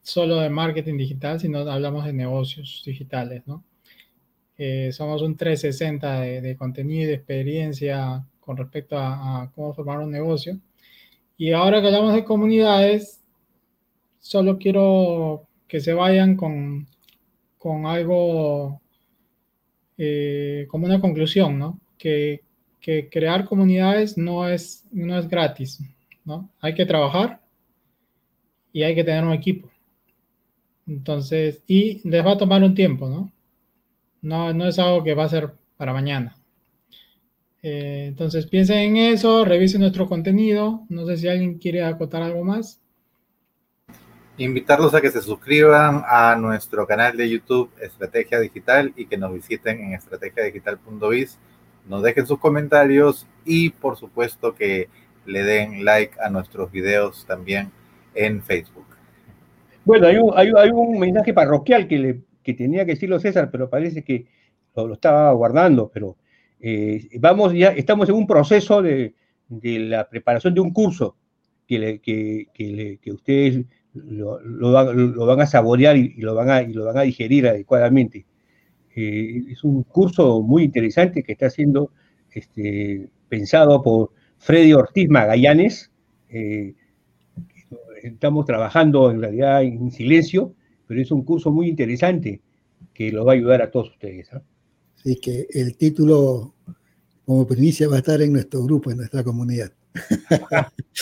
solo 0.08 0.36
de 0.40 0.50
marketing 0.50 0.96
digital, 0.96 1.40
sino 1.40 1.58
hablamos 1.60 2.04
de 2.04 2.12
negocios 2.12 2.82
digitales, 2.84 3.42
¿no? 3.46 3.64
Eh, 4.56 4.90
somos 4.92 5.22
un 5.22 5.36
360 5.36 6.20
de, 6.20 6.40
de, 6.40 6.56
contenido 6.56 7.08
de 7.08 7.14
experiencia 7.14 8.26
con 8.40 8.56
respecto 8.56 8.98
a, 8.98 9.42
a, 9.42 9.50
cómo 9.52 9.72
formar 9.72 9.98
un 10.00 10.10
negocio. 10.10 10.58
Y 11.36 11.52
ahora 11.52 11.80
que 11.80 11.86
hablamos 11.86 12.14
de 12.14 12.24
comunidades, 12.24 13.22
solo 14.18 14.58
quiero 14.58 15.46
que 15.68 15.80
se 15.80 15.92
vayan 15.92 16.36
con 16.36 16.88
con 17.58 17.86
algo 17.86 18.80
eh, 19.98 20.66
como 20.70 20.86
una 20.86 21.00
conclusión, 21.00 21.58
¿no? 21.58 21.80
Que, 21.98 22.42
crear 23.10 23.44
comunidades 23.44 24.16
no 24.16 24.48
es, 24.48 24.86
no 24.90 25.18
es 25.18 25.28
gratis, 25.28 25.78
¿no? 26.24 26.48
Hay 26.58 26.72
que 26.72 26.86
trabajar 26.86 27.42
y 28.72 28.82
hay 28.82 28.94
que 28.94 29.04
tener 29.04 29.24
un 29.24 29.34
equipo. 29.34 29.68
Entonces, 30.88 31.62
y 31.66 32.00
les 32.08 32.24
va 32.24 32.32
a 32.32 32.38
tomar 32.38 32.62
un 32.62 32.74
tiempo, 32.74 33.08
¿no? 33.08 33.30
No, 34.22 34.66
es 34.66 34.78
algo 34.78 35.04
que 35.04 35.14
va 35.14 35.24
a 35.24 35.28
ser 35.28 35.52
para 35.76 35.92
mañana. 35.92 36.36
Eh, 37.62 38.06
entonces 38.08 38.46
piensen 38.46 38.78
en 38.78 38.96
eso, 38.96 39.44
revisen 39.44 39.82
nuestro 39.82 40.08
contenido. 40.08 40.86
No 40.88 41.06
sé 41.06 41.18
si 41.18 41.28
alguien 41.28 41.58
quiere 41.58 41.84
acotar 41.84 42.22
algo 42.22 42.42
más. 42.42 42.80
Invitarlos 44.38 44.94
a 44.94 45.00
que 45.00 45.10
se 45.10 45.20
suscriban 45.20 46.02
a 46.06 46.36
nuestro 46.36 46.86
canal 46.86 47.16
de 47.16 47.28
YouTube 47.28 47.70
Estrategia 47.80 48.40
Digital 48.40 48.92
y 48.96 49.06
que 49.06 49.18
nos 49.18 49.34
visiten 49.34 49.80
en 49.80 49.92
estrategiadigital.biz, 49.94 51.38
nos 51.86 52.02
dejen 52.02 52.26
sus 52.26 52.38
comentarios 52.38 53.26
y 53.44 53.70
por 53.70 53.96
supuesto 53.96 54.54
que 54.54 54.88
le 55.26 55.42
den 55.42 55.84
like 55.84 56.14
a 56.20 56.30
nuestros 56.30 56.70
videos 56.70 57.26
también 57.26 57.72
en 58.14 58.42
Facebook. 58.42 58.87
Bueno, 59.88 60.06
hay 60.36 60.70
un, 60.70 60.98
mensaje 60.98 61.32
parroquial 61.32 61.88
que, 61.88 61.98
le, 61.98 62.20
que 62.42 62.52
tenía 62.52 62.84
que 62.84 62.92
decirlo 62.92 63.18
César, 63.18 63.50
pero 63.50 63.70
parece 63.70 64.04
que 64.04 64.26
lo, 64.76 64.92
estaba 64.92 65.32
guardando, 65.32 65.90
pero 65.90 66.18
eh, 66.60 67.08
vamos 67.18 67.54
ya, 67.54 67.68
estamos 67.68 68.06
en 68.10 68.16
un 68.16 68.26
proceso 68.26 68.82
de, 68.82 69.14
la 69.48 70.06
preparación 70.06 70.52
de 70.52 70.60
un 70.60 70.74
curso 70.74 71.16
que, 71.66 72.02
que, 72.02 72.98
que, 73.00 73.10
ustedes 73.10 73.64
lo, 73.94 75.26
van 75.26 75.40
a 75.40 75.46
saborear 75.46 75.96
y, 75.96 76.20
lo 76.20 76.34
van 76.34 76.50
a, 76.50 76.60
y 76.60 76.74
lo 76.74 76.84
van 76.84 76.98
a 76.98 77.02
digerir 77.02 77.48
adecuadamente. 77.48 78.26
Eh, 78.94 79.44
es 79.52 79.64
un 79.64 79.84
curso 79.84 80.42
muy 80.42 80.64
interesante 80.64 81.22
que 81.22 81.32
está 81.32 81.48
siendo 81.48 81.92
este, 82.30 83.08
pensado 83.30 83.82
por 83.82 84.10
Freddy 84.36 84.74
Ortiz 84.74 85.08
Magallanes. 85.08 85.90
Eh, 86.28 86.74
estamos 88.02 88.46
trabajando 88.46 89.10
en 89.10 89.20
realidad 89.20 89.62
en 89.62 89.90
silencio, 89.90 90.54
pero 90.86 91.00
es 91.00 91.10
un 91.10 91.24
curso 91.24 91.50
muy 91.50 91.68
interesante 91.68 92.40
que 92.94 93.12
lo 93.12 93.24
va 93.24 93.32
a 93.32 93.36
ayudar 93.36 93.62
a 93.62 93.70
todos 93.70 93.90
ustedes. 93.90 94.28
Así 94.96 95.16
que 95.16 95.46
el 95.50 95.76
título 95.76 96.54
como 97.24 97.46
primicia 97.46 97.88
va 97.88 97.96
a 97.96 97.98
estar 97.98 98.20
en 98.22 98.32
nuestro 98.32 98.62
grupo, 98.64 98.90
en 98.90 98.96
nuestra 98.96 99.22
comunidad. 99.22 99.70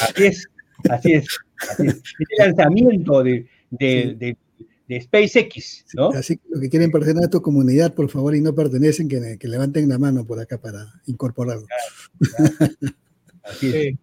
así 0.00 0.24
es, 0.24 0.48
así 0.90 1.12
es. 1.12 1.26
Así 1.70 1.86
es. 1.86 2.02
el 2.18 2.46
lanzamiento 2.46 3.22
de, 3.22 3.46
de, 3.70 4.36
de, 4.88 5.00
SpaceX, 5.00 5.84
¿no? 5.94 6.08
Así 6.10 6.36
que 6.36 6.42
los 6.48 6.60
que 6.60 6.68
quieren 6.68 6.90
pertenecer 6.90 7.24
a 7.26 7.30
tu 7.30 7.42
comunidad, 7.42 7.94
por 7.94 8.08
favor, 8.08 8.34
y 8.36 8.40
no 8.40 8.54
pertenecen, 8.54 9.08
que, 9.08 9.38
que 9.38 9.48
levanten 9.48 9.88
la 9.88 9.98
mano 9.98 10.24
por 10.26 10.38
acá 10.38 10.58
para 10.58 10.86
incorporarlo. 11.06 11.66
Así 13.42 13.72
es. 13.74 13.94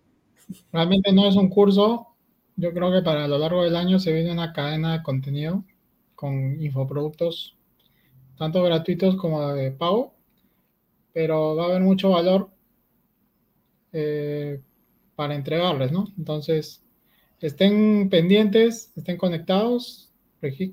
Realmente 0.71 1.11
no 1.13 1.27
es 1.27 1.35
un 1.35 1.49
curso. 1.49 2.07
Yo 2.55 2.73
creo 2.73 2.91
que 2.91 3.01
para 3.01 3.27
lo 3.27 3.37
largo 3.37 3.63
del 3.63 3.75
año 3.75 3.99
se 3.99 4.13
viene 4.13 4.31
una 4.31 4.53
cadena 4.53 4.93
de 4.93 5.03
contenido 5.03 5.63
con 6.15 6.61
infoproductos, 6.61 7.57
tanto 8.37 8.63
gratuitos 8.63 9.15
como 9.15 9.53
de 9.53 9.71
pago, 9.71 10.13
pero 11.13 11.55
va 11.55 11.63
a 11.63 11.67
haber 11.67 11.81
mucho 11.81 12.11
valor 12.11 12.49
eh, 13.91 14.61
para 15.15 15.35
entregarles, 15.35 15.91
¿no? 15.91 16.07
Entonces, 16.17 16.83
estén 17.39 18.09
pendientes, 18.09 18.91
estén 18.95 19.17
conectados. 19.17 20.11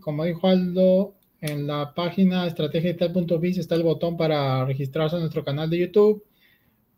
Como 0.01 0.25
dijo 0.25 0.49
Aldo, 0.49 1.15
en 1.41 1.67
la 1.67 1.95
página 1.95 2.47
estrategiatal.biz 2.47 3.59
está 3.59 3.75
el 3.77 3.85
botón 3.85 4.17
para 4.17 4.65
registrarse 4.65 5.17
a 5.17 5.21
nuestro 5.21 5.45
canal 5.45 5.71
de 5.71 5.79
YouTube, 5.79 6.25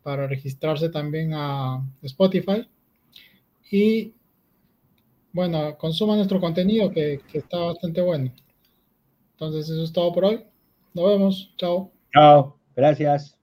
para 0.03 0.27
registrarse 0.27 0.89
también 0.89 1.33
a 1.35 1.85
Spotify. 2.03 2.67
Y 3.71 4.15
bueno, 5.33 5.77
consuma 5.79 6.17
nuestro 6.17 6.41
contenido 6.41 6.91
que, 6.91 7.21
que 7.31 7.39
está 7.39 7.59
bastante 7.59 8.01
bueno. 8.01 8.33
Entonces, 9.33 9.69
eso 9.69 9.83
es 9.83 9.93
todo 9.93 10.13
por 10.13 10.25
hoy. 10.25 10.45
Nos 10.95 11.09
vemos. 11.09 11.55
Chao. 11.57 11.91
Chao. 12.13 12.59
Gracias. 12.77 13.42